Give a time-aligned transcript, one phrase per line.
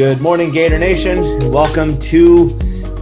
[0.00, 1.52] Good morning, Gator Nation.
[1.52, 2.48] Welcome to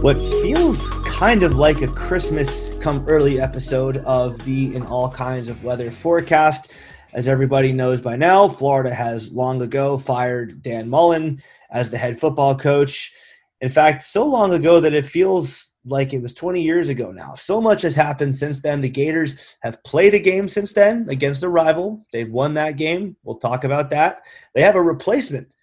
[0.01, 5.47] what feels kind of like a Christmas come early episode of the In All Kinds
[5.47, 6.73] of Weather forecast.
[7.13, 11.41] As everybody knows by now, Florida has long ago fired Dan Mullen
[11.71, 13.13] as the head football coach.
[13.61, 17.33] In fact, so long ago that it feels like it was 20 years ago now.
[17.35, 18.81] So much has happened since then.
[18.81, 22.05] The Gators have played a game since then against a rival.
[22.11, 23.15] They've won that game.
[23.23, 24.23] We'll talk about that.
[24.53, 25.53] They have a replacement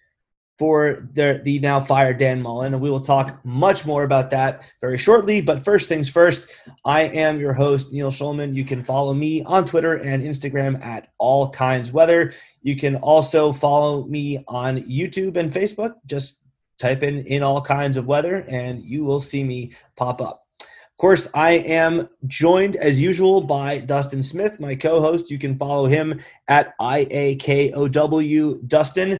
[0.57, 4.71] for the, the now fired Dan Mullen, and we will talk much more about that
[4.81, 5.39] very shortly.
[5.39, 6.49] But first things first,
[6.83, 8.55] I am your host, Neil Schulman.
[8.55, 12.33] You can follow me on Twitter and Instagram at All Kinds Weather.
[12.63, 15.93] You can also follow me on YouTube and Facebook.
[16.05, 16.39] Just
[16.77, 20.43] type in in all kinds of weather and you will see me pop up.
[20.59, 25.29] Of course, I am joined as usual by Dustin Smith, my co host.
[25.29, 29.17] You can follow him at IAKOW Dustin.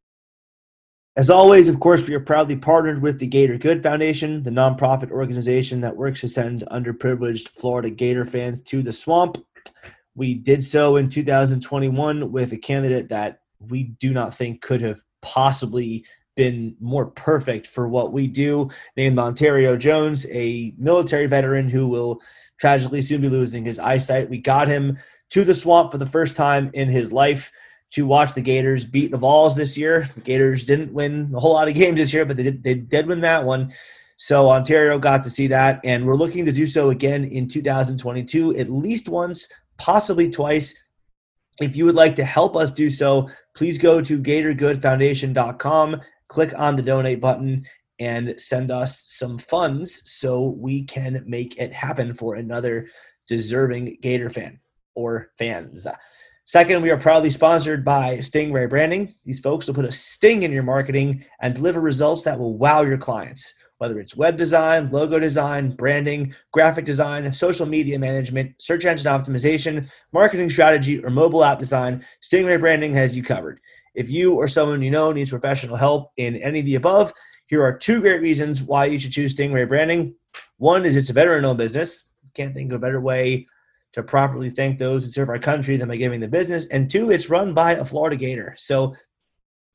[1.16, 5.10] As always, of course, we are proudly partnered with the Gator Good Foundation, the nonprofit
[5.10, 9.44] organization that works to send underprivileged Florida Gator fans to the swamp.
[10.14, 15.00] We did so in 2021 with a candidate that we do not think could have
[15.20, 16.04] possibly
[16.36, 22.20] been more perfect for what we do, named Ontario Jones, a military veteran who will
[22.60, 24.30] tragically soon be losing his eyesight.
[24.30, 24.98] We got him
[25.30, 27.50] to the swamp for the first time in his life
[27.90, 30.08] to watch the Gators beat the Vols this year.
[30.14, 32.74] The Gators didn't win a whole lot of games this year, but they did, they
[32.74, 33.72] did win that one.
[34.16, 38.56] So Ontario got to see that, and we're looking to do so again in 2022,
[38.56, 40.74] at least once, possibly twice.
[41.60, 46.74] If you would like to help us do so, please go to GatorGoodFoundation.com, click on
[46.74, 47.64] the donate button,
[48.00, 52.88] and send us some funds so we can make it happen for another
[53.28, 54.58] deserving Gator fan
[54.94, 55.86] or fans.
[56.48, 59.14] Second, we are proudly sponsored by Stingray Branding.
[59.26, 62.80] These folks will put a sting in your marketing and deliver results that will wow
[62.80, 63.52] your clients.
[63.76, 69.90] Whether it's web design, logo design, branding, graphic design, social media management, search engine optimization,
[70.10, 73.60] marketing strategy, or mobile app design, Stingray Branding has you covered.
[73.94, 77.12] If you or someone you know needs professional help in any of the above,
[77.44, 80.14] here are two great reasons why you should choose Stingray Branding.
[80.56, 82.04] One is it's a veteran owned business.
[82.32, 83.46] Can't think of a better way
[83.92, 86.66] to properly thank those who serve our country than by giving the business.
[86.66, 88.54] And two, it's run by a Florida Gator.
[88.58, 88.94] So,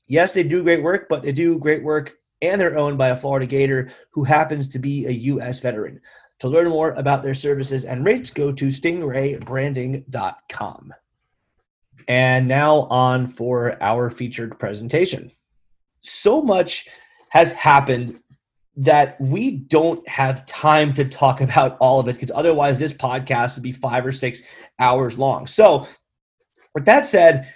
[0.07, 3.15] yes, they do great work, but they do great work and they're owned by a
[3.15, 5.59] Florida Gator who happens to be a U.S.
[5.59, 6.01] veteran.
[6.39, 10.93] To learn more about their services and rates, go to stingraybranding.com.
[12.07, 15.31] And now on for our featured presentation.
[16.01, 16.85] So much
[17.29, 18.19] has happened
[18.75, 23.55] that we don't have time to talk about all of it because otherwise this podcast
[23.55, 24.41] would be five or six
[24.79, 25.47] hours long.
[25.47, 25.87] So,
[26.73, 27.51] with that said,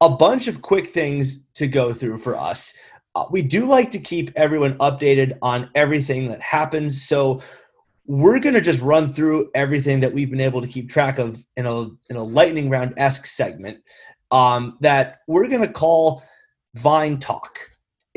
[0.00, 2.74] a bunch of quick things to go through for us.
[3.14, 7.06] Uh, we do like to keep everyone updated on everything that happens.
[7.06, 7.42] So,
[8.08, 11.44] we're going to just run through everything that we've been able to keep track of
[11.56, 13.78] in a in a lightning round esque segment
[14.30, 16.22] um, that we're going to call
[16.74, 17.67] Vine Talk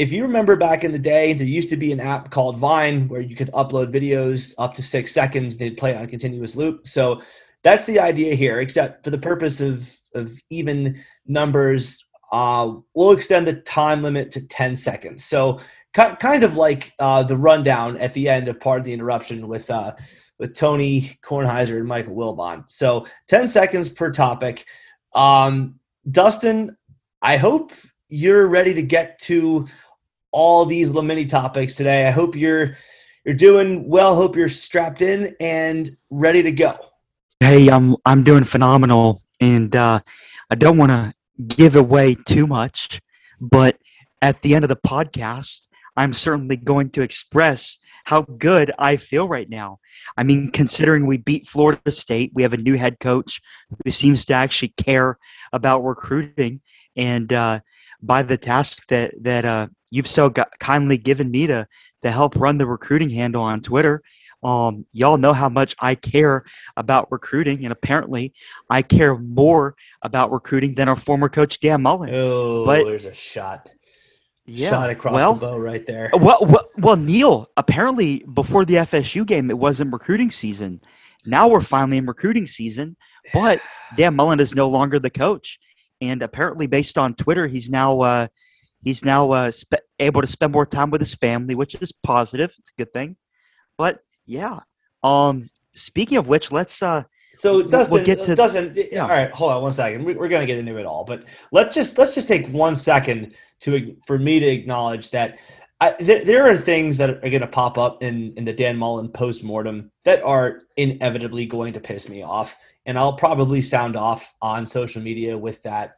[0.02, 3.08] if you remember back in the day, there used to be an app called Vine
[3.08, 5.58] where you could upload videos up to six seconds.
[5.58, 6.88] They'd play on a continuous loop.
[6.88, 7.22] So
[7.62, 13.46] that's the idea here, except for the purpose of, of even numbers, uh, we'll extend
[13.46, 15.24] the time limit to 10 seconds.
[15.24, 15.60] So
[15.94, 19.70] kind of like uh, the rundown at the end of part of the interruption with
[19.70, 19.94] uh,
[20.40, 22.64] with Tony Kornheiser and Michael Wilbon.
[22.70, 24.66] So 10 seconds per topic.
[25.14, 25.76] Um,
[26.10, 26.76] Dustin,
[27.22, 27.74] I hope
[28.10, 29.68] you're ready to get to
[30.32, 32.08] all these little mini topics today.
[32.08, 32.78] I hope you're
[33.26, 34.16] you're doing well.
[34.16, 36.78] Hope you're strapped in and ready to go.
[37.40, 40.00] Hey, I'm I'm doing phenomenal, and uh,
[40.50, 41.14] I don't want to
[41.56, 43.02] give away too much,
[43.40, 43.78] but
[44.22, 49.28] at the end of the podcast, I'm certainly going to express how good I feel
[49.28, 49.80] right now.
[50.18, 53.42] I mean, considering we beat Florida State, we have a new head coach
[53.84, 55.18] who seems to actually care
[55.54, 56.62] about recruiting,
[56.96, 57.60] and uh,
[58.02, 61.68] by the task that that uh, you've so got, kindly given me to
[62.02, 64.02] to help run the recruiting handle on Twitter.
[64.44, 66.46] Um, y'all know how much I care
[66.76, 68.34] about recruiting, and apparently,
[68.72, 72.10] I care more about recruiting than our former coach Dan Mullen.
[72.12, 73.70] Oh, but, there's a shot.
[74.48, 76.10] Yeah, shot across well, the bow right there.
[76.14, 77.52] Well, well, well, Neil.
[77.56, 80.82] Apparently, before the FSU game, it wasn't recruiting season.
[81.24, 82.98] Now we're finally in recruiting season,
[83.32, 83.62] but
[83.96, 85.60] Dan Mullen is no longer the coach
[86.02, 88.28] and apparently, based on Twitter, he's now uh,
[88.84, 92.54] he's now uh, spe- able to spend more time with his family, which is positive.
[92.60, 93.16] It's a good thing.
[93.78, 94.60] But yeah,
[95.04, 99.04] um, speaking of which, let's uh, so Dustin, we'll get to, Dustin, yeah.
[99.04, 100.04] all right, hold on one second.
[100.04, 103.36] We're going to get into it all, but let's just let's just take one second
[103.62, 105.38] to for me to acknowledge that
[105.80, 108.78] I, th- there are things that are going to pop up in, in the Dan
[108.78, 112.56] Mullen post mortem that are inevitably going to piss me off,
[112.86, 115.96] and I'll probably sound off on social media with that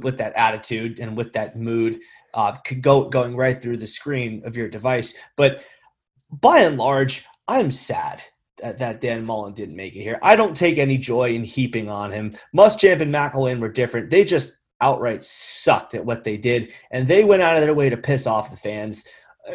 [0.00, 2.00] with that attitude and with that mood,
[2.34, 5.14] uh, could go going right through the screen of your device.
[5.36, 5.64] But
[6.30, 8.22] by and large, I'm sad
[8.60, 10.18] that, that Dan Mullen didn't make it here.
[10.22, 12.36] I don't take any joy in heaping on him.
[12.56, 14.10] Muschamp and McElwain were different.
[14.10, 17.90] They just outright sucked at what they did, and they went out of their way
[17.90, 19.04] to piss off the fans.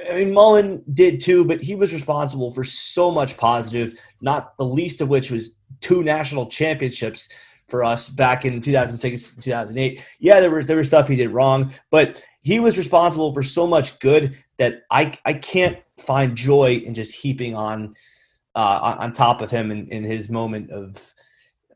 [0.09, 4.65] I mean, Mullen did too, but he was responsible for so much positive, not the
[4.65, 7.29] least of which was two national championships
[7.67, 10.01] for us back in 2006, 2008.
[10.19, 13.67] Yeah, there was there was stuff he did wrong, but he was responsible for so
[13.67, 17.93] much good that I I can't find joy in just heaping on
[18.55, 21.13] uh, on top of him in, in his moment of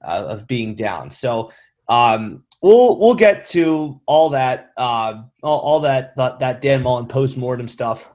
[0.04, 1.12] uh, of being down.
[1.12, 1.52] So
[1.88, 7.08] um, we'll we'll get to all that uh, all, all, that, that that Dan Mullen
[7.08, 8.12] post mortem stuff.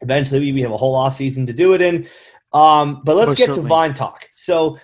[0.00, 2.08] Eventually, we have a whole off season to do it in.
[2.52, 3.62] Um, but let's get certainly.
[3.62, 4.28] to Vine talk.
[4.34, 4.78] So,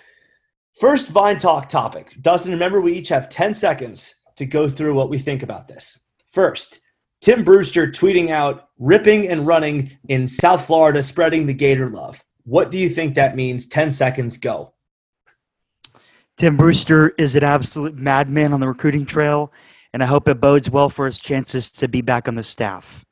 [0.81, 2.15] first Vine talk topic.
[2.21, 6.01] Dustin, remember we each have ten seconds to go through what we think about this.
[6.31, 6.81] First,
[7.21, 12.23] Tim Brewster tweeting out ripping and running in South Florida, spreading the Gator love.
[12.45, 13.67] What do you think that means?
[13.67, 14.75] 10 seconds, go.
[16.37, 19.53] Tim Brewster is an absolute madman on the recruiting trail,
[19.93, 23.05] and I hope it bodes well for his chances to be back on the staff.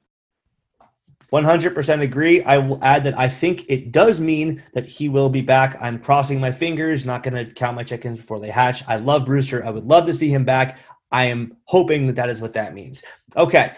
[1.32, 2.42] 100% agree.
[2.44, 5.76] I will add that I think it does mean that he will be back.
[5.80, 8.84] I'm crossing my fingers, not going to count my chickens before they hatch.
[8.86, 9.64] I love Brewster.
[9.64, 10.78] I would love to see him back.
[11.10, 13.02] I am hoping that that is what that means.
[13.36, 13.74] Okay.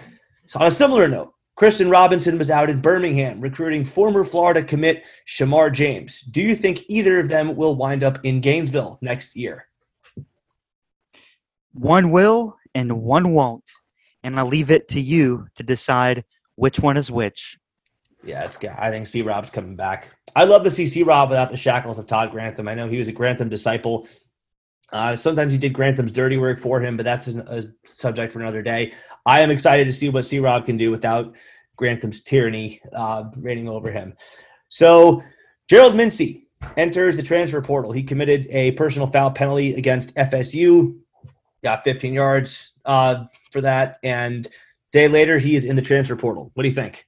[0.46, 5.04] So, on a similar note, Christian Robinson was out in Birmingham recruiting former Florida commit
[5.26, 6.20] Shamar James.
[6.20, 9.66] Do you think either of them will wind up in Gainesville next year?
[11.72, 13.64] One will and one won't.
[14.22, 16.24] And I'll leave it to you to decide
[16.58, 17.56] which one is which.
[18.24, 20.08] Yeah, it's I think C Rob's coming back.
[20.34, 22.66] I love to see C Rob without the shackles of Todd Grantham.
[22.66, 24.08] I know he was a Grantham disciple.
[24.92, 27.62] Uh, sometimes he did Grantham's dirty work for him, but that's a, a
[27.92, 28.92] subject for another day.
[29.24, 31.36] I am excited to see what C Rob can do without
[31.76, 34.14] Grantham's tyranny uh, reigning over him.
[34.68, 35.22] So,
[35.68, 37.92] Gerald Mincey enters the transfer portal.
[37.92, 40.98] He committed a personal foul penalty against FSU,
[41.62, 44.48] got 15 yards uh, for that, and
[44.92, 46.50] day later he is in the transfer portal.
[46.54, 47.04] What do you think?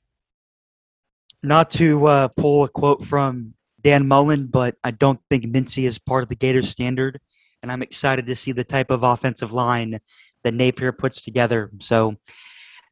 [1.43, 5.99] Not to uh, pull a quote from Dan Mullen, but I don't think Mincey is
[5.99, 7.21] part of the Gators standard,
[7.63, 10.01] and I'm excited to see the type of offensive line
[10.43, 11.71] that Napier puts together.
[11.81, 12.17] So,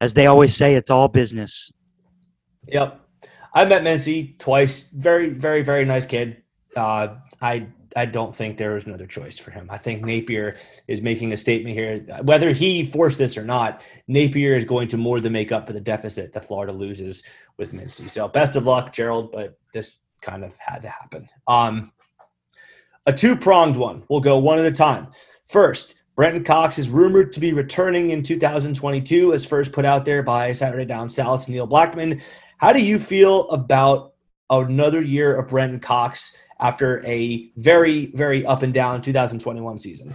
[0.00, 1.70] as they always say, it's all business.
[2.66, 3.00] Yep.
[3.52, 4.84] I met Mincey twice.
[4.92, 6.42] Very, very, very nice kid.
[6.76, 7.68] Uh, I
[7.98, 9.68] I don't think there was another choice for him.
[9.70, 10.56] I think Napier
[10.86, 11.98] is making a statement here.
[12.22, 15.72] Whether he forced this or not, Napier is going to more than make up for
[15.72, 17.22] the deficit that Florida loses
[17.56, 18.08] with Mincey.
[18.08, 21.28] So best of luck, Gerald, but this kind of had to happen.
[21.48, 21.92] Um,
[23.04, 24.04] a two pronged one.
[24.08, 25.08] We'll go one at a time.
[25.48, 30.22] First, Brenton Cox is rumored to be returning in 2022, as first put out there
[30.22, 32.22] by Saturday Down South Neil Blackmon.
[32.58, 34.14] How do you feel about
[34.50, 40.14] another year of Brenton Cox after a very, very up and down 2021 season?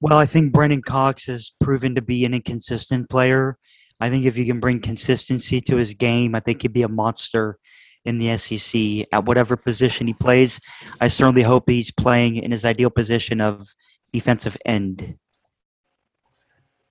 [0.00, 3.56] Well, I think Brenton Cox has proven to be an inconsistent player.
[4.00, 6.88] I think if you can bring consistency to his game, I think he'd be a
[6.88, 7.58] monster
[8.04, 10.58] in the SEC at whatever position he plays.
[11.00, 13.68] I certainly hope he's playing in his ideal position of
[14.12, 15.18] defensive end.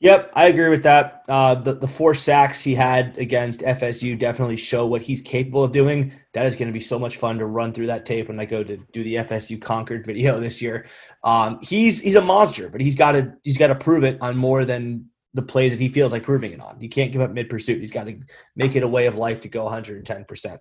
[0.02, 1.24] Yep, I agree with that.
[1.30, 5.72] Uh, the the four sacks he had against FSU definitely show what he's capable of
[5.72, 6.12] doing.
[6.34, 8.46] That is going to be so much fun to run through that tape when I
[8.46, 10.88] go to do the FSU Concord video this year.
[11.24, 14.36] Um, he's he's a monster, but he's got to he's got to prove it on
[14.36, 15.06] more than
[15.36, 16.82] the plays that he feels like proving it on.
[16.82, 17.80] You can't give up mid pursuit.
[17.80, 18.20] He's got to
[18.56, 20.58] make it a way of life to go 110%.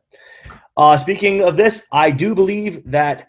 [0.76, 3.26] Uh, speaking of this, I do believe that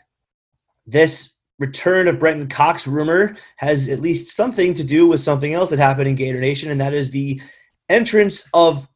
[0.85, 5.69] this return of Brenton Cox rumor has at least something to do with something else
[5.69, 7.39] that happened in Gator Nation, and that is the
[7.87, 8.87] entrance of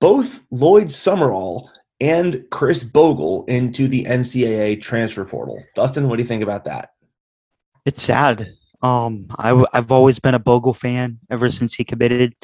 [0.00, 1.70] both Lloyd Summerall
[2.00, 5.62] and Khris Bogle into the NCAA transfer portal.
[5.74, 6.90] Dustin, what do you think about that?
[7.84, 8.48] It's sad.
[8.82, 12.34] Um, I, have always been a Bogle fan ever since he committed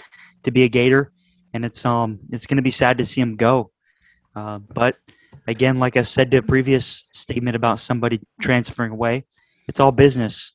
[0.43, 1.13] to be a Gator,
[1.55, 3.71] and it's um it's going to be sad to see him go.
[4.35, 4.97] Uh, but
[5.47, 9.25] again, like I said to a previous statement about somebody transferring away,
[9.69, 10.53] it's all business.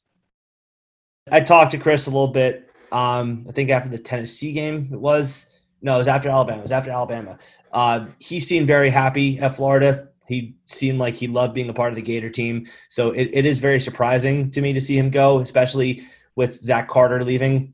[1.31, 2.69] I talked to Khris a little bit.
[2.91, 5.45] Um, I think after the Tennessee game, it was
[5.81, 6.59] no, it was after Alabama.
[6.59, 7.37] It was after Alabama.
[7.71, 10.07] Uh, he seemed very happy at Florida.
[10.27, 12.67] He seemed like he loved being a part of the Gator team.
[12.89, 16.03] So it, it is very surprising to me to see him go, especially
[16.35, 17.73] with Zach Carter leaving.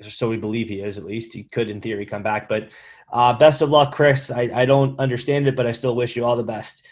[0.00, 1.34] so we believe he is at least.
[1.34, 2.48] He could, in theory, come back.
[2.48, 2.70] But
[3.12, 4.30] uh, best of luck, Khris.
[4.30, 6.86] I, I don't understand it, but I still wish you all the best.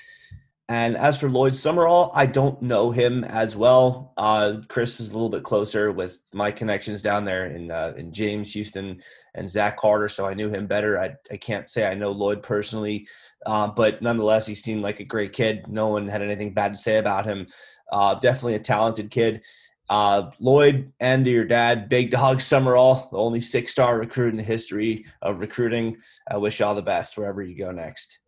[0.68, 4.12] And as for Lloyd Summerall, I don't know him as well.
[4.16, 8.12] Uh, Khris was a little bit closer with my connections down there in uh, in
[8.12, 9.00] James, Houston,
[9.36, 10.98] and Zach Carter, so I knew him better.
[10.98, 13.06] I, I can't say I know Lloyd personally,
[13.46, 15.66] uh, but nonetheless, he seemed like a great kid.
[15.68, 17.46] No one had anything bad to say about him.
[17.92, 19.42] Uh, definitely a talented kid.
[19.88, 24.42] Uh, Lloyd and your dad, Big Dog Summerall, the only six star recruit in the
[24.42, 25.98] history of recruiting.
[26.28, 28.18] I wish you all the best wherever you go next.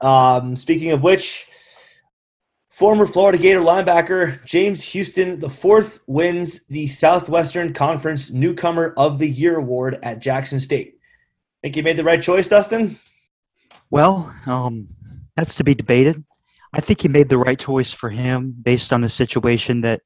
[0.00, 1.46] Um, speaking of which,
[2.70, 9.28] former Florida Gator linebacker James Houston the fourth wins the Southwestern Conference Newcomer of the
[9.28, 10.94] Year award at Jackson State.
[11.62, 12.98] Think you made the right choice, Dustin?
[13.90, 14.88] Well, um,
[15.34, 16.24] that's to be debated.
[16.72, 20.00] I think he made the right choice for him based on the situation that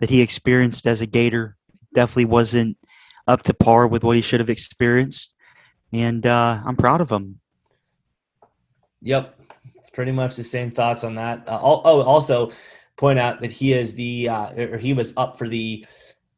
[0.00, 1.56] that he experienced as a Gator.
[1.94, 2.78] Definitely wasn't
[3.26, 5.34] up to par with what he should have experienced,
[5.92, 7.40] and uh, I'm proud of him.
[9.04, 9.38] Yep,
[9.76, 11.46] it's pretty much the same thoughts on that.
[11.46, 12.50] Uh, oh, also
[12.96, 15.86] point out that he is the uh, or he was up for the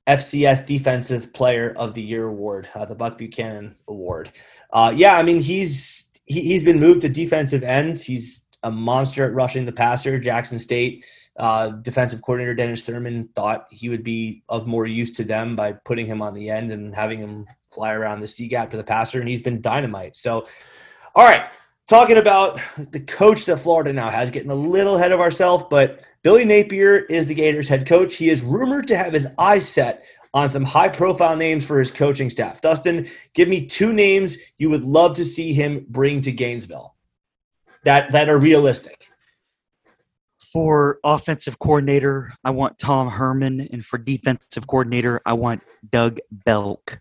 [0.08, 4.32] FCS Defensive Player of the Year award, uh, the Buck Buchanan Award.
[4.72, 8.00] Uh, yeah, I mean he's he, he's been moved to defensive end.
[8.00, 10.18] He's a monster at rushing the passer.
[10.18, 11.04] Jackson State
[11.36, 15.72] uh, defensive coordinator Dennis Thurman thought he would be of more use to them by
[15.72, 18.82] putting him on the end and having him fly around the C gap to the
[18.82, 20.16] passer, and he's been dynamite.
[20.16, 20.48] So,
[21.14, 21.46] all right,
[21.88, 26.00] talking about the coach that Florida now has, getting a little ahead of ourselves, but
[26.22, 28.14] Billy Napier is the Gators head coach.
[28.14, 31.90] He is rumored to have his eyes set on some high profile names for his
[31.90, 32.60] coaching staff.
[32.60, 36.94] Dustin, give me two names you would love to see him bring to Gainesville
[37.84, 39.06] that that are realistic.
[40.52, 46.98] For offensive coordinator, I want Tom Herman, and for defensive coordinator, I want Doug Belk.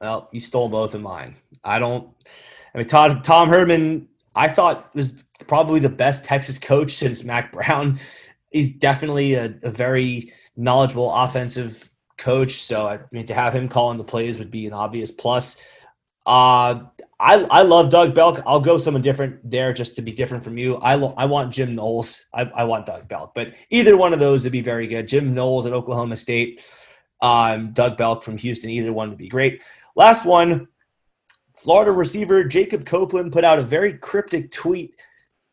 [0.00, 1.36] Well, you stole both of mine.
[1.64, 2.08] I don't.
[2.74, 5.14] I mean, Todd, Tom Herman, I thought was
[5.46, 7.98] probably the best Texas coach since Mack Brown.
[8.50, 12.62] He's definitely a, a very knowledgeable offensive coach.
[12.62, 15.56] So I mean, to have him calling the plays would be an obvious plus.
[16.24, 16.84] Uh,
[17.18, 18.40] I, I love Doug Belk.
[18.46, 20.76] I'll go someone different there just to be different from you.
[20.76, 22.26] I, lo- I want Jim Knowles.
[22.32, 25.08] I, I want Doug Belk, but either one of those would be very good.
[25.08, 26.62] Jim Knowles at Oklahoma State,
[27.20, 28.70] um, Doug Belk from Houston.
[28.70, 29.62] Either one would be great.
[29.96, 30.68] Last one,
[31.62, 34.96] Florida receiver Jacob Copeland put out a very cryptic tweet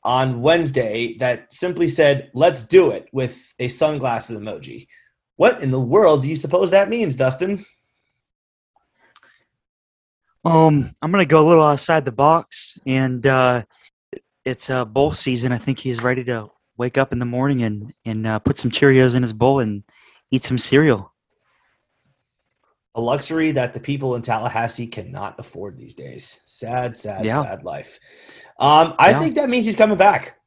[0.04, 4.88] on Wednesday that simply said, "Let's do it" with a sunglasses emoji.
[5.36, 7.64] What in the world do you suppose that means, Dustin?
[10.44, 13.64] Um, I'm gonna go a little outside the box, and uh,
[14.46, 15.52] it's a bowl season.
[15.52, 18.72] I think he's ready to wake up in the morning and and uh, put some
[18.72, 19.84] Cheerios in his bowl and
[20.32, 21.14] eat some cereal.
[23.00, 26.42] A luxury that the people in Tallahassee cannot afford these days.
[26.44, 27.42] Sad, sad, yeah.
[27.42, 27.98] sad life.
[28.60, 29.20] Um, I yeah.
[29.22, 30.38] think that means he's coming back.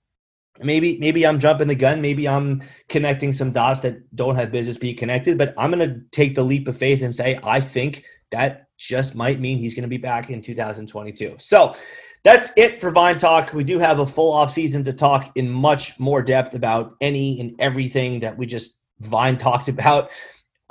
[0.60, 2.02] Maybe, maybe I'm jumping the gun.
[2.02, 5.38] Maybe I'm connecting some dots that don't have business be connected.
[5.38, 9.14] But I'm going to take the leap of faith and say I think that just
[9.14, 11.36] might mean he's going to be back in 2022.
[11.38, 11.74] So
[12.22, 13.54] that's it for Vine Talk.
[13.54, 17.40] We do have a full off season to talk in much more depth about any
[17.40, 20.10] and everything that we just Vine talked about.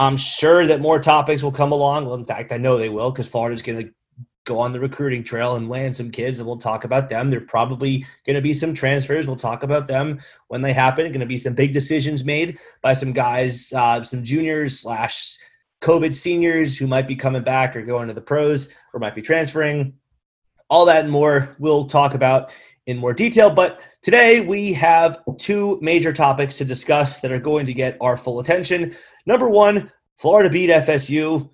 [0.01, 2.05] I'm sure that more topics will come along.
[2.05, 3.93] Well, in fact, I know they will because Florida's going to
[4.45, 7.29] go on the recruiting trail and land some kids and we'll talk about them.
[7.29, 9.27] There probably going to be some transfers.
[9.27, 11.05] We'll talk about them when they happen.
[11.05, 15.37] Going to be some big decisions made by some guys, uh, some juniors slash
[15.81, 19.21] COVID seniors who might be coming back or going to the pros or might be
[19.21, 19.93] transferring.
[20.67, 22.51] All that and more we'll talk about
[22.91, 23.49] in more detail.
[23.49, 28.15] But today we have two major topics to discuss that are going to get our
[28.15, 28.95] full attention.
[29.25, 31.49] Number one, Florida beat FSU.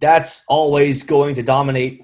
[0.00, 2.02] That's always going to dominate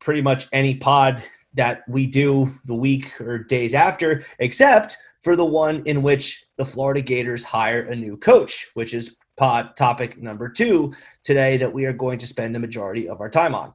[0.00, 1.22] pretty much any pod
[1.54, 6.64] that we do the week or days after, except for the one in which the
[6.64, 11.84] Florida Gators hire a new coach, which is pod topic number two today that we
[11.84, 13.72] are going to spend the majority of our time on.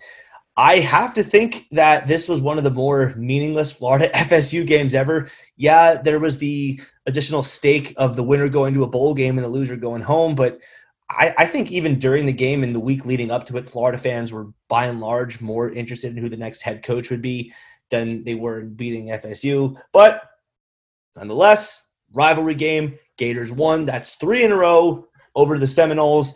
[0.58, 4.94] I have to think that this was one of the more meaningless Florida FSU games
[4.94, 5.30] ever.
[5.56, 9.46] Yeah, there was the additional stake of the winner going to a bowl game and
[9.46, 10.60] the loser going home, but
[11.10, 13.98] I, I, think even during the game and the week leading up to it, Florida
[13.98, 17.54] fans were by and large more interested in who the next head coach would be
[17.90, 19.76] than they were in beating FSU.
[19.92, 20.22] But
[21.16, 22.98] nonetheless, rivalry game.
[23.18, 23.86] Gators won.
[23.86, 26.34] That's three in a row over the Seminoles.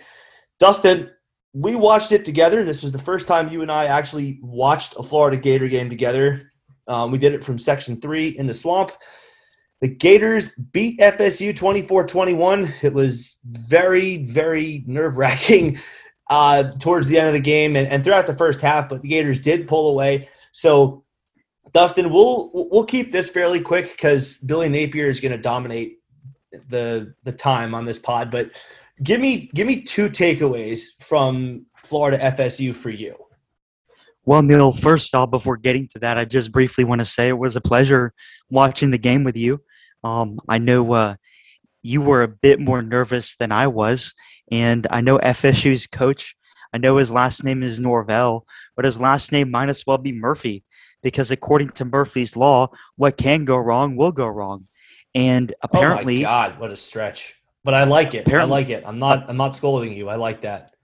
[0.60, 1.10] Dustin,
[1.56, 2.66] we watched it together.
[2.66, 6.52] This was the first time you and I actually watched a Florida Gator game together.
[6.86, 8.92] Um, we did it from Section 3 in the swamp.
[9.80, 12.74] The Gators beat FSU 24 21.
[12.82, 15.80] It was very, very nerve wracking
[16.30, 19.08] uh, towards the end of the game and, and throughout the first half, but the
[19.08, 20.28] Gators did pull away.
[20.52, 21.06] So,
[21.72, 26.00] Dustin, we'll we'll keep this fairly quick because Billy Napier is going to dominate
[26.70, 28.30] the the time on this pod.
[28.30, 28.52] But
[29.02, 33.16] give me give me two takeaways from Florida FSU for you.
[34.26, 37.38] Well, Neil, first off, before getting to that, I just briefly want to say it
[37.38, 38.12] was a pleasure
[38.50, 39.62] watching the game with you.
[40.04, 41.16] Um, I know uh,
[41.84, 44.14] you were a bit more nervous than I was,
[44.52, 46.36] and I know FSU's coach.
[46.74, 50.12] I know his last name is Norvell, but his last name might as well be
[50.12, 50.64] Murphy
[51.04, 54.68] because according to Murphy's law, what can go wrong will go wrong.
[55.14, 57.36] And apparently, oh my God, what a stretch!
[57.66, 58.32] But I like it.
[58.32, 58.84] I like it.
[58.86, 59.28] I'm not.
[59.28, 60.08] I'm not scolding you.
[60.08, 60.76] I like that.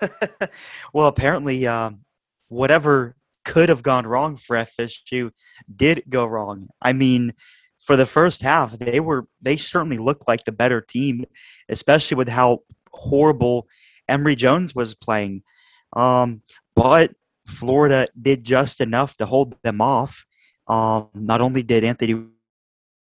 [0.94, 2.00] well, apparently, um,
[2.48, 5.30] whatever could have gone wrong for FSU
[5.76, 6.68] did go wrong.
[6.80, 7.34] I mean,
[7.84, 11.26] for the first half, they were they certainly looked like the better team,
[11.68, 12.60] especially with how
[12.92, 13.66] horrible
[14.08, 15.42] Emory Jones was playing.
[15.94, 16.40] Um,
[16.74, 17.12] but
[17.46, 20.24] Florida did just enough to hold them off.
[20.66, 22.24] Um, not only did Anthony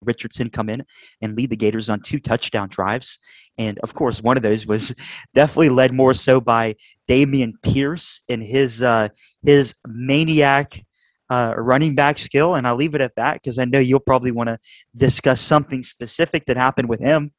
[0.02, 0.84] Richardson come in
[1.22, 3.20] and lead the Gators on two touchdown drives,
[3.58, 4.94] and of course, one of those was
[5.34, 6.76] definitely led more so by
[7.10, 9.10] Dameon Pierce and his uh,
[9.44, 10.84] his maniac
[11.30, 12.56] uh, running back skill.
[12.56, 14.60] And I'll leave it at that because I know you'll probably want to
[14.96, 17.32] discuss something specific that happened with him.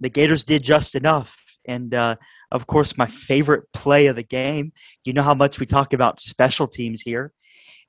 [0.00, 1.36] The Gators did just enough,
[1.66, 2.16] and uh,
[2.50, 4.72] of course, my favorite play of the game.
[5.04, 7.32] You know how much we talk about special teams here,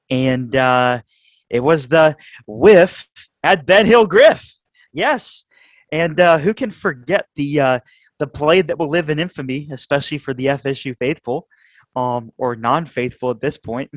[0.10, 1.02] and uh,
[1.50, 3.08] it was the whiff
[3.44, 4.58] at Ben Hill-Griff.
[4.94, 5.46] Yes,
[5.92, 7.80] and uh, who can forget the uh,
[8.20, 11.48] the play that will live in infamy, especially for the FSU faithful,
[11.96, 13.90] um, or non-faithful at this point.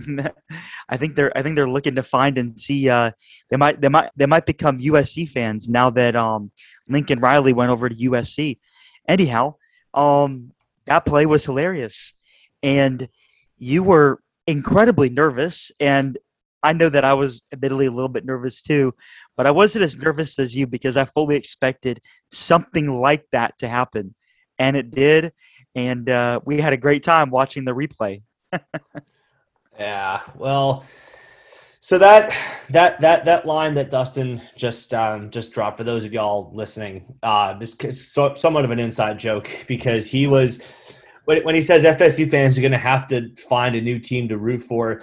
[0.88, 2.88] I think they're I think they're looking to find and see.
[2.88, 3.12] Uh,
[3.50, 6.50] they might they might they might become USC fans now that um,
[6.88, 8.58] Lincoln Riley went over to USC.
[9.08, 9.56] Anyhow,
[9.92, 10.52] um,
[10.86, 12.14] that play was hilarious,
[12.62, 13.08] and
[13.58, 16.18] you were incredibly nervous, and
[16.62, 18.94] I know that I was admittedly a little bit nervous too,
[19.36, 23.68] but I wasn't as nervous as you because I fully expected something like that to
[23.68, 24.14] happen.
[24.58, 25.32] And it did.
[25.74, 28.22] And uh, we had a great time watching the replay.
[29.78, 30.20] yeah.
[30.36, 30.84] Well,
[31.80, 32.34] so that
[32.70, 37.16] that that that line that Dustin just um, just dropped for those of y'all listening
[37.22, 37.76] uh, is
[38.10, 40.60] so, somewhat of an inside joke because he was
[41.26, 44.28] when, when he says FSU fans are going to have to find a new team
[44.28, 45.02] to root for.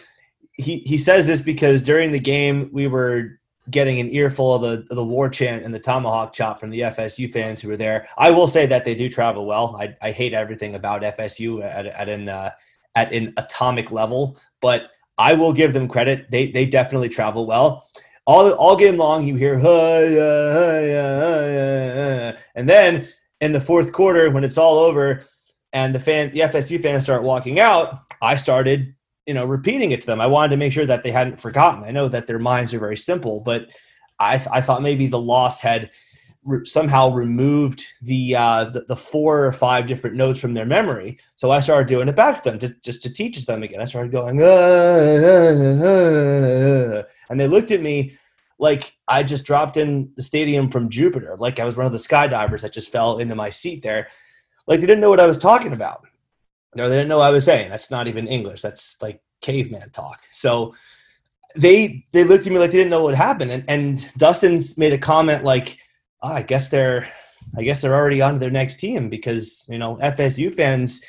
[0.54, 4.86] He he says this because during the game we were getting an earful of the
[4.89, 8.08] of the war chant and the tomahawk chop from the FSU fans who were there.
[8.17, 9.76] I will say that they do travel well.
[9.80, 12.52] I, I hate everything about FSU at, at an uh,
[12.95, 16.32] at an atomic level, but I will give them credit.
[16.32, 17.88] They they definitely travel well.
[18.26, 20.91] All all game long, you hear uh, uh,
[22.34, 23.08] uh, and then
[23.39, 25.26] in the fourth quarter when it's all over
[25.74, 28.95] and the fan the FSU fans start walking out, I started
[29.26, 30.22] you know repeating it to them.
[30.22, 31.84] I wanted to make sure that they hadn't forgotten.
[31.84, 33.70] I know that their minds are very simple but
[34.22, 35.90] i, th- I thought maybe the loss had
[36.46, 41.20] re- somehow removed the, uh, the, the four or five different notes from their memory.
[41.36, 43.82] So i started doing it back to them to, just to teach them again.
[43.82, 45.88] I started going uh, uh,
[47.00, 48.18] uh, and they looked at me
[48.60, 51.98] like i just dropped in the stadium from jupiter like i was one of the
[51.98, 54.08] skydivers that just fell into my seat there.
[54.68, 56.06] Like they didn't know what i was talking about
[56.76, 57.70] no, they didn't know what I was saying.
[57.70, 58.62] That's not even English.
[58.62, 60.22] That's like caveman talk.
[60.32, 60.74] So
[61.56, 63.52] they they looked at me like they didn't know what happened.
[63.52, 65.78] And and Dustin's made a comment like,
[66.22, 67.12] oh, I guess they're
[67.58, 71.02] I guess they're already on to their next team because you know FSU fans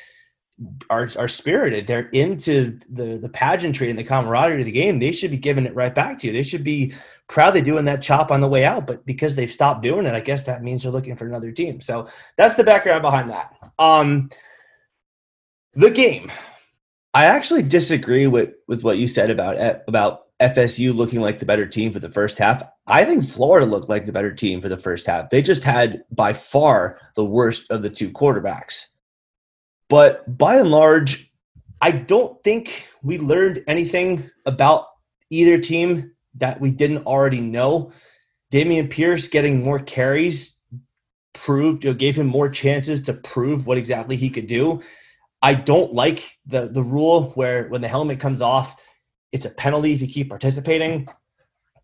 [0.89, 1.87] are are spirited.
[1.87, 4.99] They're into the the pageantry and the camaraderie of the game.
[4.99, 6.33] They should be giving it right back to you.
[6.33, 6.93] They should be
[7.27, 8.85] proudly doing that chop on the way out.
[8.85, 11.81] But because they've stopped doing it, I guess that means they're looking for another team.
[11.81, 13.55] So that's the background behind that.
[13.79, 14.29] Um,
[15.75, 16.31] the game.
[17.13, 21.45] I actually disagree with, with what you said about eh, about FSU looking like the
[21.45, 22.63] better team for the first half.
[22.87, 25.29] I think Florida looked like the better team for the first half.
[25.29, 28.87] They just had by far the worst of the two quarterbacks.
[29.89, 31.31] But by and large,
[31.81, 34.87] I don't think we learned anything about
[35.29, 37.91] either team that we didn't already know.
[38.51, 40.57] Dameon Pierce getting more carries
[41.33, 44.81] proved, you know, gave him more chances to prove what exactly he could do.
[45.43, 48.81] I don't like the the rule where when the helmet comes off,
[49.33, 51.07] it's a penalty if you keep participating.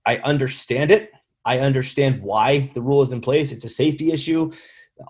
[0.05, 1.11] I understand it.
[1.43, 3.51] I understand why the rule is in place.
[3.51, 4.51] It's a safety issue.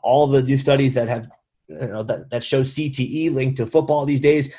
[0.04, 1.30] All the new studies that have
[1.68, 4.52] you know that, that show CTE linked to football these days.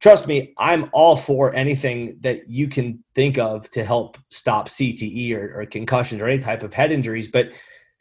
[0.00, 5.34] Trust me, I'm all for anything that you can think of to help stop CTE
[5.34, 7.28] or, or concussions or any type of head injuries.
[7.28, 7.50] But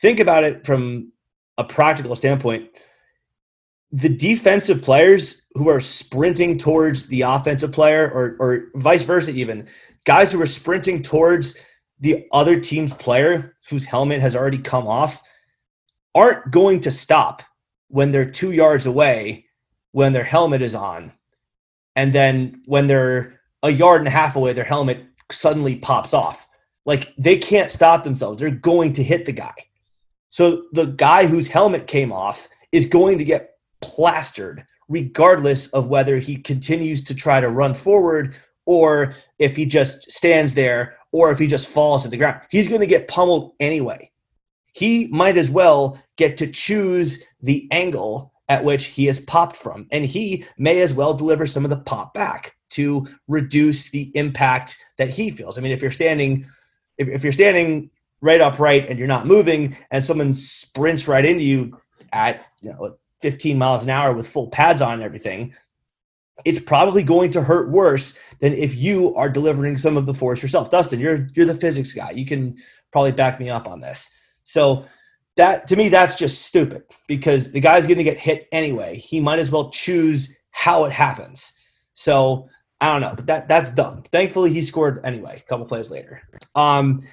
[0.01, 1.13] think about it from
[1.57, 2.69] a practical standpoint
[3.91, 9.67] the defensive players who are sprinting towards the offensive player, or or vice versa, even
[10.05, 11.57] guys who are sprinting towards
[11.99, 15.21] the other team's player whose helmet has already come off,
[16.13, 17.41] aren't going to stop
[17.87, 19.45] when they're two yards away
[19.93, 21.11] when their helmet is on,
[21.95, 26.47] and then when they're a yard and a half away, their helmet suddenly pops off.
[26.85, 29.55] Like they can't stop themselves; they're going to hit the guy.
[30.29, 36.17] So the guy whose helmet came off is going to get plastered regardless of whether
[36.17, 38.35] he continues to try to run forward
[38.65, 42.41] or if he just stands there or if he just falls to the ground.
[42.49, 44.11] He's going to get pummeled anyway.
[44.73, 49.87] He might as well get to choose the angle at which he is popped from,
[49.91, 54.77] and he may as well deliver some of the pop back to reduce the impact
[54.97, 55.57] that he feels.
[55.57, 56.45] I mean, if you're standing,
[56.97, 57.89] if, if you're standing
[58.21, 61.77] right upright and you're not moving, and someone sprints right into you
[62.13, 65.53] at you know 15 miles an hour with full pads on and everything,
[66.45, 70.41] it's probably going to hurt worse than if you are delivering some of the force
[70.41, 70.69] yourself.
[70.69, 72.11] Dustin, you're you're the physics guy.
[72.11, 72.57] You can
[72.91, 74.09] probably back me up on this.
[74.43, 74.85] So
[75.35, 78.97] that to me that's just stupid because the guy's going to get hit anyway.
[78.97, 81.51] He might as well choose how it happens.
[81.93, 82.49] So
[82.79, 84.03] I don't know, but that that's dumb.
[84.11, 85.41] Thankfully, he scored anyway.
[85.43, 86.21] A couple plays later.
[86.53, 87.03] Um,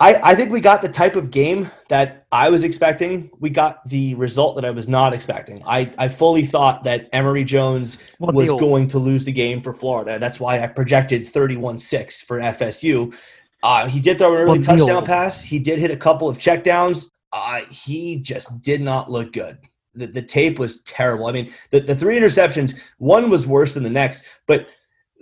[0.00, 3.30] I, I think we got the type of game that I was expecting.
[3.38, 5.62] We got the result that I was not expecting.
[5.66, 10.18] I, I fully thought that Emory Jones was going to lose the game for Florida.
[10.18, 13.14] That's why I projected 31 6 for FSU.
[13.62, 15.42] Uh, he did throw an early touchdown pass.
[15.42, 17.10] He did hit a couple of checkdowns.
[17.30, 19.58] Uh, he just did not look good.
[19.94, 21.26] The, the tape was terrible.
[21.26, 24.68] I mean, the, the three interceptions, one was worse than the next, but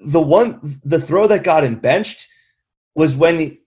[0.07, 2.29] the one, the throw that got him benched
[2.95, 3.61] was when he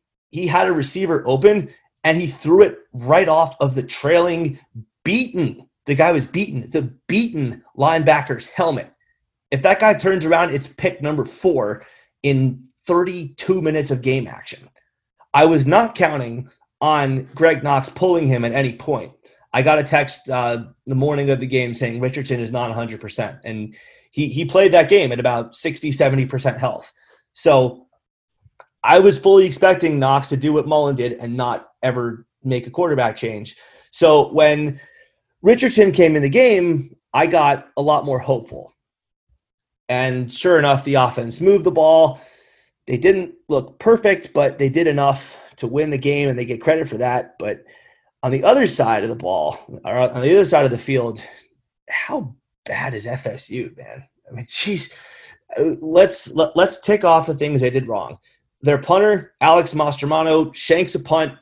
[0.47, 1.69] had a receiver open
[2.03, 4.59] and he threw it right off of the trailing,
[5.03, 5.67] beaten.
[5.85, 8.91] The guy was beaten, the beaten linebacker's helmet.
[9.51, 11.85] If that guy turns around, it's pick number four
[12.23, 14.69] in 32 minutes of game action.
[15.33, 19.13] I was not counting on Greg Knox pulling him at any point.
[19.53, 23.39] I got a text uh, the morning of the game saying Richardson is not 100%.
[23.43, 23.75] And
[24.11, 26.91] he, he played that game at about 60, 70% health.
[27.33, 27.87] So
[28.83, 32.71] I was fully expecting Knox to do what Mullen did and not ever make a
[32.71, 33.55] quarterback change.
[33.91, 34.79] So when
[35.41, 38.73] Richardson came in the game, I got a lot more hopeful.
[39.89, 42.21] And sure enough, the offense moved the ball.
[42.87, 46.61] They didn't look perfect, but they did enough to win the game, and they get
[46.61, 47.35] credit for that.
[47.37, 47.65] But
[48.23, 51.21] on the other side of the ball, or on the other side of the field,
[51.89, 54.05] how bad is FSU, man?
[54.29, 54.89] I mean, geez,
[55.57, 58.17] uh, let's let, us let us tick off the things they did wrong
[58.61, 61.33] their punter, Alex Mastromanno, shanks a punt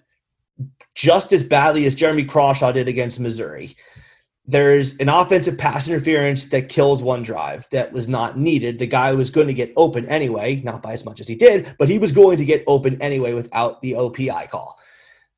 [0.96, 3.76] just as badly as Jeremy Crawshaw did against Missouri.
[4.46, 8.80] There's an offensive pass interference that kills one drive that was not needed.
[8.80, 11.76] The guy was going to get open anyway, not by as much as he did,
[11.78, 14.78] but he was going to get open anyway without the OPI call.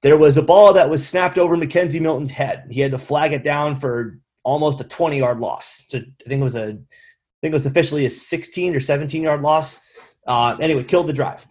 [0.02, 2.66] There was a ball that was snapped over McKenzie Milton's head.
[2.72, 5.84] He had to flag it down for almost a 20 yard loss.
[5.90, 9.22] So I think it was a, I think it was officially a 16 or 17
[9.22, 9.82] yard loss.
[10.26, 11.46] Uh, anyway, killed the drive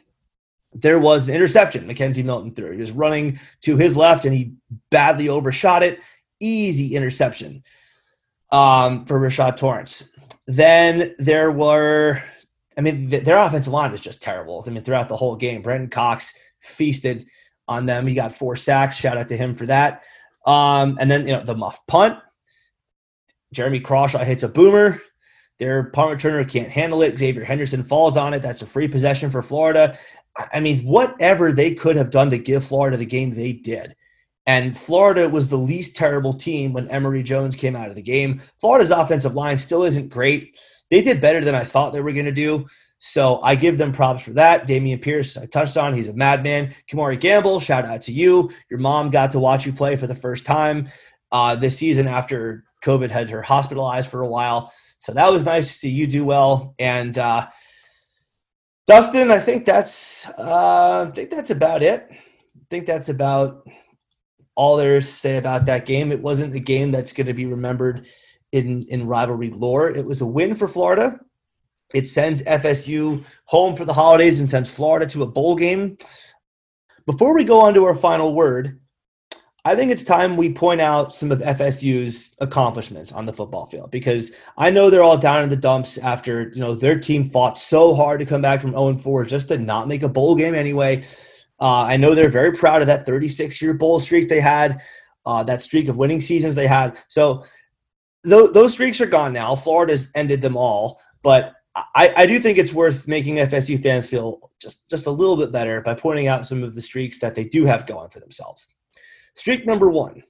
[0.72, 2.72] there was an interception McKenzie Milton threw.
[2.72, 4.54] He was running to his left and he
[4.90, 6.00] badly overshot it.
[6.38, 7.64] Easy interception
[8.52, 10.10] um, for Rashad Torrence.
[10.46, 12.22] Then there were,
[12.76, 14.64] I mean, their offensive line is just terrible.
[14.66, 17.26] I mean, throughout the whole game, Brenton Cox feasted
[17.68, 18.06] on them.
[18.06, 18.96] He got four sacks.
[18.96, 20.04] Shout out to him for that.
[20.46, 22.18] Um, and then, you know, the muff punt.
[23.52, 25.00] Jeremy Crawshaw hits a boomer.
[25.58, 27.18] Their punt returner can't handle it.
[27.18, 28.40] Xavier Henderson falls on it.
[28.40, 29.98] That's a free possession for Florida.
[30.36, 33.96] I mean, whatever they could have done to give Florida the game, they did.
[34.46, 38.40] And Florida was the least terrible team when Emory Jones came out of the game.
[38.60, 40.56] Florida's offensive line still isn't great.
[40.90, 42.66] They did better than I thought they were going to do.
[42.98, 44.66] So I give them props for that.
[44.66, 46.74] Dameon Pierce, I touched on, he's a madman.
[46.90, 48.50] Kemore Gamble, shout out to you.
[48.70, 50.88] Your mom got to watch you play for the first time
[51.32, 54.72] uh, this season after COVID had her hospitalized for a while.
[54.98, 56.74] So that was nice to see you do well.
[56.78, 57.46] And uh,
[58.90, 62.08] Dustin, I think that's uh, I think that's about it.
[62.10, 63.64] I think that's about
[64.56, 66.10] all there is to say about that game.
[66.10, 68.08] It wasn't a game that's going to be remembered
[68.50, 69.90] in in rivalry lore.
[69.90, 71.20] It was a win for Florida.
[71.94, 75.96] It sends FSU home for the holidays and sends Florida to a bowl game.
[77.06, 78.80] Before we go on to our final word,
[79.64, 83.90] I think it's time we point out some of FSU's accomplishments on the football field
[83.90, 87.58] because I know they're all down in the dumps after you know their team fought
[87.58, 90.54] so hard to come back from 0 4 just to not make a bowl game
[90.54, 91.04] anyway.
[91.60, 94.80] Uh, I know they're very proud of that 36 year bowl streak they had,
[95.26, 96.96] uh, that streak of winning seasons they had.
[97.08, 97.44] So
[98.24, 99.54] th- those streaks are gone now.
[99.56, 104.50] Florida's ended them all, but I, I do think it's worth making FSU fans feel
[104.58, 107.44] just, just a little bit better by pointing out some of the streaks that they
[107.44, 108.68] do have going for themselves.
[109.34, 110.22] Streak number one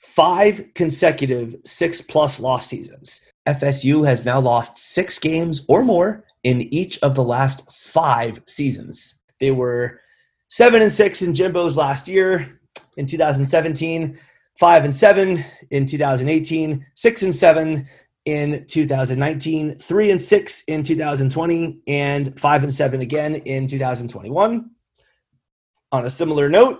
[0.00, 3.20] five consecutive six plus loss seasons.
[3.46, 9.16] FSU has now lost six games or more in each of the last five seasons.
[9.38, 10.00] They were
[10.48, 12.60] seven and six in Jimbo's last year
[12.96, 14.18] in 2017,
[14.58, 17.86] five and seven in 2018, six and seven
[18.26, 24.70] in 2019, three and six in 2020, and five and seven again in 2021.
[25.92, 26.78] On a similar note,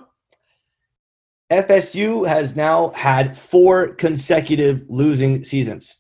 [1.50, 5.96] FSU has now had four consecutive losing seasons.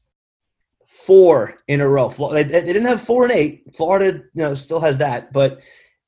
[0.86, 2.08] Four in a row.
[2.08, 3.64] They didn't have four and eight.
[3.74, 5.60] Florida, you know, still has that, but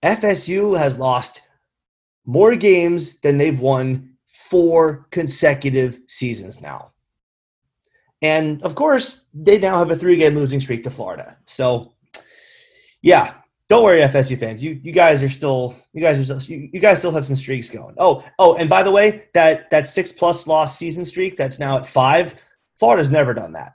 [0.02, 1.40] FSU has lost
[2.24, 6.92] more games than they've won four consecutive seasons now.
[8.20, 11.36] And of course, they now have a three game losing streak to Florida.
[11.46, 11.94] So,
[13.00, 13.34] yeah,
[13.72, 14.62] don't worry, FSU fans.
[14.62, 17.36] You you guys are still you guys are still, you, you guys still have some
[17.36, 17.94] streaks going.
[17.96, 21.78] Oh oh, and by the way, that that six plus loss season streak that's now
[21.78, 22.34] at five.
[22.78, 23.72] Florida's never done that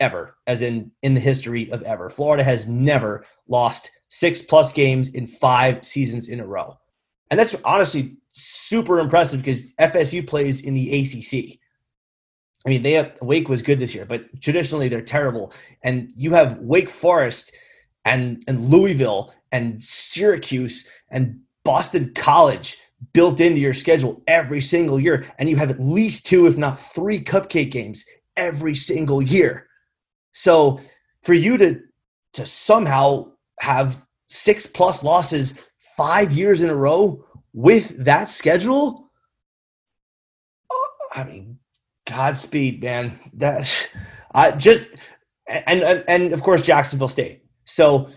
[0.00, 2.10] ever, as in in the history of ever.
[2.10, 6.76] Florida has never lost six plus games in five seasons in a row,
[7.30, 11.60] and that's honestly super impressive because FSU plays in the ACC.
[12.66, 15.50] I mean, they have, Wake was good this year, but traditionally they're terrible.
[15.82, 17.52] And you have Wake Forest
[18.04, 22.76] and and Louisville and Syracuse and Boston College
[23.12, 26.78] built into your schedule every single year, and you have at least two, if not
[26.78, 28.04] three, cupcake games
[28.36, 29.68] every single year.
[30.32, 30.80] So
[31.22, 31.80] for you to
[32.34, 35.54] to somehow have six plus losses
[35.96, 39.10] five years in a row with that schedule,
[40.70, 41.58] uh, I mean,
[42.06, 43.18] Godspeed, man.
[43.32, 43.86] That's
[44.34, 44.84] I just
[45.46, 47.44] and, and and of course Jacksonville State.
[47.70, 48.10] So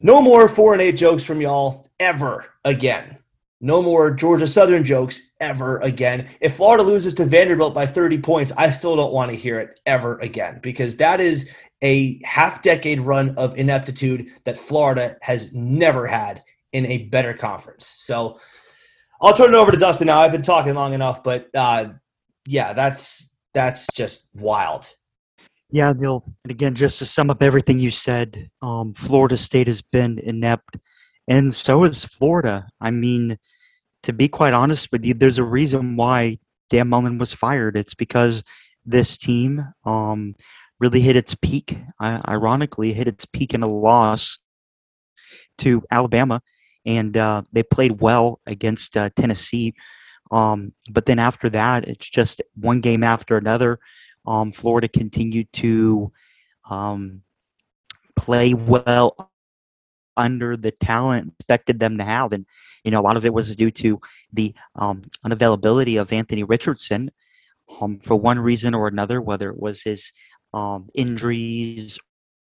[0.00, 3.18] no more four and eight jokes from y'all ever again.
[3.62, 6.28] No more Georgia Southern jokes ever again.
[6.40, 9.80] If Florida loses to Vanderbilt by 30 points, I still don't want to hear it
[9.86, 11.50] ever again because that is
[11.82, 17.94] a half decade run of ineptitude that Florida has never had in a better conference.
[17.98, 18.38] So
[19.20, 20.20] I'll turn it over to Dustin now.
[20.20, 21.90] I've been talking long enough, but uh,
[22.46, 24.94] yeah, that's that's just wild.
[25.72, 26.24] Yeah, Neil.
[26.44, 30.76] And again, just to sum up everything you said, um, Florida State has been inept,
[31.28, 32.66] and so is Florida.
[32.80, 33.38] I mean,
[34.02, 36.38] to be quite honest with you, there's a reason why
[36.70, 37.76] Dan Mullen was fired.
[37.76, 38.42] It's because
[38.84, 40.34] this team um,
[40.80, 41.78] really hit its peak.
[42.02, 44.38] Ironically, hit its peak in a loss
[45.58, 46.40] to Alabama,
[46.84, 49.74] and uh, they played well against uh, Tennessee.
[50.32, 53.78] Um, but then after that, it's just one game after another.
[54.26, 56.12] Um, Florida continued to
[56.68, 57.22] um,
[58.16, 59.30] play well
[60.16, 62.46] under the talent expected them to have, and
[62.84, 64.00] you know a lot of it was due to
[64.32, 67.10] the um, unavailability of Anthony Richardson
[67.80, 70.12] um, for one reason or another, whether it was his
[70.52, 71.98] um, injuries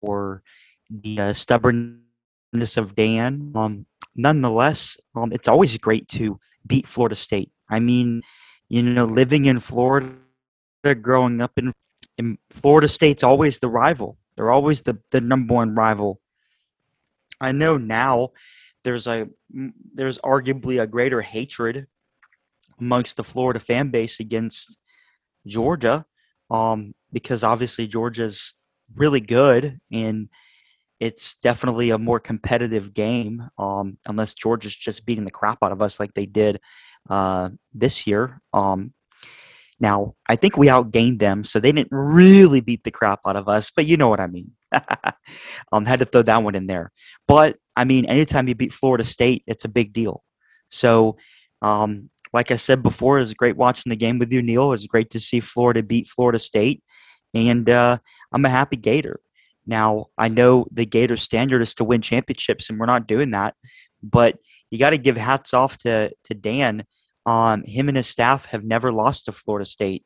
[0.01, 0.43] or
[0.91, 3.53] the uh, stubbornness of Dan.
[3.55, 7.51] Um, nonetheless, it's always great to beat Florida State.
[7.69, 8.23] I mean,
[8.69, 10.13] you know, living in Florida,
[10.83, 11.75] growing up in,
[12.19, 14.19] in Florida State's always the rival.
[14.37, 16.21] They're always the, the number one rival.
[17.41, 18.31] I know now
[18.85, 19.29] there's a
[19.95, 21.87] there's arguably a greater hatred
[22.79, 24.79] amongst the Florida fan base against
[25.47, 26.07] Georgia,
[26.51, 28.55] um, because obviously Georgia's
[28.95, 30.29] really good and
[30.99, 33.49] it's definitely a more competitive game.
[33.59, 36.61] Um, unless Georgia's just beating the crap out of us like they did
[37.09, 38.41] uh, this year.
[38.53, 38.93] Um,
[39.81, 43.49] now, I think we outgained them, so they didn't really beat the crap out of
[43.49, 44.53] us, but you know what I mean.
[45.73, 46.93] um, had to throw that one in there.
[47.27, 50.23] But I mean, anytime you beat Florida State, it's a big deal.
[50.71, 51.17] So,
[51.63, 54.65] um, like I said before, it was great watching the game with you, Neil.
[54.65, 56.83] It was great to see Florida beat Florida State,
[57.33, 57.99] and uh,
[58.33, 59.21] I'm a happy Gator.
[59.67, 63.55] Now, I know the Gator standard is to win championships, and we're not doing that,
[64.03, 64.37] but
[64.71, 66.85] you got to give hats off to to Dan.
[67.31, 70.05] Um, him and his staff have never lost to Florida State,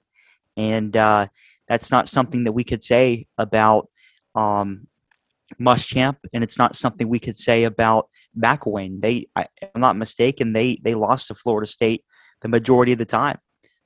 [0.58, 1.28] and uh,
[1.66, 3.88] that's not something that we could say about
[4.34, 4.86] um,
[5.58, 9.00] Muschamp, and it's not something we could say about McElwain.
[9.00, 12.04] They, I, am not mistaken, they they lost to Florida State
[12.42, 13.38] the majority of the time.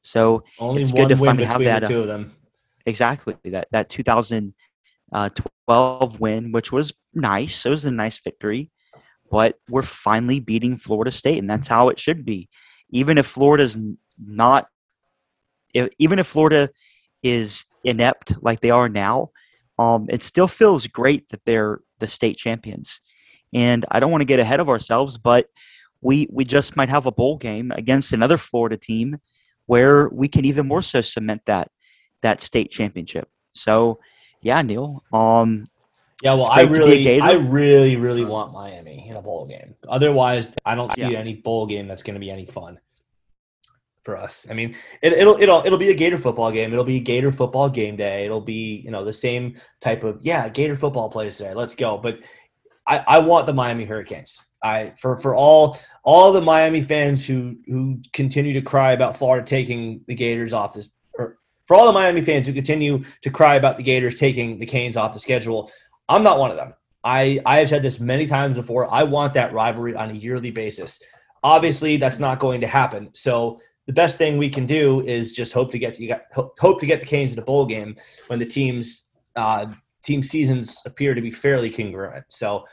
[0.03, 1.83] So only it's good to finally have that.
[1.83, 2.35] The two uh, of them.
[2.87, 4.55] Exactly that that 2012
[5.71, 7.65] uh, win, which was nice.
[7.65, 8.73] It was a nice victory
[9.31, 12.49] but we're finally beating Florida State, and that's how it should be.
[12.91, 13.77] Even if Florida's
[14.19, 14.69] not,
[15.75, 16.71] if, even if Florida
[17.23, 19.31] is inept like they are now,
[19.79, 23.01] um, it still feels great that they're the state champions.
[23.53, 25.47] And I don't want to get ahead of ourselves, but
[26.01, 29.19] we we just might have a bowl game against another Florida team
[29.67, 31.71] where we can even more so cement that
[32.23, 33.29] that state championship.
[33.55, 33.99] So,
[34.43, 35.03] yeah, Neil.
[35.13, 35.67] Um,
[36.23, 39.77] yeah, well, I really, I really, really want Miami in a bowl game.
[39.89, 41.19] Otherwise, I don't see yeah.
[41.19, 42.81] any bowl game that's going to be any fun
[44.03, 44.47] for us.
[44.51, 46.73] I mean, it, it'll it'll it'll be a Gator football game.
[46.73, 48.25] It'll be Gator football game day.
[48.25, 51.55] It'll be you know the same type of yeah Gator football plays today.
[51.55, 51.99] Let's go.
[51.99, 52.19] But
[52.85, 54.41] I, I want the Miami Hurricanes.
[54.61, 59.47] I for for all all the Miami fans who who continue to cry about Florida
[59.47, 63.55] taking the Gators off this, or for all the Miami fans who continue to cry
[63.55, 65.71] about the Gators taking the Canes off the schedule,
[66.09, 66.75] I'm not one of them.
[67.05, 68.93] I I have said this many times before.
[68.93, 71.01] I want that rivalry on a yearly basis.
[71.43, 73.11] Obviously, that's not going to happen.
[73.13, 76.21] So the best thing we can do is just hope to get to,
[76.59, 79.05] hope to get the Canes in a bowl game when the teams
[79.37, 79.67] uh,
[80.03, 82.25] team seasons appear to be fairly congruent.
[82.29, 82.67] So,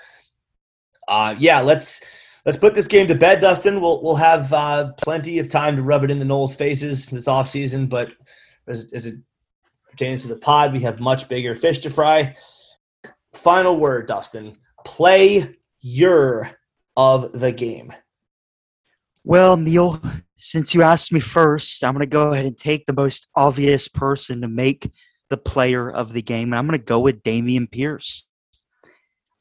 [1.08, 2.02] uh, yeah, let's
[2.45, 3.80] let's put this game to bed, Dustin.
[3.80, 7.28] We'll we'll have uh, plenty of time to rub it in the Noles' faces this
[7.28, 8.10] off season, but
[8.67, 9.15] as, as it
[9.89, 12.36] pertains to the pod, we have much bigger fish to fry.
[13.36, 14.58] Final word, Dustin.
[14.86, 16.52] Play your
[16.95, 17.93] of the game.
[19.24, 20.02] Well, Neil,
[20.38, 23.88] since you asked me first, I'm going to go ahead and take the most obvious
[23.88, 24.91] person to make
[25.30, 28.26] the player of the game, and I'm going to go with Dameon Pierce.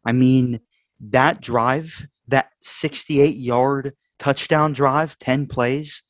[0.04, 0.60] I mean,
[1.00, 6.02] that drive, that 68 yard touchdown drive, 10 plays,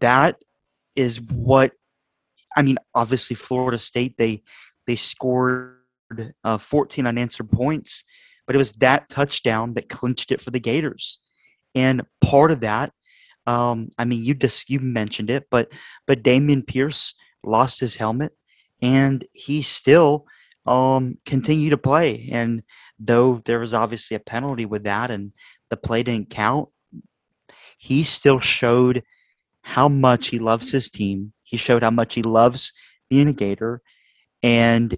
[0.00, 0.36] that
[0.96, 1.72] is what
[2.56, 4.42] I mean, obviously Florida State they
[4.86, 5.81] they scored
[6.44, 8.04] uh, 14 unanswered points,
[8.46, 11.18] but it was that touchdown that clinched it for the Gators.
[11.74, 12.92] And part of that
[13.46, 15.72] um, I mean, you just you mentioned it, but
[16.06, 18.32] but Dameon Pierce lost his helmet,
[18.80, 20.26] and he still
[20.66, 22.28] um, continued to play.
[22.32, 22.62] And
[22.98, 25.32] though there was obviously a penalty with that, and
[25.70, 26.68] the play didn't count,
[27.78, 29.02] he still showed
[29.62, 31.32] how much he loves his team.
[31.42, 32.72] He showed how much he loves
[33.10, 33.82] being a Gator,
[34.42, 34.96] and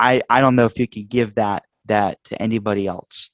[0.00, 3.30] I I don't know if you could give that that to anybody else.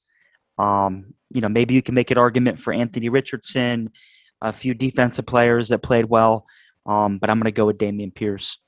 [0.59, 3.90] Um, you know, maybe you can make an argument for Anthony Richardson
[4.42, 6.44] a few defensive players that played well,
[6.85, 8.59] um, but I'm going to go with Dameon Pierce.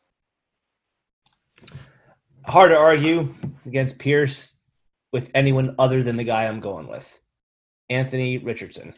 [2.47, 3.35] Hard to argue
[3.67, 4.57] against Pierce
[5.13, 7.21] with anyone other than the guy I'm going with,
[7.91, 8.95] Anthony Richardson.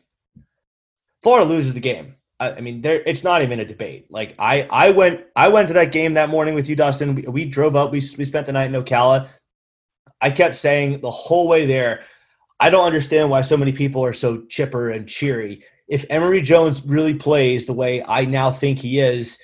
[1.23, 2.17] Florida loses the game.
[2.41, 4.07] I, mean, there it's not even a debate.
[4.11, 7.15] Like I, I went, I went to that game that morning with you, Dustin.
[7.15, 7.93] We, we drove up.
[7.93, 9.29] We we spent the night in Ocala.
[10.21, 12.05] I kept saying the whole way there.
[12.59, 16.87] I don't understand why so many people are so chipper and cheery if Emory Jones
[16.87, 19.39] really plays the way I now think he is,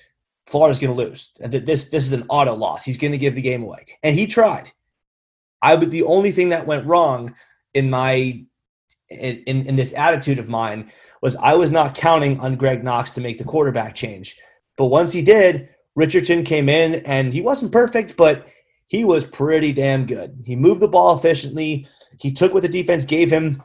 [0.46, 1.32] Florida's going to lose.
[1.40, 2.84] And this this is an auto loss.
[2.84, 4.70] He's going to give the game away, and he tried.
[5.60, 7.34] I would the only thing that went wrong
[7.74, 8.44] in my
[9.08, 10.90] in, in, this attitude of mine
[11.22, 14.36] was I was not counting on Greg Knox to make the quarterback change.
[14.76, 18.46] But once he did, Richardson came in and he wasn't perfect, but
[18.86, 20.42] he was pretty damn good.
[20.44, 21.88] He moved the ball efficiently.
[22.20, 23.62] He took what the defense gave him.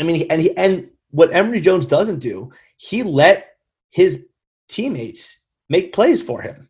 [0.00, 3.56] I mean, and he and what Emory Jones doesn't do, he let
[3.90, 4.24] his
[4.68, 6.68] teammates make plays for him.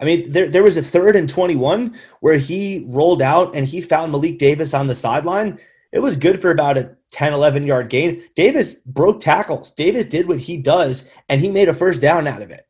[0.00, 3.80] I mean, there, there was a third and 21 where he rolled out and he
[3.80, 5.58] found Malik Davis on the sideline.
[5.92, 8.22] It was good for about a 10, 11 yard gain.
[8.34, 9.70] Davis broke tackles.
[9.72, 12.66] Davis did what he does, and he made a first down out of it.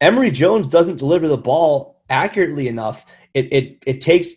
[0.00, 3.04] Emory Jones doesn't deliver the ball accurately enough.
[3.34, 4.28] It, it, it takes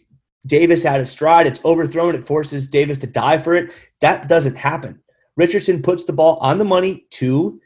[0.46, 1.48] Davis out of stride.
[1.48, 2.16] It's overthrown.
[2.16, 3.72] It forces Davis to die for it.
[4.00, 5.00] That doesn't happen.
[5.38, 7.60] Richardson puts the ball on the money to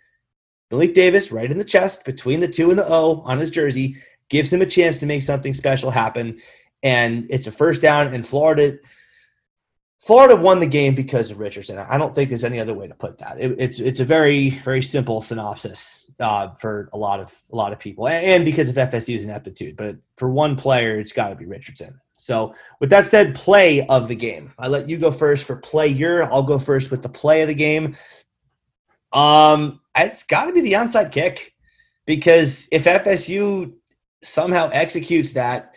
[0.72, 3.98] Malik Davis right in the chest between the two and the O on his jersey,
[4.30, 6.40] gives him a chance to make something special happen.
[6.84, 8.78] And it's a first down, and Florida.
[10.06, 11.80] Florida won the game because of Richardson.
[11.80, 13.40] I don't think there's any other way to put that.
[13.40, 17.74] It, it's it's a very very simple synopsis uh, for a lot of a lot
[17.74, 19.76] of people, and because of FSU's ineptitude.
[19.76, 22.00] But for one player, it's got to be Richardson.
[22.18, 24.54] So, with that said, play of the game.
[24.60, 26.32] I let you go first for play your.
[26.32, 27.98] I'll go first with the play of the game.
[29.12, 31.56] Um, it's got to be the onside kick
[32.06, 33.74] because if FSU
[34.22, 35.74] somehow executes that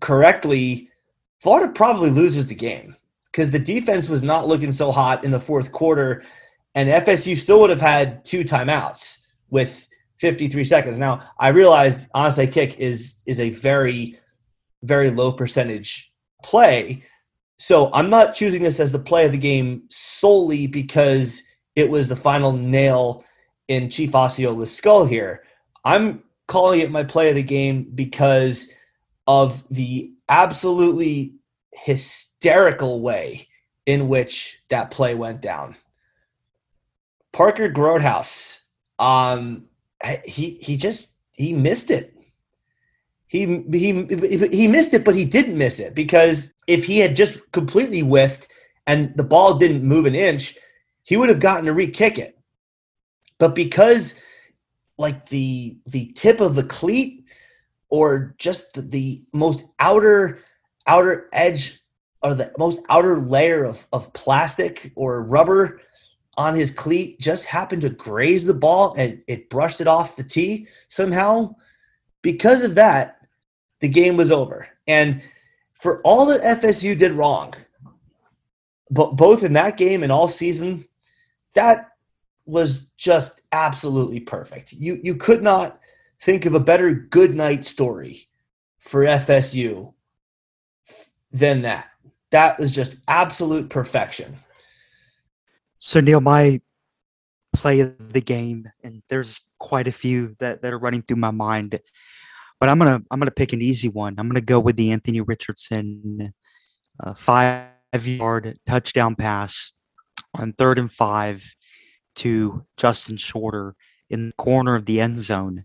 [0.00, 0.90] correctly,
[1.38, 2.96] Florida probably loses the game
[3.36, 6.24] because the defense was not looking so hot in the fourth quarter,
[6.74, 9.18] and FSU still would have had two timeouts
[9.50, 9.86] with
[10.20, 10.96] 53 seconds.
[10.96, 14.18] Now, I realize onside kick is is a very
[14.82, 16.10] very low percentage
[16.42, 17.02] play.
[17.58, 21.42] So I'm not choosing this as the play of the game solely because
[21.74, 23.22] it was the final nail
[23.68, 25.42] in Chief Osceola's skull here.
[25.84, 28.68] I'm calling it my play of the game because
[29.26, 31.34] of the absolutely
[31.74, 32.35] hysterical
[33.00, 33.48] way
[33.86, 35.76] in which that play went down.
[37.32, 38.60] Parker Grothaus,
[38.98, 39.66] um,
[40.24, 42.14] he he just he missed it.
[43.26, 44.06] He he
[44.50, 48.48] he missed it, but he didn't miss it because if he had just completely whiffed
[48.86, 50.56] and the ball didn't move an inch,
[51.04, 52.38] he would have gotten to re-kick it.
[53.38, 54.14] But because
[54.98, 57.24] like the the tip of the cleat
[57.88, 60.40] or just the, the most outer
[60.86, 61.80] outer edge
[62.26, 65.80] or the most outer layer of, of plastic or rubber
[66.36, 70.24] on his cleat just happened to graze the ball and it brushed it off the
[70.24, 71.54] tee somehow.
[72.22, 73.26] Because of that,
[73.80, 74.68] the game was over.
[74.86, 75.22] And
[75.74, 77.54] for all that FSU did wrong,
[78.90, 80.86] but both in that game and all season,
[81.54, 81.92] that
[82.44, 84.72] was just absolutely perfect.
[84.72, 85.80] You you could not
[86.20, 88.28] think of a better good night story
[88.78, 89.92] for FSU
[91.32, 91.88] than that.
[92.30, 94.36] That was just absolute perfection.
[95.78, 96.60] So Neil, my
[97.54, 101.30] play of the game, and there's quite a few that, that are running through my
[101.30, 101.78] mind.
[102.58, 104.14] But I'm gonna I'm gonna pick an easy one.
[104.18, 106.32] I'm gonna go with the Anthony Richardson
[107.02, 107.68] uh, five
[108.04, 109.72] yard touchdown pass
[110.34, 111.44] on third and five
[112.16, 113.74] to Justin Shorter
[114.08, 115.64] in the corner of the end zone.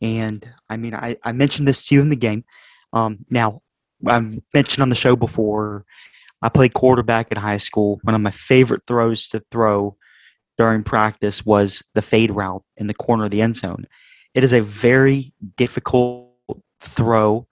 [0.00, 2.44] And I mean, I, I mentioned this to you in the game.
[2.92, 3.62] Um, now,
[4.06, 5.84] I've mentioned on the show before,
[6.40, 7.98] I played quarterback in high school.
[8.02, 9.96] One of my favorite throws to throw
[10.56, 13.86] during practice was the fade route in the corner of the end zone.
[14.34, 16.28] It is a very difficult
[16.80, 17.46] throw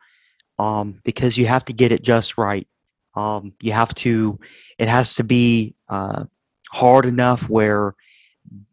[0.59, 2.67] um, because you have to get it just right.
[3.15, 4.39] Um, you have to,
[4.79, 6.25] it has to be uh,
[6.71, 7.95] hard enough where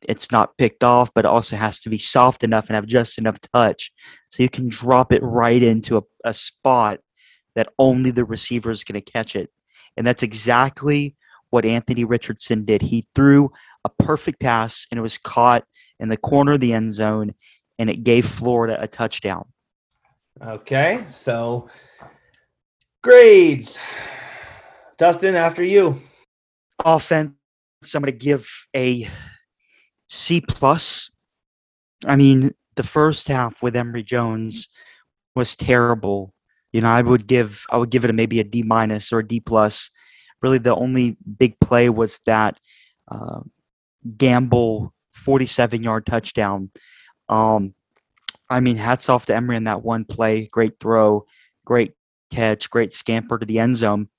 [0.03, 3.17] it's not picked off, but it also has to be soft enough and have just
[3.17, 3.91] enough touch
[4.30, 6.99] so you can drop it right into a, a spot
[7.56, 9.49] that only the receiver is going to catch it.
[9.97, 11.16] And that's exactly
[11.49, 12.82] what Anthony Richardson did.
[12.82, 13.51] He threw
[13.86, 15.66] a perfect pass and it was caught
[15.99, 17.34] in the corner of the end zone
[17.78, 19.45] and it gave Florida a touchdown.
[20.41, 21.68] Okay, so
[23.04, 23.78] grades.
[24.97, 26.01] Dustin, after you.
[26.84, 27.34] Offense,
[27.93, 29.10] I'm going to give a
[30.08, 31.10] C plus.
[32.06, 34.70] I mean, the first half with Emory Jones
[35.36, 36.34] was terrible.
[36.74, 39.19] You know, I would give I would give it a, maybe a D minus or
[39.19, 39.89] a D plus.
[40.41, 42.59] Really, the only big play was that
[43.09, 43.41] uh,
[44.17, 46.71] gamble 47 yard touchdown.
[47.30, 47.76] Um,
[48.49, 50.47] I mean, hats off to Emory in that one play.
[50.47, 51.26] Great throw,
[51.65, 51.93] great
[52.32, 54.09] catch, great scamper to the end zone,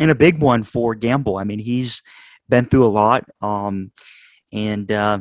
[0.00, 1.36] and a big one for Gamble.
[1.36, 2.02] I mean, he's
[2.48, 3.24] been through a lot.
[3.40, 3.92] Um,
[4.52, 5.18] and uh,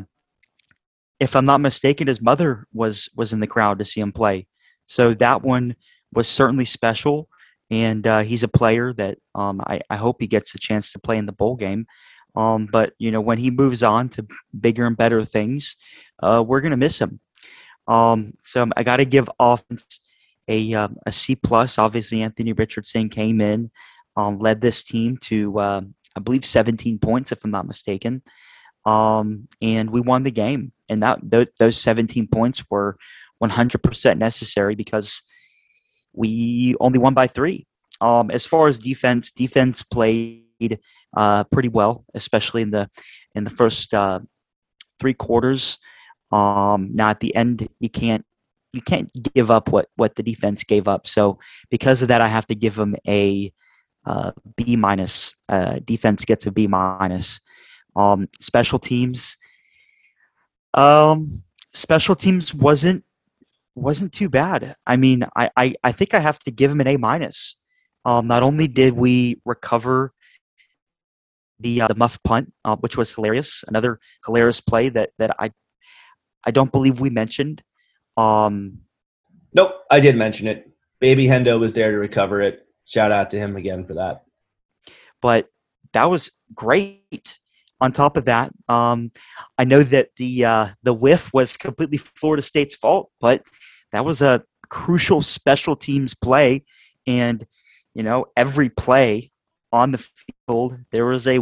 [1.20, 4.48] if I'm not mistaken, his mother was was in the crowd to see him play.
[4.86, 5.76] So that one
[6.16, 7.28] was certainly special,
[7.70, 11.00] and uh, he's a player that um, I, I, hope he gets a chance to
[11.00, 11.86] play in the bowl game.
[12.36, 14.26] Um, but you know, when he moves on to
[14.60, 15.76] bigger and better things,
[16.22, 17.20] uh, we're gonna miss him.
[17.88, 20.00] Um, so I got to give offense
[20.48, 21.78] a uh, a C plus.
[21.78, 23.72] Obviously, Anthony Richardson came in,
[24.16, 25.82] um, led this team to uh,
[26.16, 28.22] I believe 17 points, if I'm not mistaken
[28.86, 30.72] um, and we won the game.
[30.90, 32.98] And that th- those 17 points were
[33.42, 35.22] 100% necessary because
[36.14, 37.66] we only won by three.
[38.02, 40.80] Um, as far as defense, defense played
[41.16, 42.90] uh, pretty well, especially in the
[43.36, 44.20] in the first uh,
[45.00, 45.78] three quarters.
[46.32, 48.26] Um, now at the end, you can't
[48.74, 51.08] you can't give up what what the defense gave up.
[51.08, 51.40] So
[51.70, 53.54] because of that, I have to give them a
[54.06, 55.36] uh, B minus.
[55.48, 57.40] Uh, defense gets a B minus.
[57.96, 59.38] Um, special teams,
[60.74, 61.44] um,
[61.74, 63.04] special teams wasn't
[63.76, 64.76] wasn't too bad.
[64.86, 67.56] I mean, I, I, I think I have to give him an A minus.
[68.06, 70.14] Um, not only did we recover
[71.60, 75.52] the uh, the muff punt, uh, which was hilarious, another hilarious play that that I
[76.44, 77.64] I don't believe we mentioned.
[78.18, 78.80] Um,
[79.54, 80.70] nope, I did mention it.
[81.00, 82.68] Baby Hendo was there to recover it.
[82.86, 84.24] Shout out to him again for that.
[85.22, 85.48] But
[85.94, 87.40] that was great
[87.84, 89.12] on top of that, um,
[89.58, 93.44] I know that the uh, the whiff was completely Florida State's fault, but
[93.94, 96.66] that was a crucial special teams play,
[97.08, 97.46] and
[97.94, 99.32] you know every play
[99.72, 100.06] on the
[100.48, 101.40] field there was a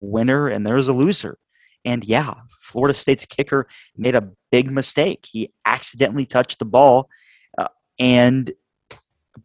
[0.00, 1.38] winner and there was a loser,
[1.84, 3.66] and yeah, Florida State's kicker
[3.96, 5.26] made a big mistake.
[5.30, 7.08] He accidentally touched the ball,
[7.56, 7.68] uh,
[7.98, 8.52] and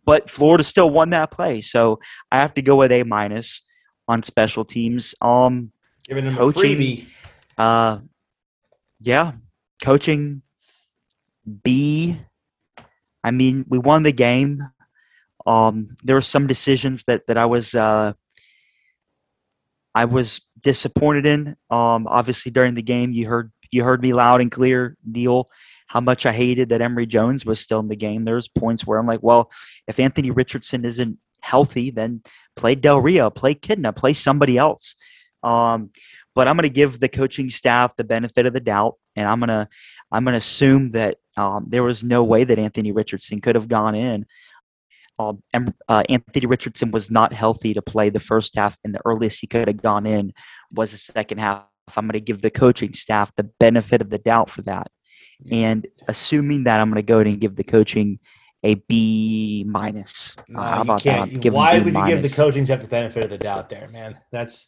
[0.05, 1.61] but Florida still won that play.
[1.61, 1.99] So
[2.31, 3.61] I have to go with a minus
[4.07, 5.15] on special teams.
[5.21, 5.71] Um,
[6.05, 7.07] Giving him coaching, a freebie.
[7.57, 7.99] Uh,
[9.01, 9.33] yeah,
[9.81, 10.42] coaching.
[11.63, 12.19] B.
[13.23, 14.67] I mean, we won the game.
[15.45, 18.13] Um, there were some decisions that that I was uh,
[19.95, 21.55] I was disappointed in.
[21.69, 25.49] Um, obviously, during the game, you heard you heard me loud and clear, Neil,
[25.87, 28.23] how much I hated that Emory Jones was still in the game.
[28.23, 29.51] There's points where I'm like, well,
[29.87, 32.21] if Anthony Richardson isn't healthy, then
[32.55, 34.95] play Del Rio, play Kitna, play somebody else.
[35.41, 35.91] Um,
[36.35, 39.39] but I'm going to give the coaching staff the benefit of the doubt, and I'm
[39.39, 39.67] going to
[40.11, 43.67] I'm going to assume that um, there was no way that Anthony Richardson could have
[43.67, 44.25] gone in.
[45.19, 49.01] Um, and, uh, Anthony Richardson was not healthy to play the first half, and the
[49.05, 50.33] earliest he could have gone in
[50.71, 51.63] was the second half.
[51.95, 54.87] I'm going to give the coaching staff the benefit of the doubt for that.
[55.51, 58.19] And assuming that, I'm going to go ahead and give the coaching
[58.63, 60.35] a B minus.
[60.55, 61.51] Uh, how about that?
[61.51, 64.17] Why would you give the coaching staff the benefit of the doubt there, man?
[64.31, 64.67] That's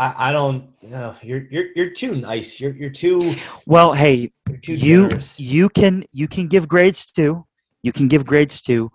[0.00, 2.58] I, I don't you know you're you're you're too nice.
[2.58, 3.36] You're you're too
[3.66, 3.92] well.
[3.92, 4.32] Hey,
[4.62, 5.38] too you generous.
[5.38, 7.44] you can you can give grades too.
[7.82, 8.90] You can give grades too,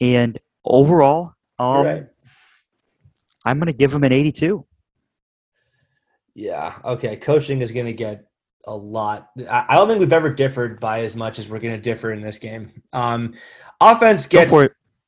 [0.00, 2.06] and overall, um, right.
[3.44, 4.64] I'm going to give him an 82.
[6.34, 6.74] Yeah.
[6.84, 7.16] Okay.
[7.16, 8.26] Coaching is going to get
[8.66, 9.30] a lot.
[9.48, 12.20] I don't think we've ever differed by as much as we're going to differ in
[12.22, 12.82] this game.
[12.92, 13.34] Um,
[13.80, 14.52] offense gets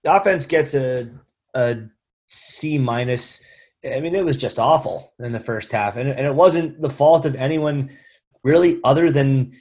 [0.05, 1.11] offense gets a
[1.55, 1.79] a
[2.27, 3.41] C minus.
[3.85, 6.91] I mean, it was just awful in the first half, and and it wasn't the
[6.91, 7.91] fault of anyone
[8.45, 9.53] really other than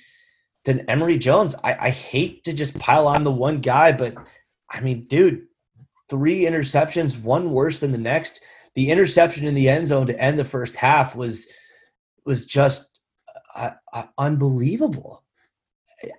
[0.66, 1.56] than Emory Jones.
[1.64, 4.16] I, I hate to just pile on the one guy, but
[4.70, 5.48] I mean, dude,
[6.10, 8.42] three interceptions, one worse than the next.
[8.76, 11.48] The interception in the end zone to end the first half was
[12.26, 13.00] was just
[13.56, 15.24] uh, uh, unbelievable.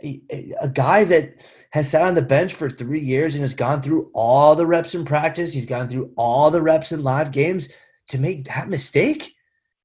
[0.03, 1.37] A, a, a, guy that
[1.71, 4.95] has sat on the bench for three years and has gone through all the reps
[4.95, 7.71] in practice, he's gone through all the reps in live games
[8.11, 9.35] to make that mistake.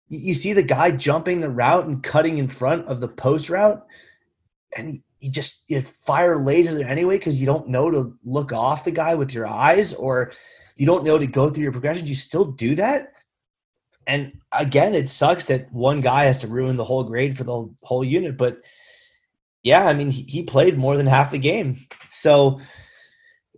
[0.07, 3.84] You, see the guy jumping the route and cutting in front of the post route,
[4.78, 8.91] and you just you fire later anyway because you don't know to look off the
[8.91, 10.32] guy with your eyes or
[10.76, 12.07] you don't know to go through your progressions.
[12.07, 13.13] You still do that
[14.07, 17.69] and again, it sucks that one guy has to ruin the whole grade for the
[17.82, 18.38] whole unit.
[18.38, 18.63] But
[19.63, 21.88] yeah, I mean, he played more than half the game.
[22.09, 22.61] So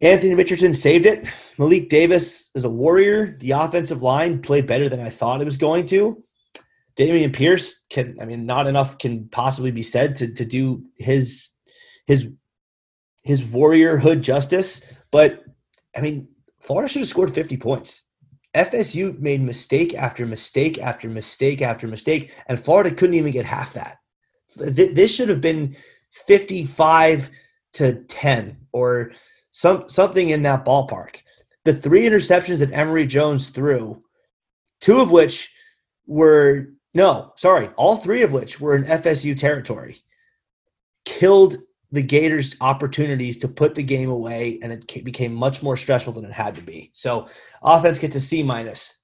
[0.02, 1.28] Anthony Richardson saved it.
[1.58, 3.38] Malik Davis is a warrior.
[3.39, 6.24] The offensive line played better than I thought it was going to.
[6.95, 11.50] Dameon Pierce can, I mean, not enough can possibly be said to, to do his
[12.08, 12.30] his
[13.24, 14.82] his warriorhood justice.
[15.12, 15.43] But
[15.95, 16.28] I mean,
[16.60, 18.04] Florida should have scored 50 points.
[18.56, 23.74] FSU made mistake after mistake after mistake after mistake, and Florida couldn't even get half
[23.74, 23.98] that.
[24.56, 25.76] This should have been
[26.12, 27.30] 55
[27.74, 29.12] to 10 or
[29.58, 31.16] some something in that ballpark.
[31.66, 34.03] The three interceptions that Emory Jones threw,
[34.82, 35.49] two of which
[36.05, 40.03] were no, sorry, all three of which were in FSU territory,
[41.05, 41.58] killed
[41.91, 46.26] the Gators' opportunities to put the game away, and it became much more stressful than
[46.26, 46.91] it had to be.
[46.93, 47.28] So,
[47.64, 48.99] offense gets a C minus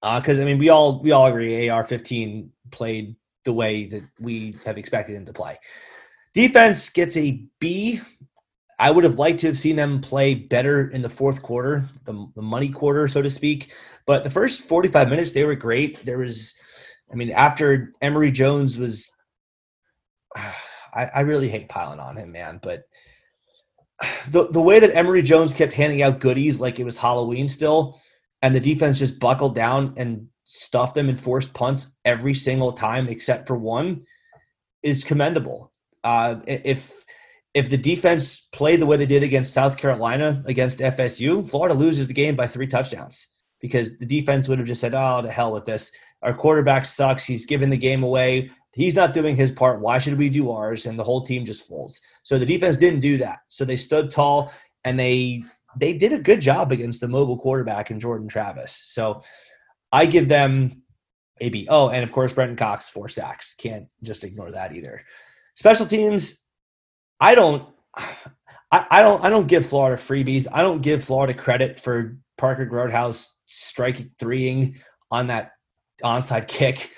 [0.00, 4.56] because uh, I mean we all we all agree AR-15 played the way that we
[4.64, 5.58] have expected him to play.
[6.34, 8.00] Defense gets a B.
[8.82, 12.26] I would have liked to have seen them play better in the fourth quarter, the,
[12.34, 13.72] the money quarter, so to speak.
[14.06, 16.04] But the first 45 minutes, they were great.
[16.04, 16.56] There was,
[17.10, 19.08] I mean, after Emory Jones was.
[20.94, 22.58] I, I really hate piling on him, man.
[22.60, 22.82] But
[24.28, 28.00] the the way that Emory Jones kept handing out goodies like it was Halloween still,
[28.42, 33.08] and the defense just buckled down and stuffed them and forced punts every single time
[33.08, 34.02] except for one,
[34.82, 35.72] is commendable.
[36.02, 37.04] Uh, if
[37.54, 42.06] if the defense played the way they did against South Carolina against FSU, Florida loses
[42.06, 43.26] the game by three touchdowns
[43.60, 45.92] because the defense would have just said, "Oh, to hell with this.
[46.22, 47.24] Our quarterback sucks.
[47.24, 49.80] He's giving the game away he's not doing his part.
[49.80, 50.86] Why should we do ours?
[50.86, 52.00] And the whole team just folds.
[52.22, 53.40] So the defense didn't do that.
[53.48, 54.52] So they stood tall
[54.84, 55.44] and they
[55.78, 58.74] they did a good job against the mobile quarterback in Jordan Travis.
[58.74, 59.22] So
[59.90, 60.82] I give them
[61.40, 61.66] a B.
[61.70, 63.54] Oh, and of course Brenton Cox four sacks.
[63.54, 65.02] Can't just ignore that either.
[65.54, 66.41] Special teams,
[67.22, 67.68] I don't.
[67.94, 69.24] I, I don't.
[69.24, 70.48] I don't give Florida freebies.
[70.52, 75.52] I don't give Florida credit for Parker Grothaus striking threeing on that
[76.02, 76.90] onside kick.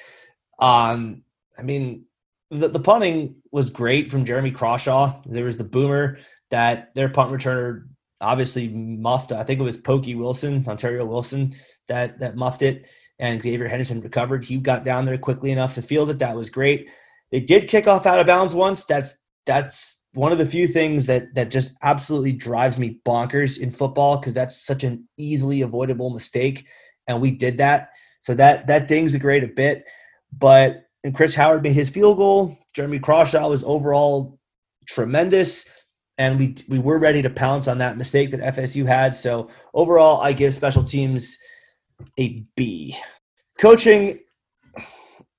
[0.58, 1.24] Um,
[1.58, 2.06] I mean,
[2.50, 5.20] the, the punting was great from Jeremy Crawshaw.
[5.26, 6.16] There was the boomer
[6.50, 7.86] that their punt returner
[8.18, 9.32] obviously muffed.
[9.32, 11.54] I think it was Pokey Wilson, Ontaria Wilson,
[11.88, 12.86] that that muffed it,
[13.18, 14.42] and Xavier Henderson recovered.
[14.42, 16.20] He got down there quickly enough to field it.
[16.20, 16.88] That was great.
[17.30, 18.86] They did kick off out of bounds once.
[18.86, 19.14] That's
[19.44, 24.16] that's one of the few things that that just absolutely drives me bonkers in football
[24.16, 26.66] because that's such an easily avoidable mistake,
[27.06, 27.90] and we did that.
[28.20, 29.84] So that that dings a great a bit,
[30.32, 32.58] but and Chris Howard made his field goal.
[32.72, 34.38] Jeremy Crawshaw was overall
[34.88, 35.66] tremendous.
[36.16, 39.16] And we we were ready to pounce on that mistake that FSU had.
[39.16, 41.36] So overall, I give special teams
[42.18, 42.96] a B.
[43.58, 44.20] Coaching,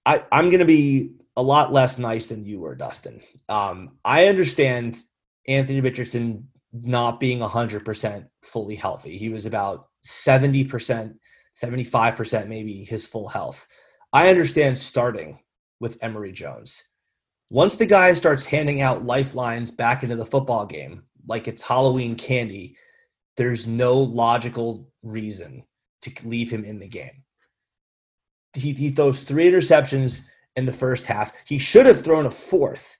[0.05, 3.21] I, I'm going to be a lot less nice than you were, Dustin.
[3.49, 4.97] Um, I understand
[5.47, 9.17] Anthony Richardson not being 100% fully healthy.
[9.17, 11.15] He was about 70%,
[11.61, 13.67] 75% maybe his full health.
[14.13, 15.39] I understand starting
[15.79, 16.83] with Emory Jones.
[17.49, 22.15] Once the guy starts handing out lifelines back into the football game, like it's Halloween
[22.15, 22.77] candy,
[23.37, 25.63] there's no logical reason
[26.01, 27.23] to leave him in the game.
[28.53, 30.25] He, he throws three interceptions
[30.55, 31.31] in the first half.
[31.45, 32.97] He should have thrown a fourth.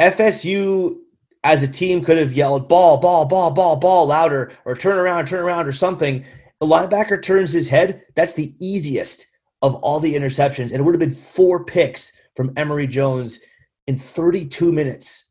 [0.00, 0.96] FSU
[1.44, 5.26] as a team could have yelled ball, ball, ball, ball, ball louder or turn around,
[5.26, 6.24] turn around or something.
[6.60, 8.02] The linebacker turns his head.
[8.14, 9.26] That's the easiest
[9.60, 10.70] of all the interceptions.
[10.70, 13.40] And it would have been four picks from Emory Jones
[13.86, 15.26] in 32 minutes.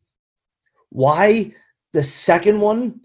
[0.90, 1.54] Why
[1.94, 3.02] the second one,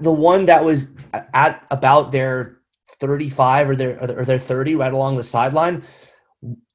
[0.00, 0.88] the one that was
[1.32, 2.58] at about their
[2.98, 5.84] 35 or their, or their 30 right along the sideline,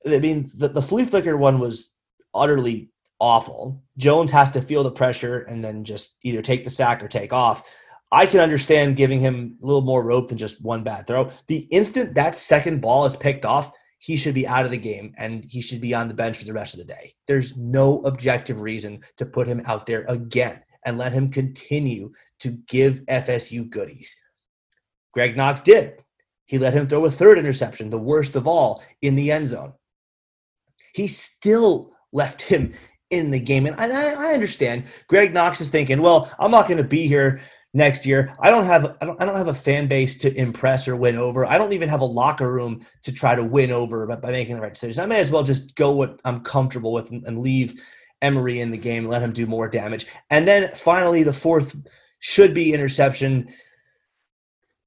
[0.06, 1.92] I mean, the, the flea flicker one was
[2.34, 2.90] utterly
[3.20, 3.84] awful.
[3.98, 7.34] Jones has to feel the pressure and then just either take the sack or take
[7.34, 7.64] off.
[8.12, 11.32] I can understand giving him a little more rope than just one bad throw.
[11.48, 15.14] The instant that second ball is picked off, he should be out of the game
[15.18, 17.14] and he should be on the bench for the rest of the day.
[17.28, 22.52] There's no objective reason to put him out there again and let him continue to
[22.68, 24.16] give FSU goodies.
[25.14, 25.96] Greg Knox did.
[26.46, 29.74] He let him throw a third interception, the worst of all, in the end zone.
[30.94, 32.74] He still left him
[33.10, 33.66] in the game.
[33.66, 37.42] And I, I understand Greg Knox is thinking, well, I'm not going to be here
[37.74, 38.36] next year.
[38.40, 41.18] I don't have I don't, I don't have a fan base to impress or win
[41.18, 41.46] over.
[41.46, 44.56] I don't even have a locker room to try to win over by, by making
[44.56, 45.00] the right decisions.
[45.00, 47.82] I may as well just go what I'm comfortable with and, and leave
[48.22, 50.08] Emory in the game let him do more damage.
[50.30, 51.76] And then finally, the fourth
[52.20, 53.50] should be interception.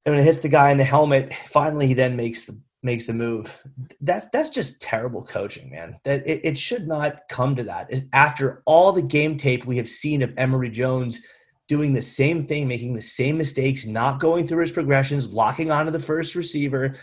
[0.08, 3.04] And when it hits the guy in the helmet, finally he then makes the makes
[3.04, 3.62] the move.
[4.00, 6.00] That's that's just terrible coaching, man.
[6.04, 7.92] That it, it should not come to that.
[8.14, 11.20] After all the game tape we have seen of Emory Jones
[11.66, 15.90] doing the same thing, making the same mistakes, not going through his progressions, locking onto
[15.90, 16.96] the first receiver,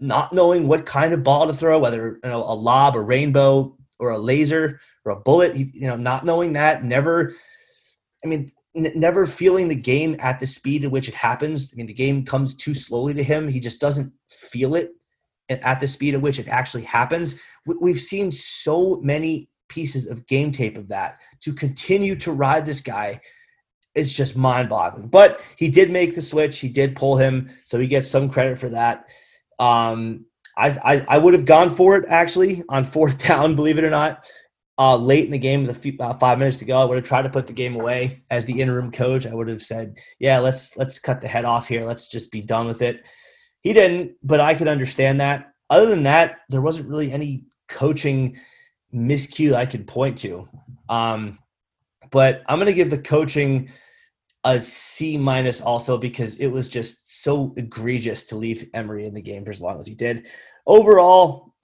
[0.00, 3.78] not knowing what kind of ball to throw, whether you know a lob, a rainbow,
[4.00, 5.54] or a laser, or a bullet.
[5.54, 7.36] You know, not knowing that, never.
[8.24, 8.50] I mean,
[8.86, 11.72] n- never feeling the game at the speed at which it happens.
[11.72, 13.48] I mean, the game comes too slowly to him.
[13.48, 14.90] He just doesn't feel it
[15.48, 17.36] at the speed at which it actually happens.
[17.66, 21.18] We've seen so many pieces of game tape of that.
[21.40, 23.20] To continue to ride this guy
[23.94, 25.08] is just mind boggling.
[25.08, 28.58] But he did make the switch, he did pull him, so he gets some credit
[28.58, 29.06] for that.
[29.58, 30.26] Um,
[30.56, 33.90] I, I, I would have gone for it actually on fourth down, believe it or
[33.90, 34.24] not
[34.78, 37.06] uh, late in the game with few, about five minutes to go, I would have
[37.06, 39.26] tried to put the game away as the interim coach.
[39.26, 41.84] I would have said, "Yeah, let's let's cut the head off here.
[41.84, 43.04] Let's just be done with it."
[43.62, 45.52] He didn't, but I could understand that.
[45.68, 48.38] Other than that, there wasn't really any coaching
[48.94, 50.48] miscue I could point to.
[50.88, 51.38] Um,
[52.10, 53.70] but I'm going to give the coaching
[54.44, 59.20] a C minus also because it was just so egregious to leave Emory in the
[59.20, 60.26] game for as long as he did.
[60.66, 61.54] Overall,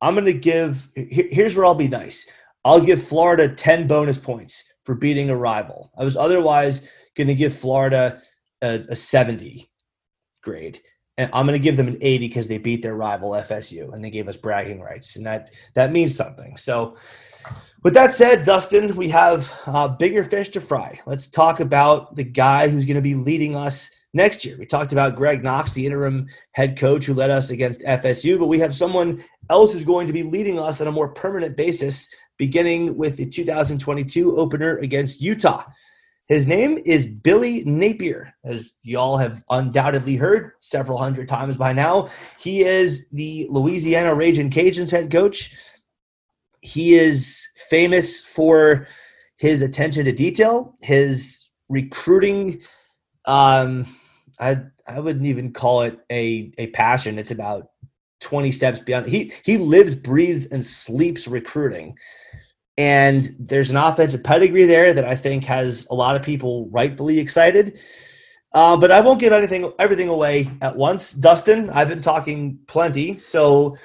[0.00, 0.88] I'm going to give.
[0.94, 2.26] Here's where I'll be nice.
[2.64, 5.92] I'll give Florida 10 bonus points for beating a rival.
[5.96, 8.20] I was otherwise going to give Florida
[8.62, 9.70] a, a 70
[10.42, 10.80] grade.
[11.16, 14.02] And I'm going to give them an 80 because they beat their rival FSU and
[14.02, 15.16] they gave us bragging rights.
[15.16, 16.56] And that, that means something.
[16.56, 16.96] So,
[17.82, 21.00] with that said, Dustin, we have uh, bigger fish to fry.
[21.06, 24.56] Let's talk about the guy who's going to be leading us next year.
[24.58, 28.46] We talked about Greg Knox, the interim head coach who led us against FSU, but
[28.46, 32.08] we have someone else who's going to be leading us on a more permanent basis
[32.38, 35.64] beginning with the 2022 opener against Utah.
[36.26, 42.08] His name is Billy Napier, as y'all have undoubtedly heard several hundred times by now.
[42.38, 45.52] He is the Louisiana Ragin' Cajuns head coach.
[46.60, 48.86] He is famous for
[49.38, 52.62] his attention to detail, his recruiting.
[53.24, 53.86] Um,
[54.40, 57.18] I I wouldn't even call it a a passion.
[57.18, 57.68] It's about
[58.20, 59.06] 20 steps beyond.
[59.06, 61.96] He he lives, breathes, and sleeps recruiting.
[62.76, 67.18] And there's an offensive pedigree there that I think has a lot of people rightfully
[67.18, 67.80] excited.
[68.52, 71.12] Uh, but I won't give anything everything away at once.
[71.12, 73.16] Dustin, I've been talking plenty.
[73.16, 73.76] So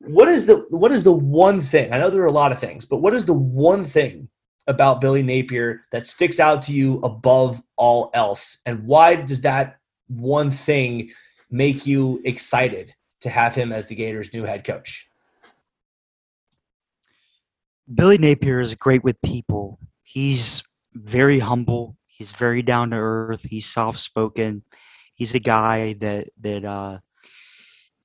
[0.00, 1.92] what is the what is the one thing?
[1.92, 4.28] I know there are a lot of things, but what is the one thing
[4.68, 8.58] about Billy Napier that sticks out to you above all else?
[8.66, 9.78] And why does that
[10.20, 11.10] one thing
[11.50, 15.08] make you excited to have him as the Gators' new head coach?
[17.92, 19.78] Billy Napier is great with people.
[20.02, 20.62] He's
[20.94, 21.96] very humble.
[22.06, 23.42] He's very down to earth.
[23.42, 24.62] He's soft spoken.
[25.14, 26.98] He's a guy that that uh,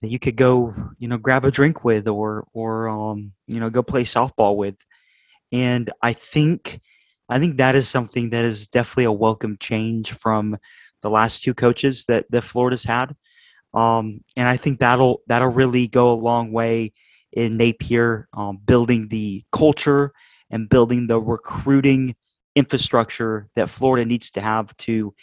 [0.01, 3.69] that you could go, you know, grab a drink with, or or um, you know,
[3.69, 4.75] go play softball with.
[5.51, 6.81] And I think
[7.29, 10.57] I think that is something that is definitely a welcome change from
[11.07, 13.15] the last two coaches that that Florida's had.
[13.73, 16.91] Um, and I think that'll that'll really go a long way
[17.31, 20.11] in Napier um, building the culture
[20.49, 22.15] and building the recruiting
[22.55, 25.13] infrastructure that Florida needs to have to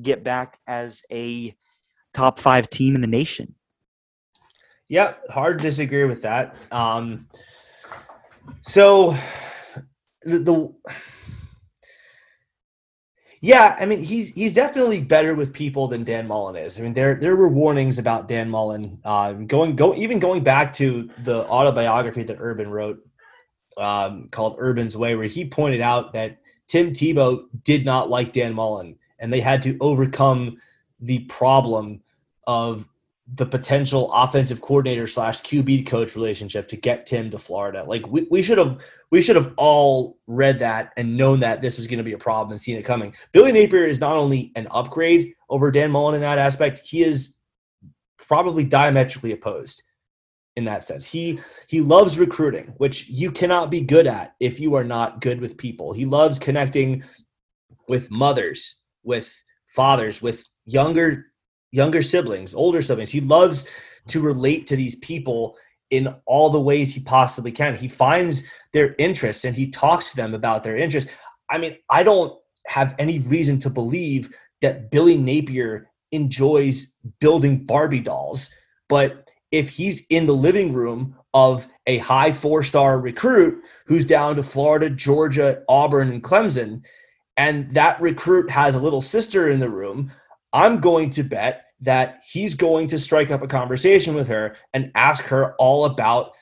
[0.00, 1.54] get back as a
[2.14, 3.54] top five team in the nation.
[4.88, 6.54] Yeah, hard to disagree with that.
[6.70, 7.28] Um,
[8.62, 9.16] so
[10.22, 10.74] the, the
[13.44, 16.78] yeah, I mean he's he's definitely better with people than Dan Mullen is.
[16.78, 20.72] I mean there there were warnings about Dan Mullen uh, going go even going back
[20.74, 23.06] to the autobiography that Urban wrote
[23.76, 26.38] um, called Urban's Way, where he pointed out that
[26.68, 30.56] Tim Tebow did not like Dan Mullen, and they had to overcome
[31.00, 32.00] the problem
[32.46, 32.88] of
[33.32, 37.82] the potential offensive coordinator slash QB coach relationship to get Tim to Florida.
[37.84, 38.78] Like we, we should have
[39.10, 42.18] we should have all read that and known that this was going to be a
[42.18, 43.14] problem and seen it coming.
[43.32, 47.34] Billy Napier is not only an upgrade over Dan Mullen in that aspect, he is
[48.18, 49.82] probably diametrically opposed
[50.56, 51.06] in that sense.
[51.06, 55.40] He he loves recruiting, which you cannot be good at if you are not good
[55.40, 55.94] with people.
[55.94, 57.04] He loves connecting
[57.88, 61.26] with mothers, with fathers, with younger
[61.74, 63.10] younger siblings, older siblings.
[63.10, 63.66] He loves
[64.08, 65.56] to relate to these people
[65.90, 67.74] in all the ways he possibly can.
[67.74, 71.10] He finds their interests and he talks to them about their interests.
[71.50, 72.32] I mean, I don't
[72.66, 74.30] have any reason to believe
[74.62, 78.50] that Billy Napier enjoys building Barbie dolls,
[78.88, 84.36] but if he's in the living room of a high four star recruit who's down
[84.36, 86.82] to Florida, Georgia, Auburn, and Clemson,
[87.36, 90.12] and that recruit has a little sister in the room,
[90.54, 94.90] I'm going to bet that he's going to strike up a conversation with her and
[94.94, 96.32] ask her all about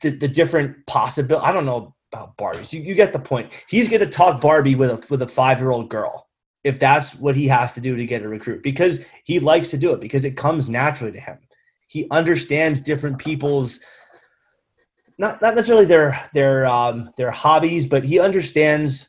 [0.00, 1.38] the, the different possible.
[1.38, 2.72] I don't know about Barbies.
[2.72, 3.52] You, you get the point.
[3.68, 6.28] He's going to talk Barbie with a with a five year old girl
[6.64, 9.78] if that's what he has to do to get a recruit because he likes to
[9.78, 11.38] do it because it comes naturally to him.
[11.88, 13.80] He understands different people's
[15.18, 19.08] not not necessarily their their um, their hobbies, but he understands.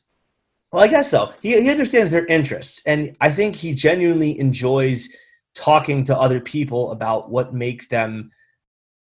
[0.74, 1.32] Well, I guess so.
[1.40, 5.08] He he understands their interests, and I think he genuinely enjoys
[5.54, 8.32] talking to other people about what makes them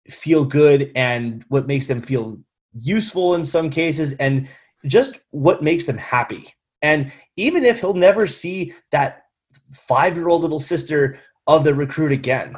[0.09, 2.39] feel good and what makes them feel
[2.73, 4.47] useful in some cases and
[4.87, 6.51] just what makes them happy.
[6.81, 9.25] And even if he'll never see that
[9.71, 12.55] five year old little sister of the recruit again,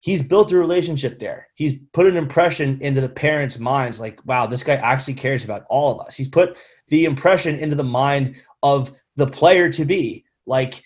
[0.00, 1.46] he's built a relationship there.
[1.54, 5.64] He's put an impression into the parents' minds like, wow, this guy actually cares about
[5.70, 6.14] all of us.
[6.14, 6.58] He's put
[6.92, 10.84] the impression into the mind of the player to be like,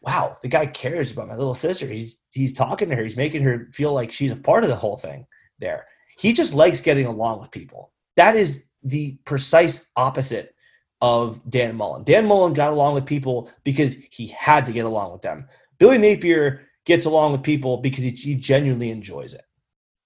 [0.00, 1.86] wow, the guy cares about my little sister.
[1.86, 3.04] He's he's talking to her.
[3.04, 5.24] He's making her feel like she's a part of the whole thing
[5.60, 5.86] there.
[6.18, 7.92] He just likes getting along with people.
[8.16, 10.52] That is the precise opposite
[11.00, 12.02] of Dan Mullen.
[12.02, 15.46] Dan Mullen got along with people because he had to get along with them.
[15.78, 19.44] Billy Napier gets along with people because he, he genuinely enjoys it.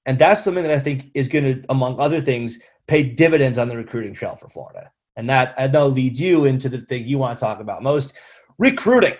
[0.04, 3.68] And that's something that I think is going to, among other things, pay dividends on
[3.68, 4.90] the recruiting trail for Florida.
[5.20, 8.14] And that I know leads you into the thing you want to talk about most
[8.56, 9.12] recruiting.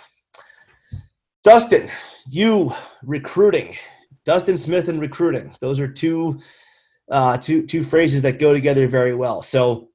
[1.45, 1.91] Dustin,
[2.27, 2.73] you
[3.03, 3.77] recruiting,
[4.25, 5.55] Dustin Smith and recruiting.
[5.61, 6.41] Those are two,
[7.11, 9.43] uh, two, two phrases that go together very well.
[9.43, 9.91] So,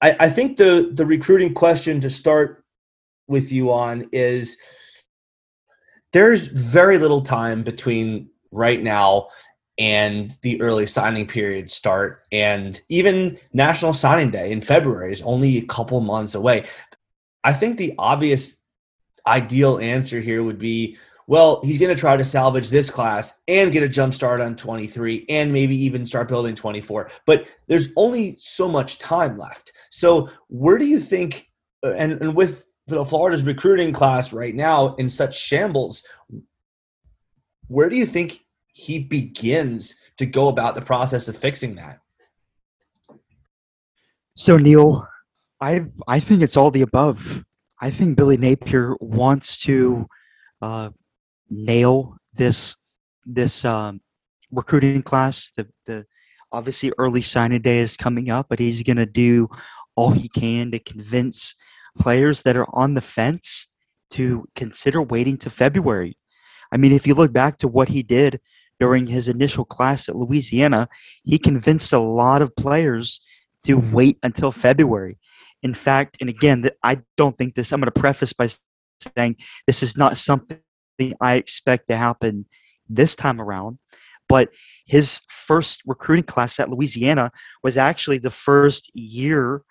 [0.00, 2.64] I, I think the the recruiting question to start
[3.26, 4.56] with you on is
[6.12, 9.30] there's very little time between right now
[9.78, 15.58] and the early signing period start and even national signing day in february is only
[15.58, 16.64] a couple months away
[17.44, 18.56] i think the obvious
[19.26, 20.96] ideal answer here would be
[21.28, 24.56] well, he's going to try to salvage this class and get a jump start on
[24.56, 27.10] 23 and maybe even start building 24.
[27.26, 29.72] But there's only so much time left.
[29.90, 31.50] So, where do you think,
[31.82, 36.02] and, and with Florida's recruiting class right now in such shambles,
[37.66, 38.40] where do you think
[38.78, 41.98] he begins to go about the process of fixing that?
[44.36, 45.06] So, Neil,
[45.60, 47.44] I I think it's all the above.
[47.80, 50.06] I think Billy Napier wants to
[50.62, 50.90] uh,
[51.50, 52.76] nail this
[53.26, 54.00] this um,
[54.52, 55.50] recruiting class.
[55.56, 56.06] The the
[56.52, 59.48] obviously early signing day is coming up, but he's going to do
[59.96, 61.56] all he can to convince
[61.98, 63.66] players that are on the fence
[64.12, 66.16] to consider waiting to February.
[66.70, 68.40] I mean, if you look back to what he did
[68.80, 70.88] during his initial class at Louisiana,
[71.24, 73.20] he convinced a lot of players
[73.64, 73.92] to mm-hmm.
[73.92, 75.18] wait until February.
[75.62, 78.48] In fact, and again, I don't think this, I'm going to preface by
[79.16, 80.58] saying this is not something
[81.20, 82.46] I expect to happen
[82.88, 83.78] this time around.
[84.28, 84.50] But
[84.86, 89.62] his first recruiting class at Louisiana was actually the first year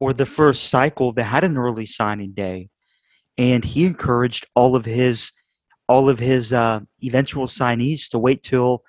[0.00, 2.68] or the first cycle that had an early signing day.
[3.36, 5.32] And he encouraged all of his
[5.88, 8.82] all of his uh, eventual signees to wait till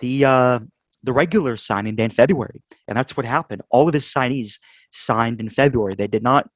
[0.00, 0.58] the uh,
[1.02, 3.62] the regular signing day in February, and that's what happened.
[3.70, 4.58] All of his signees
[4.92, 5.94] signed in February.
[5.94, 6.48] They did not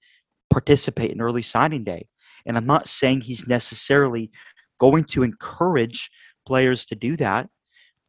[0.50, 2.08] participate in early signing day,
[2.46, 4.30] and I'm not saying he's necessarily
[4.78, 6.10] going to encourage
[6.46, 7.48] players to do that,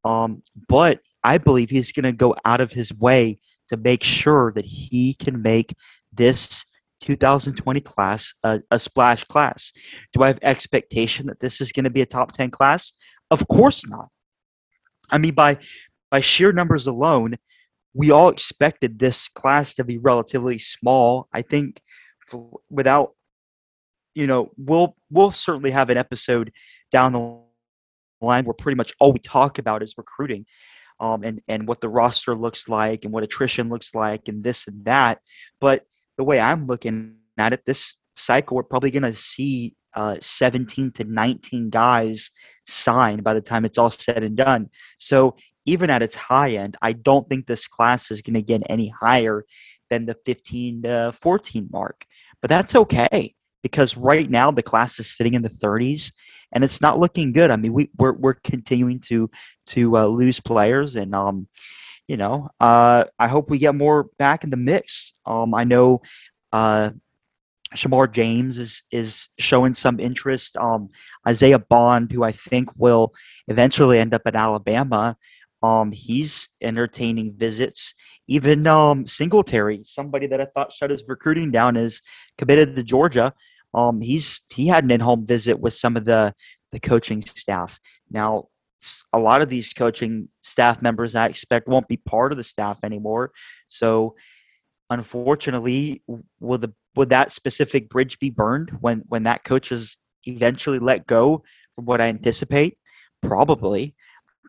[0.04, 4.52] um, but I believe he's going to go out of his way to make sure
[4.54, 5.76] that he can make
[6.12, 6.66] this
[7.02, 9.74] 2020 class a, a splash class.
[10.14, 12.94] Do I have expectation that this is going to be a top 10 class?
[13.30, 14.10] Of course not.
[15.10, 15.58] I mean, by
[16.10, 17.38] by sheer numbers alone,
[17.94, 21.28] we all expected this class to be relatively small.
[21.34, 21.82] I think
[22.28, 23.16] for, without,
[24.14, 26.52] you know, we'll we'll certainly have an episode
[26.92, 27.40] down the
[28.26, 30.46] line where pretty much all we talk about is recruiting,
[31.00, 34.68] um, and and what the roster looks like and what attrition looks like and this
[34.68, 35.20] and that.
[35.60, 35.84] But
[36.22, 40.92] the way I'm looking at it, this cycle we're probably going to see uh, 17
[40.92, 42.30] to 19 guys
[42.68, 44.70] signed by the time it's all said and done.
[45.00, 48.62] So even at its high end, I don't think this class is going to get
[48.70, 49.44] any higher
[49.90, 52.06] than the 15 to 14 mark.
[52.40, 56.12] But that's okay because right now the class is sitting in the 30s
[56.52, 57.50] and it's not looking good.
[57.50, 59.28] I mean, we we're we're continuing to
[59.68, 61.48] to uh, lose players and um
[62.12, 65.14] you know, uh, I hope we get more back in the mix.
[65.26, 66.02] Um, I know
[66.52, 66.90] uh,
[67.74, 70.58] Shemar James is is showing some interest.
[70.58, 70.90] Um,
[71.26, 73.14] Isaiah Bond, who I think will
[73.48, 75.16] eventually end up at Alabama,
[75.64, 77.94] um, he's entertaining visits.
[78.28, 82.02] Even um, Singletary, somebody that I thought shut his recruiting down, is
[82.38, 83.34] committed to Georgia.
[83.74, 86.36] Um, he's he had an in-home visit with some of the
[86.74, 87.80] the coaching staff.
[88.10, 88.50] Now,
[89.14, 92.80] a lot of these coaching staff members I expect won't be part of the staff
[92.84, 93.32] anymore.
[93.68, 94.16] So,
[94.90, 96.04] unfortunately,
[96.40, 101.08] will the would that specific bridge be burned when when that coach is eventually let
[101.08, 101.44] go
[101.76, 102.78] from what I anticipate?
[103.22, 103.96] Probably,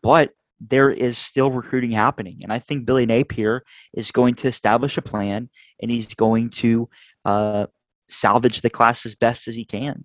[0.02, 0.30] but
[0.60, 2.38] there is still recruiting happening.
[2.42, 3.64] And I think Billy Napier
[3.94, 5.48] is going to establish a plan
[5.80, 6.88] and he's going to
[7.24, 7.66] uh,
[8.08, 10.04] salvage the class as best as he can.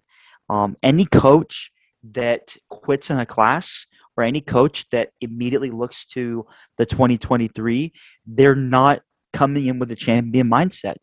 [0.49, 1.71] Um, any coach
[2.03, 3.85] that quits in a class
[4.17, 6.45] or any coach that immediately looks to
[6.77, 7.93] the 2023,
[8.25, 9.01] they're not
[9.31, 10.95] coming in with a champion mindset.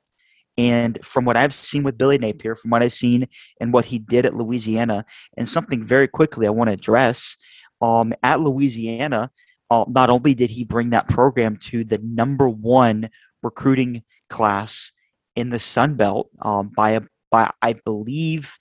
[0.57, 3.29] And from what I've seen with Billy Napier, from what I've seen
[3.61, 5.05] and what he did at Louisiana,
[5.37, 7.37] and something very quickly I want to address
[7.81, 9.31] um, at Louisiana,
[9.71, 13.11] uh, not only did he bring that program to the number one
[13.43, 14.93] recruiting class
[15.37, 18.57] in the Sun Belt um, by a by I believe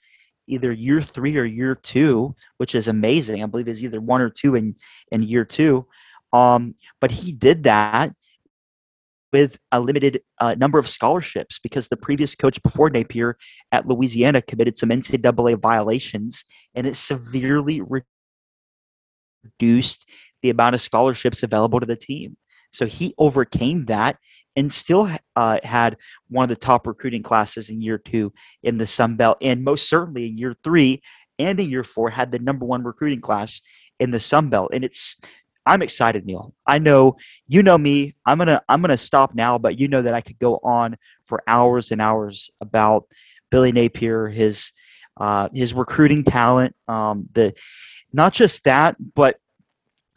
[0.46, 3.42] either year three or year two, which is amazing.
[3.42, 4.76] I believe is either one or two in
[5.10, 5.86] in year two.
[6.32, 8.12] Um, but he did that
[9.32, 13.36] with a limited uh, number of scholarships because the previous coach before Napier
[13.72, 17.82] at Louisiana committed some NCAA violations, and it severely
[19.60, 20.08] reduced
[20.42, 22.36] the amount of scholarships available to the team.
[22.72, 24.18] So he overcame that
[24.56, 25.96] and still uh, had
[26.28, 28.32] one of the top recruiting classes in year two
[28.62, 31.02] in the Sun Belt, and most certainly in year three
[31.38, 33.60] and in year four had the number one recruiting class
[33.98, 34.70] in the Sun Belt.
[34.72, 35.16] And it's
[35.66, 36.54] I'm excited, Neil.
[36.66, 38.14] I know you know me.
[38.26, 40.96] I'm gonna I'm gonna stop now, but you know that I could go on
[41.26, 43.06] for hours and hours about
[43.50, 44.72] Billy Napier, his
[45.16, 47.54] uh, his recruiting talent, um, the
[48.12, 49.38] not just that, but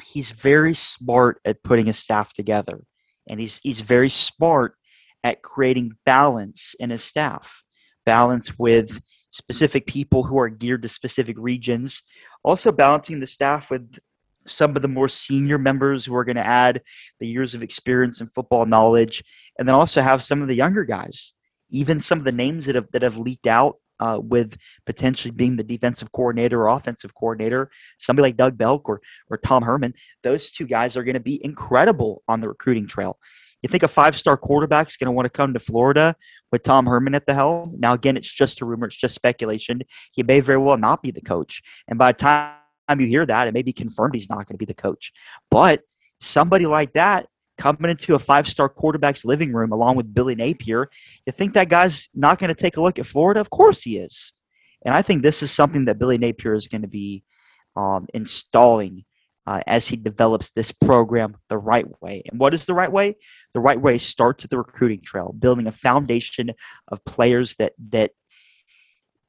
[0.04, 2.82] he's very smart at putting his staff together,
[3.28, 4.76] and he's he's very smart
[5.24, 7.64] at creating balance in his staff,
[8.06, 12.04] balance with specific people who are geared to specific regions,
[12.44, 14.00] also balancing the staff with
[14.46, 16.82] some of the more senior members who are going to add
[17.20, 19.24] the years of experience and football knowledge,
[19.58, 21.34] and then also have some of the younger guys,
[21.70, 25.56] even some of the names that have that have leaked out uh, with potentially being
[25.56, 29.94] the defensive coordinator or offensive coordinator, somebody like Doug Belk or or Tom Herman,
[30.24, 33.18] those two guys are going to be incredible on the recruiting trail.
[33.62, 36.16] You think a five star quarterback is going to want to come to Florida
[36.52, 37.76] with Tom Herman at the helm?
[37.78, 39.82] Now, again, it's just a rumor, it's just speculation.
[40.12, 41.62] He may very well not be the coach.
[41.88, 44.58] And by the time you hear that, it may be confirmed he's not going to
[44.58, 45.12] be the coach.
[45.50, 45.82] But
[46.22, 47.28] somebody like that
[47.58, 50.90] coming into a five star quarterback's living room along with Billy Napier,
[51.26, 53.40] you think that guy's not going to take a look at Florida?
[53.40, 54.34] Of course he is.
[54.86, 57.24] And I think this is something that Billy Napier is going to be
[57.76, 59.06] um, installing
[59.48, 62.22] uh, as he develops this program the right way.
[62.30, 63.16] And what is the right way?
[63.54, 66.52] The right way starts at the recruiting trail, building a foundation
[66.90, 68.12] of players that that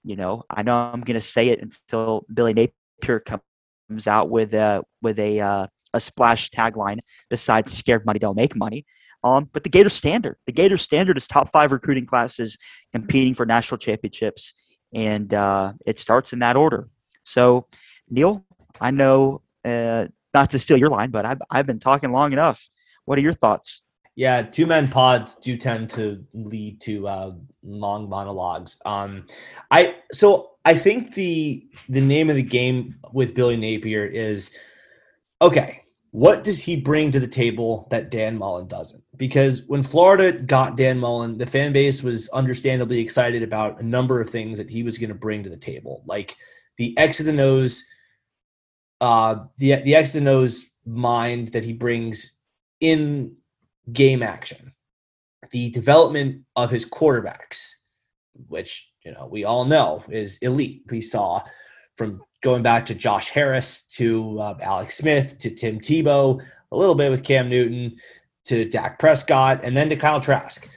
[0.05, 0.43] you know.
[0.51, 5.19] I know I'm going to say it until Billy Napier comes out with a with
[5.21, 6.99] a uh, a splash tagline
[7.31, 8.87] besides "Scared money don't make money."
[9.25, 12.57] Um, but the Gator standard, the Gator standard is top five recruiting classes
[12.93, 14.55] competing for national championships,
[14.95, 16.89] and uh, it starts in that order.
[17.25, 17.67] So,
[18.09, 18.45] Neil,
[18.81, 22.69] I know uh, not to steal your line, but I've, I've been talking long enough.
[23.05, 23.83] What are your thoughts?
[24.15, 27.33] Yeah, two men pods do tend to lead to uh,
[27.63, 28.77] long monologues.
[28.85, 29.27] Um,
[29.71, 34.51] I so I think the the name of the game with Billy Napier is
[35.41, 35.83] okay.
[36.11, 39.05] What does he bring to the table that Dan Mullen doesn't?
[39.19, 44.19] Because when Florida got Dan Mullen, the fan base was understandably excited about a number
[44.21, 46.35] of things that he was going to bring to the table, like
[46.79, 47.85] the X's and O's
[49.01, 52.37] uh, the the X and O's mind that he brings
[52.81, 53.37] in
[53.93, 54.73] game action,
[55.51, 57.69] the development of his quarterbacks,
[58.49, 60.83] which you know we all know is elite.
[60.91, 61.43] We saw
[61.97, 66.95] from going back to Josh Harris to uh, Alex Smith to Tim Tebow, a little
[66.95, 67.97] bit with Cam Newton
[68.47, 70.69] to Dak Prescott, and then to Kyle Trask.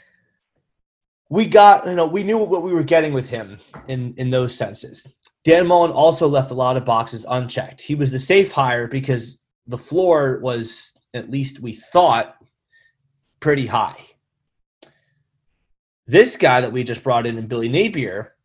[1.30, 4.56] We got, you know, we knew what we were getting with him in in those
[4.56, 5.08] senses.
[5.44, 7.82] Dan Mullen also left a lot of boxes unchecked.
[7.82, 12.36] He was the safe hire because the floor was, at least we thought,
[13.40, 13.98] pretty high.
[16.06, 18.36] This guy that we just brought in, in Billy Napier,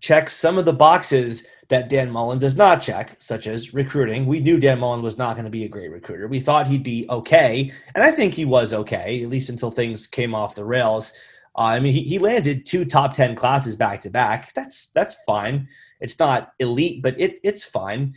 [0.00, 4.26] checks some of the boxes that Dan Mullen does not check, such as recruiting.
[4.26, 6.28] We knew Dan Mullen was not going to be a great recruiter.
[6.28, 10.06] We thought he'd be okay, and I think he was okay, at least until things
[10.06, 11.12] came off the rails.
[11.56, 14.52] Uh, I mean, he, he landed two top ten classes back to back.
[14.54, 15.68] That's that's fine.
[16.00, 18.14] It's not elite, but it it's fine.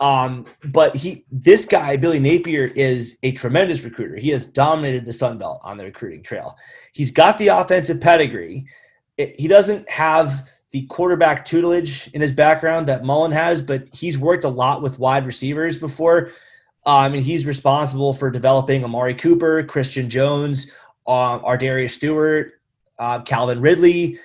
[0.00, 4.16] Um, but he, this guy, Billy Napier, is a tremendous recruiter.
[4.16, 6.56] He has dominated the Sun Belt on the recruiting trail.
[6.94, 8.64] He's got the offensive pedigree.
[9.18, 14.16] It, he doesn't have the quarterback tutelage in his background that Mullen has, but he's
[14.16, 16.30] worked a lot with wide receivers before.
[16.86, 20.70] I mean, he's responsible for developing Amari Cooper, Christion Jones,
[21.06, 22.52] uh, ArDarius Stewart,
[22.98, 24.18] uh, Calvin Ridley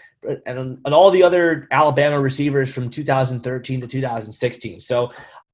[0.45, 4.79] and, and all the other Alabama receivers from 2013 to 2016.
[4.79, 5.11] So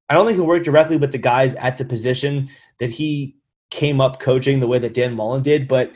[0.09, 3.35] I don't think he'll work directly with the guys at the position that he
[3.69, 5.91] came up coaching the way that Dan Mullen did, but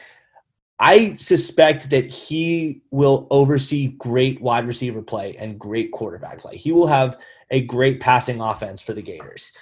[0.80, 6.58] I suspect that he will oversee great wide receiver play and great quarterback play.
[6.58, 7.18] He will have
[7.50, 9.54] a great passing offense for the Gators.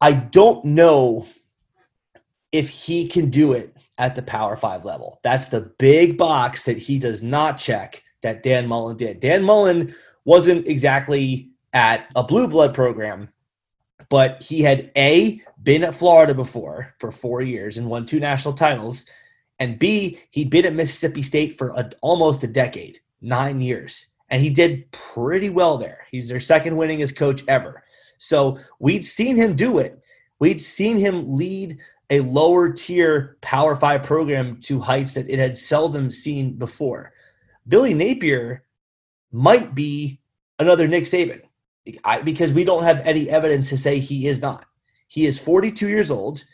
[0.00, 1.26] I don't know
[2.52, 5.20] if he can do it at the Power Five level.
[5.22, 9.20] That's the big box that he does not check that Dan Mullen did.
[9.20, 9.94] Dan Mullen
[10.24, 13.28] wasn't exactly at a blue blood program,
[14.08, 18.54] but he had A, been at Florida before for four years and won two national
[18.54, 19.04] titles,
[19.58, 24.06] and B, he'd been at Mississippi State for a, almost a decade, nine years.
[24.30, 26.06] And he did pretty well there.
[26.10, 27.84] He's their second winningest coach ever.
[28.18, 30.00] So we'd seen him do it.
[30.38, 31.78] We'd seen him lead
[32.10, 37.12] a lower tier Power Five program to heights that it had seldom seen before.
[37.66, 38.64] Billy Napier
[39.32, 40.20] might be
[40.58, 41.42] another Nick Saban
[42.04, 44.66] I, because we don't have any evidence to say he is not.
[45.08, 46.44] He is 42 years old.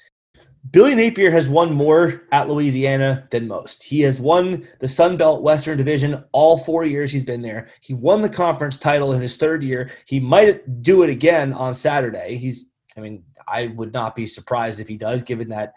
[0.70, 3.82] Billy Napier has won more at Louisiana than most.
[3.82, 7.68] He has won the Sun Belt Western Division all four years he's been there.
[7.80, 9.90] He won the conference title in his third year.
[10.04, 12.36] He might do it again on Saturday.
[12.36, 15.72] He's, I mean, I would not be surprised if he does, given that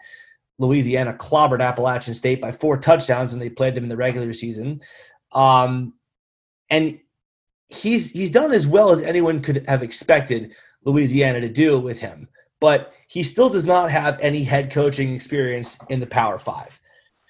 [0.58, 4.80] Louisiana clobbered Appalachian State by four touchdowns when they played them in the regular season.
[5.32, 5.94] Um,
[6.70, 7.00] and
[7.68, 10.54] he's he's done as well as anyone could have expected
[10.84, 12.28] Louisiana to do with him.
[12.64, 16.80] But he still does not have any head coaching experience in the Power Five.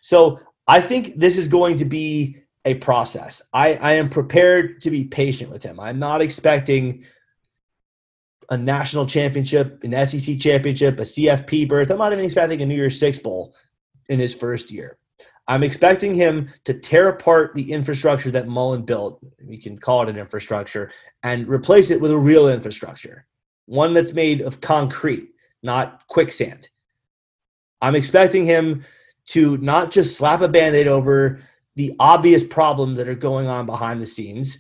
[0.00, 3.42] So I think this is going to be a process.
[3.52, 5.80] I, I am prepared to be patient with him.
[5.80, 7.04] I'm not expecting
[8.48, 11.90] a national championship, an SEC championship, a CFP berth.
[11.90, 13.56] I'm not even expecting a New Year's Six Bowl
[14.08, 14.98] in his first year.
[15.48, 19.18] I'm expecting him to tear apart the infrastructure that Mullen built.
[19.44, 20.92] We can call it an infrastructure
[21.24, 23.26] and replace it with a real infrastructure,
[23.66, 25.30] one that's made of concrete,
[25.62, 26.68] not quicksand.
[27.80, 28.84] I'm expecting him
[29.26, 31.40] to not just slap a band aid over
[31.76, 34.58] the obvious problems that are going on behind the scenes.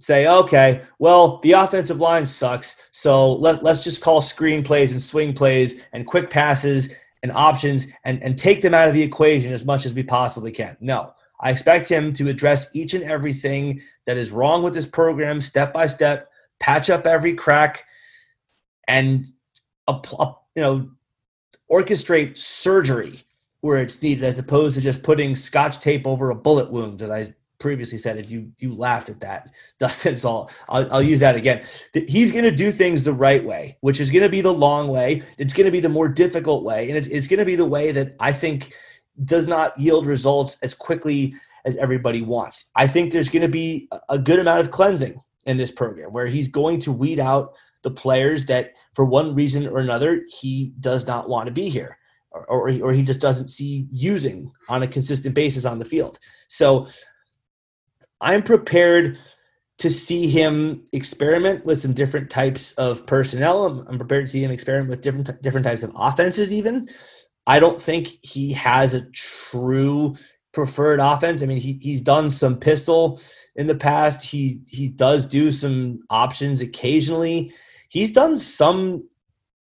[0.00, 5.02] Say, okay, well, the offensive line sucks, so let, let's just call screen plays and
[5.02, 6.90] swing plays and quick passes
[7.24, 10.52] and options and, and take them out of the equation as much as we possibly
[10.52, 10.76] can.
[10.80, 15.40] No, I expect him to address each and everything that is wrong with this program
[15.40, 16.30] step by step,
[16.60, 17.84] patch up every crack,
[18.86, 19.26] and
[19.86, 20.90] uh, a, a uh, you know
[21.70, 23.22] orchestrate surgery
[23.60, 27.10] where it's needed as opposed to just putting scotch tape over a bullet wound as
[27.10, 27.24] i
[27.58, 29.50] previously said it you you laughed at that.
[29.78, 31.64] Dustin so I'll, I'll, I'll use that again.
[31.92, 34.88] He's going to do things the right way which is going to be the long
[34.88, 35.22] way.
[35.38, 37.64] It's going to be the more difficult way and it's, it's going to be the
[37.64, 38.74] way that i think
[39.24, 41.34] does not yield results as quickly
[41.64, 42.70] as everybody wants.
[42.76, 46.26] I think there's going to be a good amount of cleansing in this program where
[46.26, 51.06] he's going to weed out the players that for one reason or another he does
[51.06, 51.98] not want to be here
[52.30, 56.18] or, or, or he just doesn't see using on a consistent basis on the field.
[56.48, 56.86] So
[58.20, 59.18] i'm prepared
[59.78, 63.64] to see him experiment with some different types of personnel.
[63.64, 66.88] I'm, I'm prepared to see him experiment with different different types of offenses even.
[67.46, 70.14] I don't think he has a true
[70.58, 73.20] preferred offense i mean he, he's done some pistol
[73.54, 77.52] in the past he he does do some options occasionally
[77.88, 79.08] he's done some.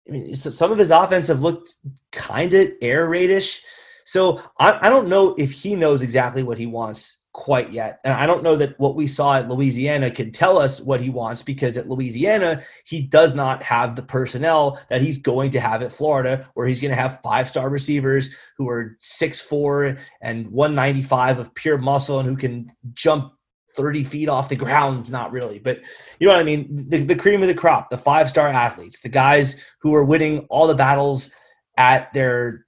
[0.07, 1.75] I mean, some of his offense have looked
[2.11, 3.59] kind of air raidish.
[4.07, 7.99] So I, I don't know if he knows exactly what he wants quite yet.
[8.05, 11.09] And I don't know that what we saw at Louisiana can tell us what he
[11.09, 15.81] wants because at Louisiana, he does not have the personnel that he's going to have
[15.81, 21.39] at Florida, where he's going to have five star receivers who are 6'4 and 195
[21.39, 23.33] of pure muscle and who can jump
[23.75, 25.09] 30 feet off the ground.
[25.09, 25.81] Not really, but
[26.21, 26.87] you know what I mean?
[26.87, 30.47] The, the cream of the crop, the five star athletes, the guys who are winning
[30.49, 31.29] all the battles
[31.75, 32.66] at their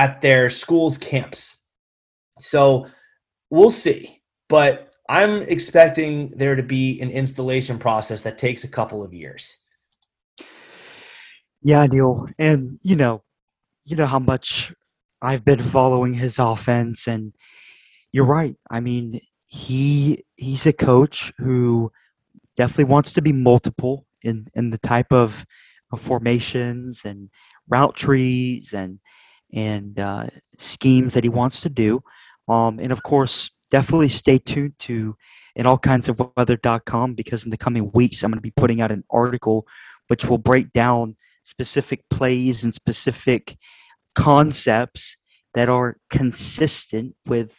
[0.00, 1.56] at their schools camps.
[2.38, 2.86] So
[3.50, 4.22] we'll see.
[4.48, 9.58] But I'm expecting there to be an installation process that takes a couple of years.
[11.62, 12.26] Yeah, Neil.
[12.38, 13.22] And you know,
[13.84, 14.72] you know how much
[15.20, 17.34] I've been following his offense and
[18.10, 18.56] you're right.
[18.70, 21.92] I mean, he he's a coach who
[22.56, 25.44] definitely wants to be multiple in in the type of,
[25.92, 27.28] of formations and
[27.68, 28.98] route trees and
[29.52, 30.26] and uh,
[30.58, 32.02] schemes that he wants to do.
[32.48, 35.16] Um, and of course, definitely stay tuned to
[35.56, 38.80] in all kinds of weather.com because in the coming weeks I'm going to be putting
[38.80, 39.66] out an article
[40.08, 43.56] which will break down specific plays and specific
[44.14, 45.16] concepts
[45.54, 47.52] that are consistent with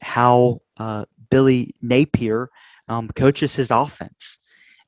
[0.00, 2.50] how uh, Billy Napier
[2.88, 4.38] um, coaches his offense.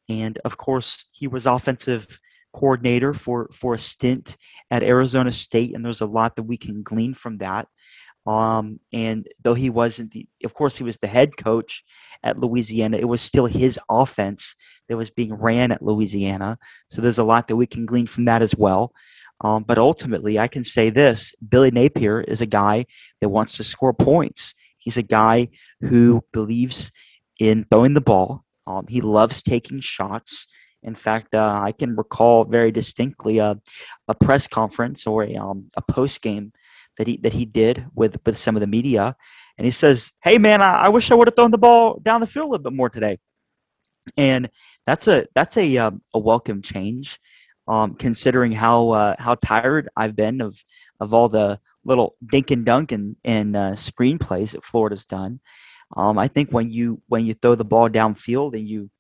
[0.09, 2.19] And of course, he was offensive
[2.55, 4.37] coordinator for, for a stint
[4.71, 7.69] at Arizona State, and there's a lot that we can glean from that.
[8.27, 11.85] Um, and though he wasn't the, of course, he was the head coach
[12.23, 14.55] at Louisiana, it was still his offense
[14.89, 16.59] that was being ran at Louisiana.
[16.89, 18.93] So there's a lot that we can glean from that as well.
[19.43, 22.87] Um, but ultimately, I can say this Billy Napier is a guy
[23.21, 24.55] that wants to score points.
[24.79, 25.49] He's a guy
[25.81, 26.93] who believes
[27.39, 28.45] in throwing the ball.
[28.67, 30.47] Um, he loves taking shots.
[30.85, 33.59] In fact, uh, I can recall very distinctly a,
[34.07, 36.53] a press conference or a, um, a post game
[36.99, 39.17] that he that he did with with some of the media,
[39.59, 42.21] and he says, "Hey, man, I, I wish I would have thrown the ball down
[42.21, 43.19] the field a little bit more today."
[44.17, 44.51] And
[44.87, 47.19] that's a that's a um, a welcome change,
[47.67, 50.63] um, considering how uh, how tired I've been of
[51.01, 55.41] of all the little dink and dunk and, and uh, screenplays that Florida's done.
[55.97, 58.91] Um, I think when you when you throw the ball downfield and you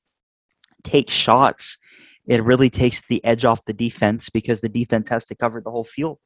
[0.85, 1.79] take shots,
[2.27, 5.71] it really takes the edge off the defense because the defense has to cover the
[5.71, 6.19] whole field,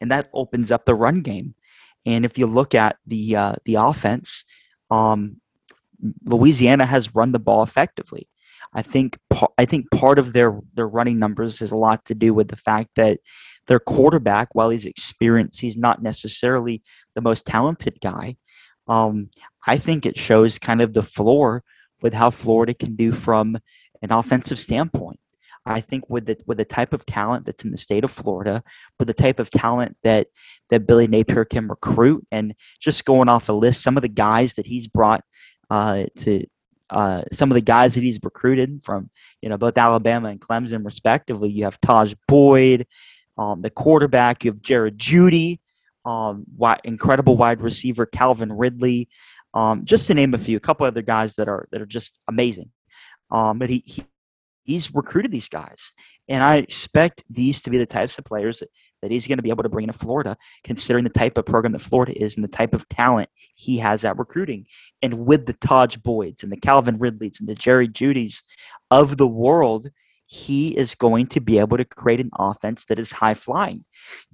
[0.00, 1.54] and that opens up the run game.
[2.06, 4.44] And if you look at the uh, the offense,
[4.90, 5.40] um,
[6.24, 8.28] Louisiana has run the ball effectively.
[8.74, 9.18] I think
[9.56, 12.56] I think part of their their running numbers has a lot to do with the
[12.56, 13.20] fact that
[13.66, 16.82] their quarterback, while he's experienced, he's not necessarily
[17.14, 18.36] the most talented guy.
[18.86, 19.30] Um,
[19.66, 21.62] I think it shows kind of the floor
[22.04, 23.58] with how Florida can do from
[24.02, 25.18] an offensive standpoint.
[25.66, 28.62] I think with the with the type of talent that's in the state of Florida,
[28.98, 30.26] with the type of talent that
[30.68, 34.54] that Billy Napier can recruit, and just going off a list, some of the guys
[34.54, 35.24] that he's brought
[35.70, 36.44] uh, to
[36.90, 39.08] uh, some of the guys that he's recruited from,
[39.40, 41.48] you know, both Alabama and Clemson, respectively.
[41.48, 42.86] You have Tajh Boyd,
[43.38, 44.44] um, the quarterback.
[44.44, 45.60] You have Jared Jeudy,
[46.04, 49.08] um, wide, incredible wide receiver Calvin Ridley,
[49.54, 50.56] um, just to name a few.
[50.56, 52.70] A couple other guys that are that are just amazing.
[53.30, 54.04] Um, but he, he
[54.64, 55.92] he's recruited these guys,
[56.28, 58.68] and I expect these to be the types of players that,
[59.00, 61.72] that he's going to be able to bring into Florida, considering the type of program
[61.72, 64.66] that Florida is and the type of talent he has at recruiting.
[65.02, 68.42] And with the Tajh Boyds and the Calvin Ridleys and the Jerry Jeudys
[68.90, 69.88] of the world,
[70.26, 73.84] he is going to be able to create an offense that is high flying.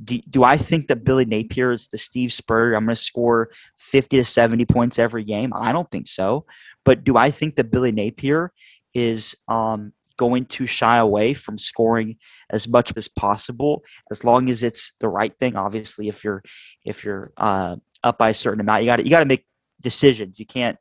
[0.03, 2.75] Do, do I think that Billy Napier is the Steve Spurrier?
[2.75, 5.53] I'm going to score 50 to 70 points every game.
[5.55, 6.47] I don't think so.
[6.85, 8.53] But do I think that Billy Napier
[8.95, 12.17] is um, going to shy away from scoring
[12.51, 15.57] as much as possible, as long as it's the right thing.
[15.57, 16.43] Obviously, if you're
[16.85, 19.47] if you're uh, up by a certain amount, you got you got to make
[19.81, 20.39] decisions.
[20.39, 20.77] You can't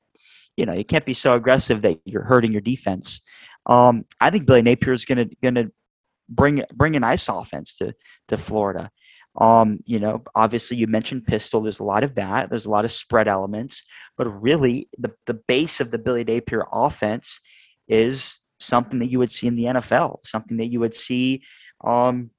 [0.57, 3.21] you know you can't be so aggressive that you're hurting your defense.
[3.69, 5.71] Um, I think Billy Napier is going to going to
[6.27, 7.93] bring bring a nice offense to
[8.27, 8.89] to Florida.
[9.39, 11.61] Um, you know, obviously you mentioned pistol.
[11.61, 12.49] There's a lot of that.
[12.49, 13.83] There's a lot of spread elements,
[14.17, 17.39] but really the the base of the Billy Napier offense
[17.87, 21.43] is something that you would see in the NFL, something that you would see.
[21.83, 22.31] Um,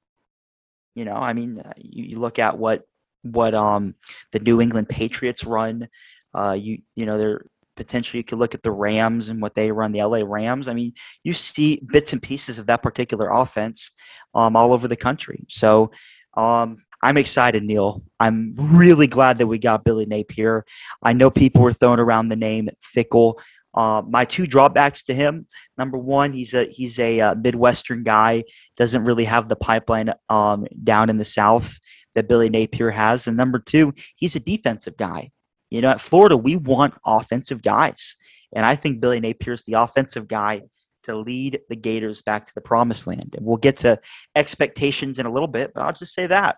[0.95, 2.83] you know, I mean, uh, you, you look at what
[3.23, 3.95] what um
[4.33, 5.87] the New England Patriots run.
[6.33, 7.45] Uh, you you know they're
[7.81, 10.67] potentially you could look at the Rams and what they run, the LA Rams.
[10.67, 10.93] I mean,
[11.23, 13.89] you see bits and pieces of that particular offense
[14.35, 15.45] um, all over the country.
[15.49, 15.89] So
[16.37, 18.03] um, I'm excited, Neil.
[18.19, 20.63] I'm really glad that we got Billy Napier.
[21.01, 23.39] I know people were throwing around the name Fickell.
[23.73, 28.43] Uh, my two drawbacks to him: number one, he's a he's a uh, Midwestern guy,
[28.77, 31.79] doesn't really have the pipeline um, down in the South
[32.13, 35.31] that Billy Napier has, and number two, he's a defensive guy.
[35.71, 38.15] You know, at Florida, we want offensive guys.
[38.53, 40.63] And I think Billy Napier is the offensive guy
[41.03, 43.33] to lead the Gators back to the promised land.
[43.35, 43.99] And we'll get to
[44.35, 46.57] expectations in a little bit, but I'll just say that.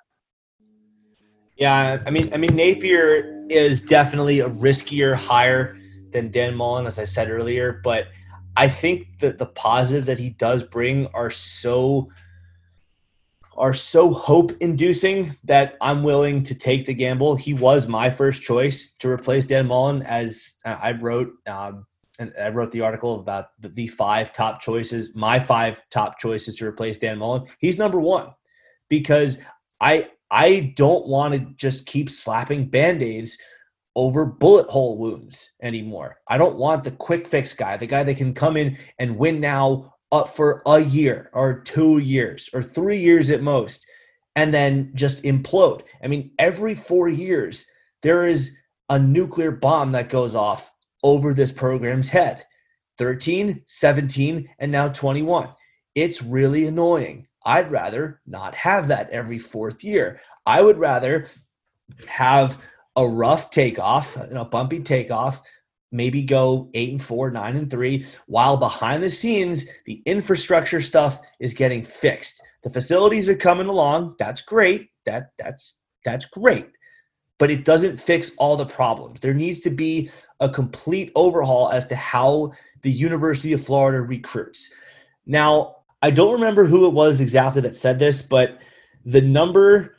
[1.55, 5.77] Yeah, I mean, I mean, Napier is definitely a riskier hire
[6.11, 7.79] than Dan Mullen, as I said earlier.
[7.83, 8.07] But
[8.57, 12.09] I think that the positives that he does bring are so
[13.57, 17.35] are so hope inducing that I'm willing to take the gamble.
[17.35, 21.33] He was my first choice to replace Dan Mullen, as I wrote.
[21.47, 21.85] Um,
[22.19, 26.55] and I wrote the article about the, the, five top choices, my five top choices
[26.57, 27.45] to replace Dan Mullen.
[27.57, 28.29] He's number one
[28.87, 29.39] because
[29.81, 33.37] I I don't want to just keep slapping band-aids
[33.95, 36.17] over bullet hole wounds anymore.
[36.27, 39.39] I don't want the quick fix guy, the guy that can come in and win
[39.39, 43.83] now uh, for a year or two years or three years at most
[44.35, 45.81] and then just implode.
[46.03, 47.65] I mean, every four years,
[48.03, 48.51] there is
[48.89, 50.71] a nuclear bomb that goes off
[51.03, 52.45] over this program's head
[52.99, 55.49] 13, 17, and now 21.
[55.95, 57.27] It's really annoying.
[57.43, 60.21] I'd rather not have that every fourth year.
[60.45, 61.27] I would rather
[62.05, 62.59] have
[62.95, 65.41] a rough takeoff, know, bumpy takeoff,
[65.93, 71.21] maybe go eight and four, nine and three, while behind the scenes, the infrastructure stuff
[71.39, 72.41] is getting fixed.
[72.63, 74.15] The facilities are coming along.
[74.19, 74.89] That's great.
[75.05, 76.69] That that's that's great.
[77.39, 79.19] But it doesn't fix all the problems.
[79.19, 80.09] There needs to be
[80.39, 84.71] a complete overhaul as to how the University of Florida recruits.
[85.25, 88.59] Now, I don't remember who it was exactly that said this, but
[89.05, 89.92] the number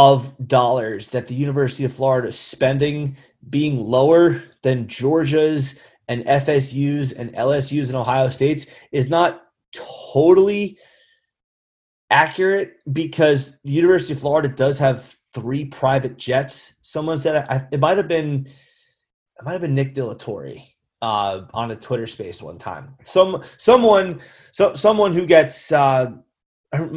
[0.00, 3.18] of dollars that the University of Florida is spending
[3.50, 5.78] being lower than Georgia's
[6.08, 9.42] and FSU's and LSU's and Ohio State's is not
[9.74, 10.78] totally
[12.08, 16.76] accurate because the University of Florida does have three private jets.
[16.80, 20.64] Someone said it might have been it might have been Nick Dilatori
[21.02, 22.94] uh, on a Twitter space one time.
[23.04, 24.20] Some someone
[24.52, 26.12] so someone who gets uh,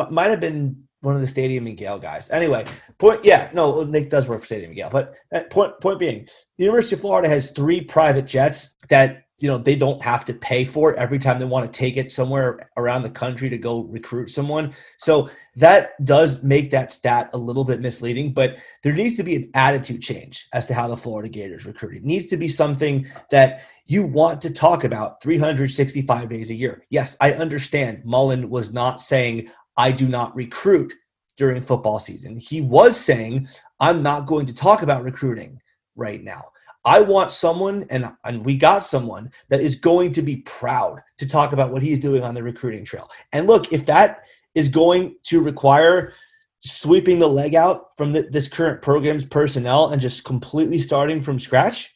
[0.10, 2.30] might have been one of the Stadium and Gale guys.
[2.32, 2.66] Anyway,
[2.98, 6.28] point yeah, no, Nick does work for Stadium and Gale, but uh, point point being,
[6.58, 10.34] the University of Florida has three private jets that you know they don't have to
[10.34, 13.58] pay for it every time they want to take it somewhere around the country to
[13.58, 14.74] go recruit someone.
[14.98, 19.36] So that does make that stat a little bit misleading, but there needs to be
[19.36, 21.98] an attitude change as to how the Florida Gators recruit.
[21.98, 26.82] It needs to be something that you want to talk about 365 days a year.
[26.90, 30.94] Yes, I understand Mullen was not saying I do not recruit
[31.38, 32.38] during football season.
[32.38, 33.48] He was saying,
[33.80, 35.60] I'm not going to talk about recruiting
[35.96, 36.46] right now.
[36.86, 41.26] I want someone, and, and we got someone that is going to be proud to
[41.26, 43.10] talk about what he's doing on the recruiting trail.
[43.32, 44.24] And look, if that
[44.54, 46.14] is going to require
[46.60, 51.40] sweeping the leg out from the, this current program's personnel and just completely starting from
[51.40, 51.94] scratch,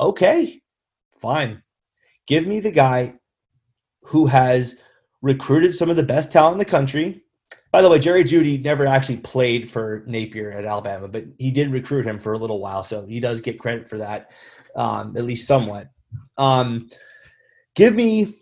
[0.00, 0.62] okay,
[1.18, 1.62] fine.
[2.26, 3.14] Give me the guy
[4.04, 4.76] who has
[5.24, 7.22] recruited some of the best talent in the country.
[7.72, 11.72] By the way, Jerry Jeudy never actually played for Napier at Alabama, but he did
[11.72, 14.32] recruit him for a little while, so he does get credit for that,
[14.76, 15.88] um, at least somewhat.
[16.36, 16.90] Um,
[17.74, 18.34] give me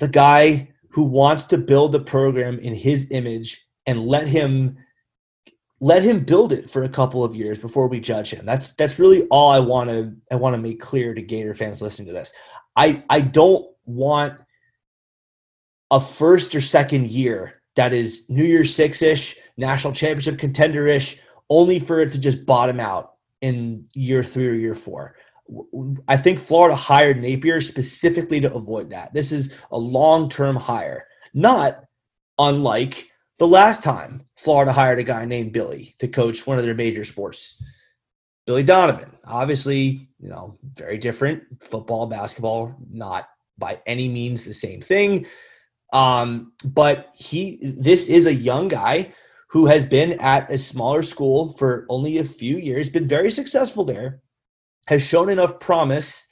[0.00, 4.76] the guy who wants to build the program in his image and let him
[5.80, 8.44] let him build it for a couple of years before we judge him.
[8.44, 11.80] That's that's really all I want to I want to make clear to Gator fans
[11.80, 12.34] listening to this.
[12.76, 14.34] I I don't want
[15.92, 21.18] a first or second year that is New Year's Six ish, national championship contender ish,
[21.48, 23.12] only for it to just bottom out
[23.42, 25.16] in year three or year four.
[26.08, 29.12] I think Florida hired Napier specifically to avoid that.
[29.12, 31.84] This is a long term hire, not
[32.38, 33.08] unlike
[33.38, 37.04] the last time Florida hired a guy named Billy to coach one of their major
[37.04, 37.60] sports.
[38.46, 43.28] Billy Donovan, obviously, you know, very different football, basketball, not
[43.58, 45.26] by any means the same thing.
[45.92, 49.12] Um, but he, this is a young guy
[49.48, 53.84] who has been at a smaller school for only a few years, been very successful
[53.84, 54.22] there,
[54.86, 56.24] has shown enough promise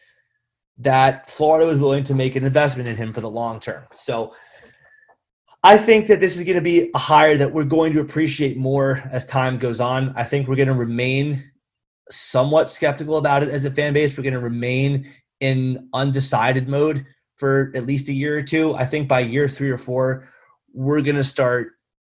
[0.79, 3.85] that Florida was willing to make an investment in him for the long term.
[3.93, 4.35] So
[5.63, 8.57] I think that this is going to be a hire that we're going to appreciate
[8.57, 10.15] more as time goes on.
[10.17, 11.45] I think we're going to remain
[12.09, 14.17] somewhat skeptical about it as a fan base.
[14.17, 17.05] We're going to remain in undecided mode
[17.41, 18.75] for at least a year or two.
[18.75, 20.29] I think by year three or four,
[20.75, 21.73] we're to start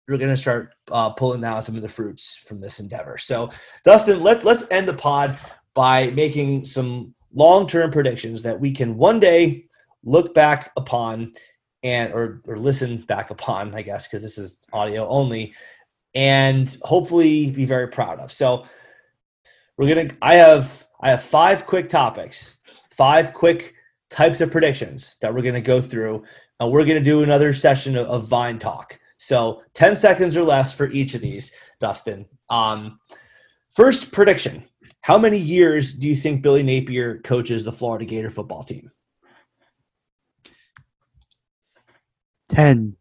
[0.08, 3.16] we're to start uh, pulling out some of the fruits from this endeavor.
[3.18, 3.50] So,
[3.84, 5.38] Dustin, let's let's end the pod
[5.74, 9.66] by making some long-term predictions that we can one day
[10.04, 11.32] look back upon
[11.84, 15.54] and or or listen back upon, I guess, because this is audio only,
[16.16, 18.32] and hopefully be very proud of.
[18.32, 18.66] So
[19.78, 22.56] we're gonna I have I have five quick topics,
[22.90, 23.74] five quick
[24.12, 26.22] types of predictions that we're gonna go through,
[26.60, 28.98] and we're gonna do another session of, of Vine Talk.
[29.18, 32.26] So 10 seconds or less for each of these, Dustin.
[32.50, 32.98] Um,
[33.70, 34.64] first prediction.
[35.00, 38.90] How many years do you think Billy Napier coaches the Florida Gator football team?
[42.48, 42.96] 10.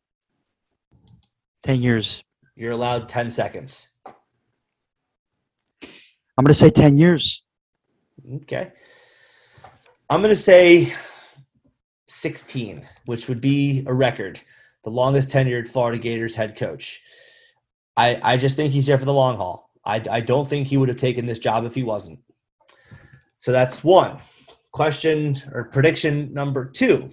[1.63, 2.23] 10 years.
[2.55, 3.89] You're allowed 10 seconds.
[4.05, 4.13] I'm
[6.45, 7.43] going to say 10 years.
[8.43, 8.71] Okay.
[10.11, 10.93] I'm going to say
[12.09, 14.41] 16, which would be a record,
[14.83, 17.01] the longest tenured Florida Gators head coach.
[17.95, 19.69] I, I just think he's here for the long haul.
[19.85, 22.19] I, I don't think he would have taken this job if he wasn't.
[23.39, 24.17] So that's one.
[24.73, 27.11] Question or prediction number two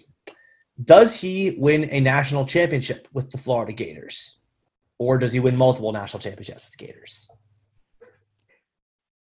[0.84, 4.40] does he win a national championship with the Florida Gators?
[4.98, 7.28] Or does he win multiple national championships with the Gators?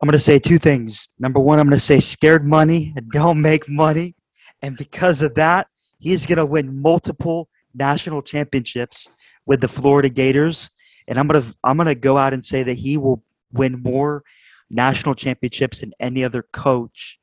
[0.04, 1.08] I'm going to say two things.
[1.18, 4.16] Number one, I'm going to say scared money and don't make money.
[4.62, 5.68] And because of that,
[5.98, 9.10] he's going to win multiple national championships
[9.46, 10.72] with the Florida Gators.
[11.08, 13.24] And I'm going to I'm going to go out and say that he will
[13.54, 14.26] win more
[14.70, 17.18] national championships than any other coach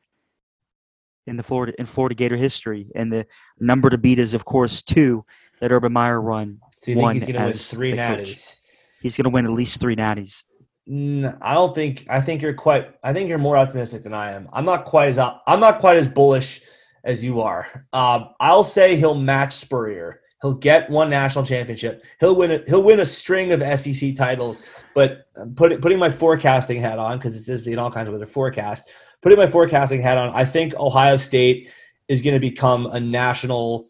[1.26, 3.26] in the Florida in Florida Gator history, and the
[3.58, 5.26] number to beat is of course two
[5.60, 6.60] that Urban Meyer run.
[6.78, 8.54] So you think he's going to win three natties?
[9.02, 10.44] He's going to win at least three natties.
[10.90, 12.06] I don't think.
[12.08, 12.94] I think you're quite.
[13.02, 14.48] I think you're more optimistic than I am.
[14.52, 15.18] I'm not quite as.
[15.18, 16.60] I'm not quite as bullish
[17.04, 17.86] as you are.
[17.92, 20.20] Um, I'll say he'll match Spurrier.
[20.42, 22.04] He'll get one national championship.
[22.18, 22.50] He'll win.
[22.50, 24.62] A, he'll win a string of SEC titles.
[24.94, 28.26] But put, putting my forecasting hat on because it says the all kinds of other
[28.26, 28.88] forecast
[29.22, 31.70] putting my forecasting hat on, I think Ohio State
[32.08, 33.88] is going to become a national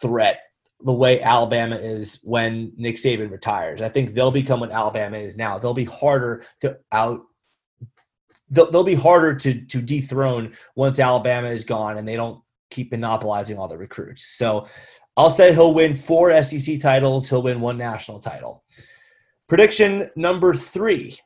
[0.00, 0.40] threat
[0.80, 3.80] the way Alabama is when Nick Saban retires.
[3.80, 5.58] I think they'll become what Alabama is now.
[5.58, 7.22] They'll be harder to out.
[8.50, 12.40] They'll, they'll be harder to to dethrone once Alabama is gone and they don't
[12.70, 14.24] keep monopolizing all the recruits.
[14.36, 14.66] So
[15.16, 17.28] I'll say he'll win four SEC titles.
[17.28, 18.62] He'll win one national title.
[19.48, 21.18] Prediction number three.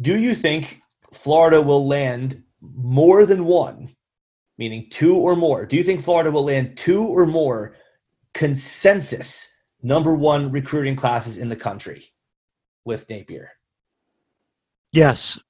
[0.00, 0.80] Do you think
[1.12, 3.94] Florida will land more than one,
[4.60, 5.64] meaning two or more?
[5.64, 7.74] Do you think Florida will land two or more
[8.34, 9.48] consensus
[9.82, 12.12] number one recruiting classes in the country
[12.84, 13.52] with Napier?
[14.92, 15.40] Yes.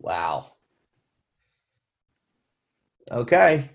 [0.00, 0.52] Wow.
[3.10, 3.70] Okay.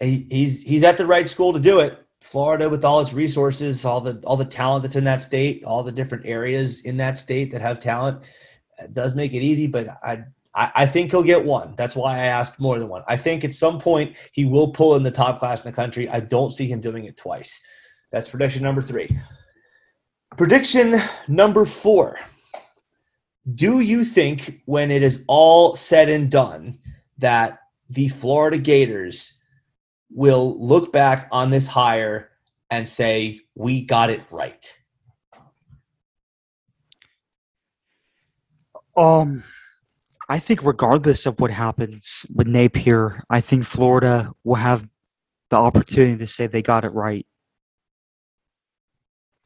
[0.00, 1.98] he's he's at the right school to do it.
[2.20, 5.82] Florida with all its resources, all the all the talent that's in that state, all
[5.82, 8.22] the different areas in that state that have talent
[8.92, 10.24] does make it easy, but I,
[10.58, 11.74] I, I think he'll get one.
[11.76, 13.04] That's why I asked more than one.
[13.06, 16.08] I think at some point he will pull in the top class in the country.
[16.08, 17.60] I don't see him doing it twice.
[18.10, 19.16] That's prediction number three.
[20.36, 22.18] Prediction number four.
[23.54, 26.80] Do you think when it is all said and done
[27.18, 29.38] that the Florida Gators
[30.10, 32.30] will look back on this hire
[32.70, 34.74] and say, we got it right?
[38.96, 39.44] Um,
[40.28, 44.86] I think regardless of what happens with Napier, I think Florida will have
[45.50, 47.26] the opportunity to say they got it right.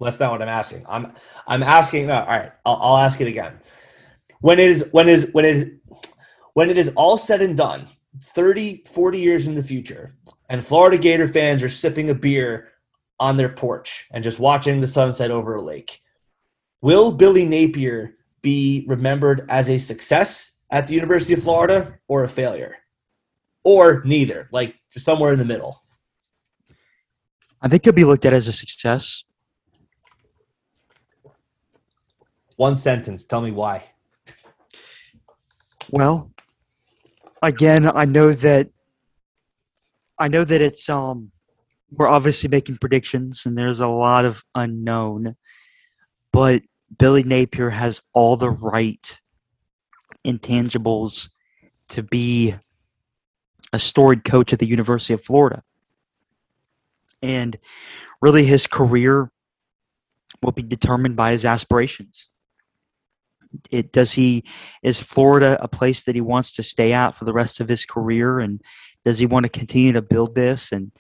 [0.01, 0.85] That's not what I'm asking.
[0.89, 1.13] I'm
[1.47, 2.09] I'm asking.
[2.09, 3.61] No, all right, I'll, I'll ask it again.
[4.41, 5.71] When it is when it is when it is
[6.55, 7.89] when it is all said and done,
[8.21, 10.17] 30, 40 years in the future,
[10.49, 12.69] and Florida Gator fans are sipping a beer
[13.21, 16.03] on their porch and just watching the sunset over a lake,
[16.81, 22.28] will Billy Napier be remembered as a success, at the University of Florida or a
[22.28, 22.78] failure?
[23.62, 25.81] Or neither, like somewhere in the middle?
[27.61, 29.23] I think he'll be looked at as a success.
[32.57, 33.24] One sentence.
[33.24, 33.85] Tell me why.
[35.90, 36.32] Well,
[37.40, 38.70] again, I know that
[40.19, 41.31] I know that it's um
[41.90, 45.36] we're obviously making predictions and there's a lot of unknown,
[46.32, 46.62] but
[46.99, 49.19] Billy Napier has all the right
[50.27, 51.28] intangibles
[51.89, 52.55] to be
[53.73, 55.62] a storied coach at the University of Florida.
[57.23, 57.59] And
[58.20, 59.31] really his career
[60.43, 62.28] will be determined by his aspirations.
[63.70, 64.44] It does he
[64.82, 67.85] is Florida a place that he wants to stay at for the rest of his
[67.85, 68.62] career and
[69.05, 70.90] does he want to continue to build this and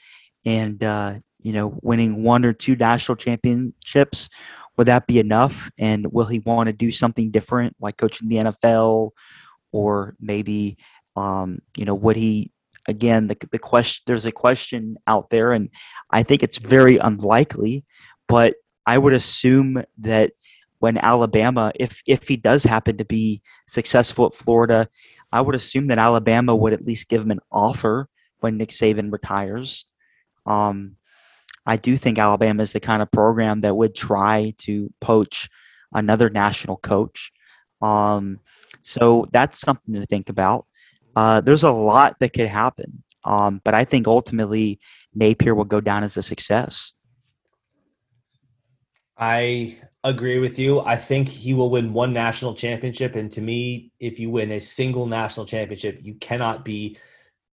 [0.44, 4.28] and uh, you know winning one or two national championships
[4.76, 5.70] would that be enough?
[5.78, 9.10] And will he want to do something different like coaching the nfl
[9.72, 10.76] or maybe
[11.16, 12.50] um, you know would he
[12.88, 15.68] again the, the question there's a question out there and
[16.10, 17.84] i think it's very unlikely
[18.28, 18.54] but
[18.86, 20.32] i would assume that
[20.80, 24.88] when alabama if if he does happen to be successful at florida
[25.30, 28.08] i would assume that alabama would at least give him an offer
[28.40, 29.86] when nick saban retires.
[30.44, 30.96] Um,
[31.64, 35.48] I do think Alabama is the kind of program that would try to poach
[35.92, 37.32] another national coach.
[37.80, 38.40] Um,
[38.82, 40.66] so that's something to think about.
[41.14, 44.80] Uh, there's a lot that could happen, um, but I think ultimately
[45.14, 46.92] Napier will go down as a success.
[49.16, 50.80] I agree with you.
[50.80, 53.14] I think he will win one national championship.
[53.14, 56.98] And to me, if you win a single national championship, you cannot be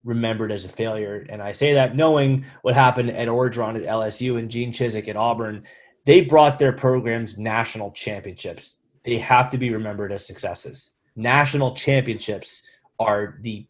[0.03, 1.25] remembered as a failure.
[1.29, 5.15] And I say that knowing what happened at Orgeron at LSU and Gene Chizik at
[5.15, 5.63] Auburn.
[6.05, 8.77] They brought their programs national championships.
[9.03, 10.91] They have to be remembered as successes.
[11.15, 12.63] National championships
[12.99, 13.67] are the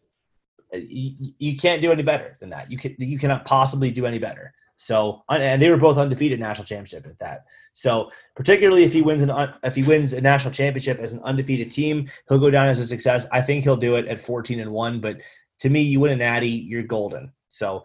[0.72, 2.70] you, you can't do any better than that.
[2.70, 4.52] You can you cannot possibly do any better.
[4.76, 7.44] So and they were both undefeated national championship at that.
[7.72, 9.30] So particularly if he wins an
[9.62, 12.86] if he wins a national championship as an undefeated team, he'll go down as a
[12.86, 13.26] success.
[13.30, 15.20] I think he'll do it at 14 and 1, but
[15.60, 17.32] to me, you win a natty, you're golden.
[17.48, 17.84] So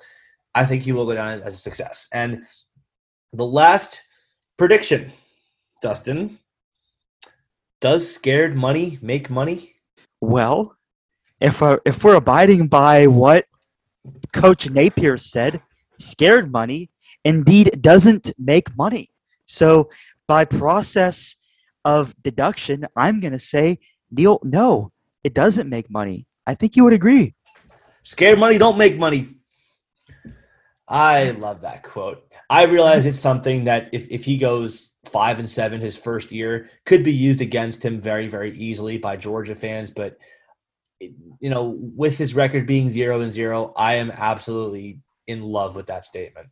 [0.53, 2.07] I think he will go down as a success.
[2.13, 2.45] And
[3.33, 4.01] the last
[4.57, 5.11] prediction,
[5.81, 6.39] Dustin,
[7.81, 9.75] does scared money make money?
[10.21, 10.75] Well,
[11.41, 13.45] if uh, if we're abiding by what
[14.33, 15.61] Coach Napier said,
[15.99, 16.89] scared money
[17.25, 19.11] indeed doesn't make money.
[19.45, 19.89] So
[20.27, 21.35] by process
[21.83, 23.79] of deduction, I'm going to say,
[24.09, 24.91] Neil, no,
[25.23, 26.27] it doesn't make money.
[26.47, 27.35] I think you would agree.
[28.05, 29.29] Scared money don't make money.
[30.87, 32.23] I love that quote.
[32.51, 36.69] I realize it's something that if, if he goes five and seven his first year,
[36.85, 39.89] could be used against him very, very easily by Georgia fans.
[39.89, 40.19] But
[41.01, 45.87] you know, with his record being zero and zero, I am absolutely in love with
[45.87, 46.49] that statement.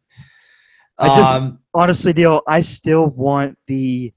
[0.98, 4.12] I just um, honestly, Neil, I still want the,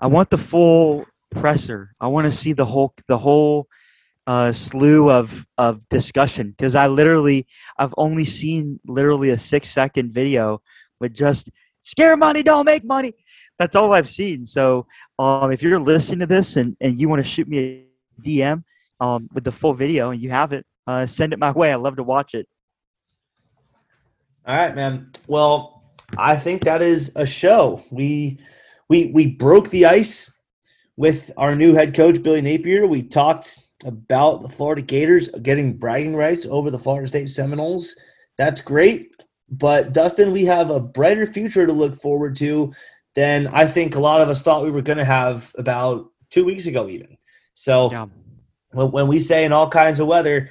[0.00, 1.94] I want the full presser.
[2.00, 3.68] I want to see the whole, the whole
[4.30, 10.14] uh, slew of of discussion because I literally I've only seen literally a six second
[10.14, 10.62] video
[11.00, 11.50] with just
[11.82, 13.14] scare money don't make money.
[13.58, 14.46] That's all I've seen.
[14.46, 14.86] So
[15.18, 18.62] um, if you're listening to this and, and you want to shoot me a DM
[19.00, 21.72] um, with the full video and you have it, uh, send it my way.
[21.72, 22.46] I love to watch it.
[24.46, 25.10] All right, man.
[25.26, 25.82] Well,
[26.16, 27.82] I think that is a show.
[27.90, 28.38] We
[28.88, 30.32] we we broke the ice
[30.96, 32.86] with our new head coach Billy Napier.
[32.86, 37.94] We talked about the Florida Gators getting bragging rights over the Florida State Seminoles.
[38.36, 39.14] That's great.
[39.50, 42.72] But Dustin, we have a brighter future to look forward to
[43.14, 46.44] than I think a lot of us thought we were going to have about two
[46.44, 47.16] weeks ago, even.
[47.54, 48.06] So yeah.
[48.72, 50.50] when we say in all kinds of weather,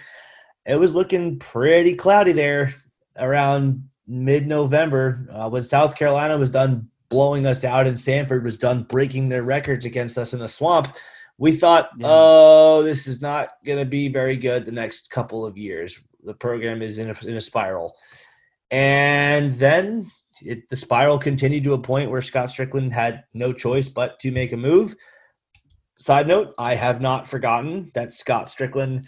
[0.66, 2.76] it was looking pretty cloudy there
[3.18, 8.58] around mid November uh, when South Carolina was done blowing us out and Stanford was
[8.58, 10.96] done breaking their records against us in the swamp
[11.40, 12.08] we thought, yeah.
[12.10, 15.98] oh, this is not going to be very good the next couple of years.
[16.24, 17.96] The program is in a, in a spiral.
[18.70, 20.12] And then
[20.42, 24.32] it, the spiral continued to a point where Scott Stricklin had no choice but to
[24.32, 24.98] make a move.
[25.98, 29.06] Side note, I have not forgotten that Scott Stricklin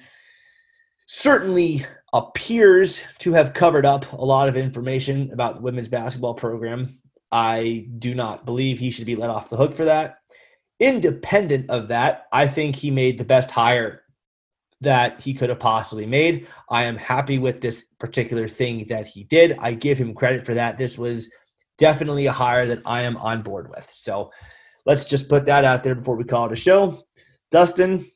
[1.07, 6.97] certainly appears to have covered up a lot of information about the women's basketball program.
[7.29, 10.20] I do not believe he should be let off the hook for that
[10.81, 14.01] independent of that, I think he made the best hire
[14.81, 16.47] that he could have possibly made.
[16.69, 19.57] I am happy with this particular thing that he did.
[19.59, 20.79] I give him credit for that.
[20.79, 21.29] This was
[21.77, 23.89] definitely a hire that I am on board with.
[23.93, 24.31] So
[24.85, 27.03] let's just put that out there before we call it a show.
[27.51, 28.09] Dustin,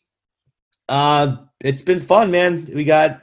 [0.89, 2.67] uh, it's been fun, man.
[2.73, 3.21] We got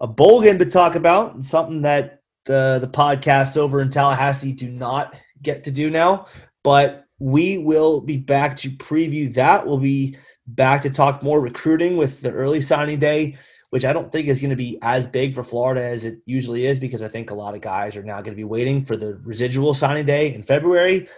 [0.00, 4.70] a bowl game to talk about, something that the the podcast over in Tallahassee do
[4.70, 6.26] not get to do now,
[6.62, 9.66] but we will be back to preview that.
[9.66, 10.16] We'll be
[10.46, 13.36] back to talk more recruiting with the early signing day,
[13.70, 16.66] which I don't think is going to be as big for Florida as it usually
[16.66, 18.96] is because I think a lot of guys are now going to be waiting for
[18.96, 21.08] the residual signing day in February.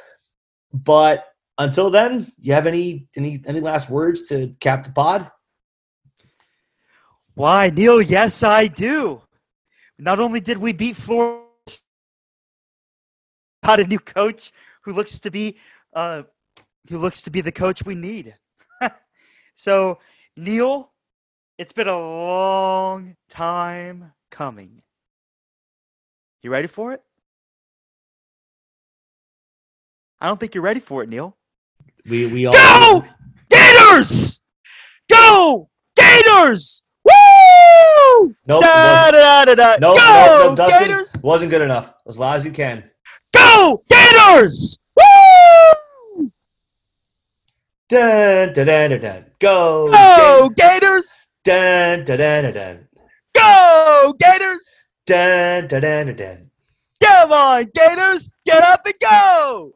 [0.73, 1.27] But
[1.59, 5.31] until then, you have any any any last words to cap the pod?
[7.35, 8.03] Why, Neil?
[8.03, 9.23] Yes, I do.
[9.99, 11.45] Not only did we beat Florida,
[13.65, 14.53] got a new coach
[14.83, 15.59] who looks to be
[15.95, 16.23] uh,
[16.89, 18.35] who looks to be the coach we need.
[19.55, 19.99] so,
[20.37, 20.93] Neil,
[21.59, 24.83] it's been a long time coming.
[26.43, 27.03] You ready for it?
[30.21, 31.37] I don't think you're ready for it, Neil.
[32.07, 33.05] We we all Go
[33.51, 34.41] Gators!
[35.09, 36.83] Go Gators!
[37.05, 38.35] Woo!
[38.47, 39.77] Nope, Da, da, da, da.
[39.81, 41.17] Nope, Go nope, nope, Dustin, Gators!
[41.23, 41.95] wasn't good enough.
[42.07, 42.85] As loud as you can.
[43.35, 44.79] Go Gators!
[44.97, 45.10] Woo!
[47.91, 49.25] Dun, dun, dun, dun, dun.
[49.41, 49.91] Go.
[49.91, 51.23] Go Gators!
[51.43, 52.89] Dun, dun, dun, dun, dun.
[53.35, 54.77] Go Gators!
[55.07, 56.51] Dun, dun, dun, dun, dun.
[57.03, 58.31] Come on, Gators!
[58.47, 59.73] Get up and go!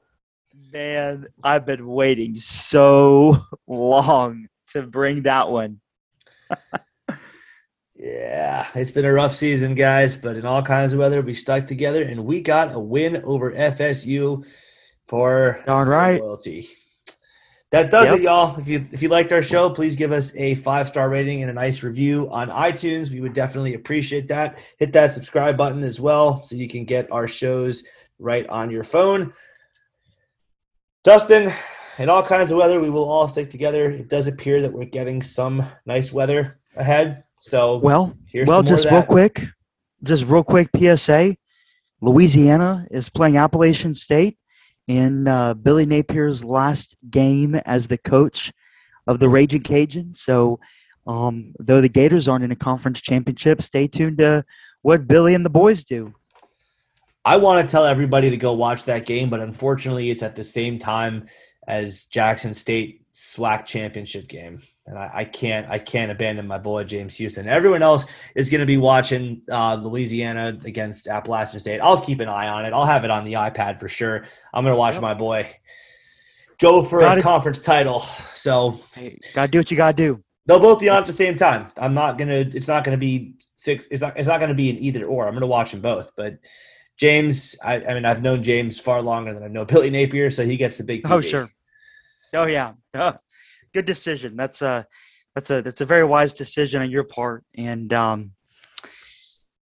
[0.73, 5.81] Man, I've been waiting so long to bring that one.
[7.97, 11.67] Yeah, it's been a rough season, guys, but in all kinds of weather, we stuck
[11.67, 14.45] together and we got a win over FSU
[15.07, 16.21] for Darn right.
[16.21, 16.69] loyalty.
[17.75, 18.19] That does Yep.
[18.19, 18.57] it, y'all.
[18.57, 21.51] If you if you liked our show, please give us a five star rating and
[21.51, 23.11] a nice review on iTunes.
[23.11, 24.59] We would definitely appreciate that.
[24.79, 27.83] Hit that subscribe button as well, so you can get our shows
[28.21, 29.33] right on your phone.
[31.03, 31.53] Dustin,
[31.99, 33.91] in all kinds of weather, we will all stick together.
[33.91, 37.25] It does appear that we're getting some nice weather ahead.
[37.41, 39.43] So Well, here's well, just real quick,
[40.05, 41.37] just real quick PSA.
[42.01, 44.39] Louisiana is playing Appalachian State
[44.87, 48.53] in uh, Billy Napier's last game as the coach
[49.07, 50.17] of the Ragin' Cajuns.
[50.17, 50.61] So,
[51.07, 54.45] um, though the Gators aren't in a conference championship, stay tuned to
[54.83, 56.15] what Billy and the boys do.
[57.25, 60.43] I want to tell everybody to go watch that game, but unfortunately, it's at the
[60.43, 61.27] same time
[61.67, 66.85] as Jackson State SWAC championship game, and I, I can't I can't abandon my boy
[66.85, 67.49] James Houston.
[67.49, 71.81] Everyone else is going to be watching uh, Louisiana against Appalachian State.
[71.81, 72.73] I'll keep an eye on it.
[72.73, 74.27] I'll have it on the iPad for sure.
[74.53, 75.03] I'm going to watch Yep.
[75.03, 75.49] my boy
[76.61, 78.01] go for Got a conference title.
[78.33, 80.23] So Hey, gotta do what you gotta do.
[80.47, 81.73] they'll both be on at the same time.
[81.77, 82.35] I'm not gonna.
[82.35, 83.87] It's not gonna be six.
[83.91, 84.17] It's not.
[84.19, 85.27] It's not gonna be an either or.
[85.27, 86.13] I'm gonna watch them both.
[86.17, 86.39] But
[86.97, 90.45] James, I, I mean, I've known James far longer than I know Billy Napier, so
[90.45, 91.11] he gets the big.
[91.11, 91.51] Oh sure.
[92.35, 92.75] Oh yeah.
[92.93, 93.15] Uh,
[93.75, 94.37] good decision.
[94.37, 94.87] That's a
[95.35, 97.45] that's a that's a very wise decision on your part.
[97.57, 98.31] And um,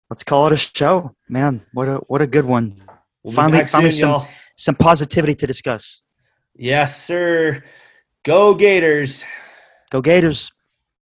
[0.10, 1.66] let's call it a show, man.
[1.74, 2.82] What a what a good one.
[3.24, 4.28] We'll Finally- finally soon, some- y'all.
[4.58, 6.02] Some positivity to discuss.
[6.54, 7.64] Yes, sir.
[8.26, 9.24] Go Gators.
[9.90, 10.52] Go Gators.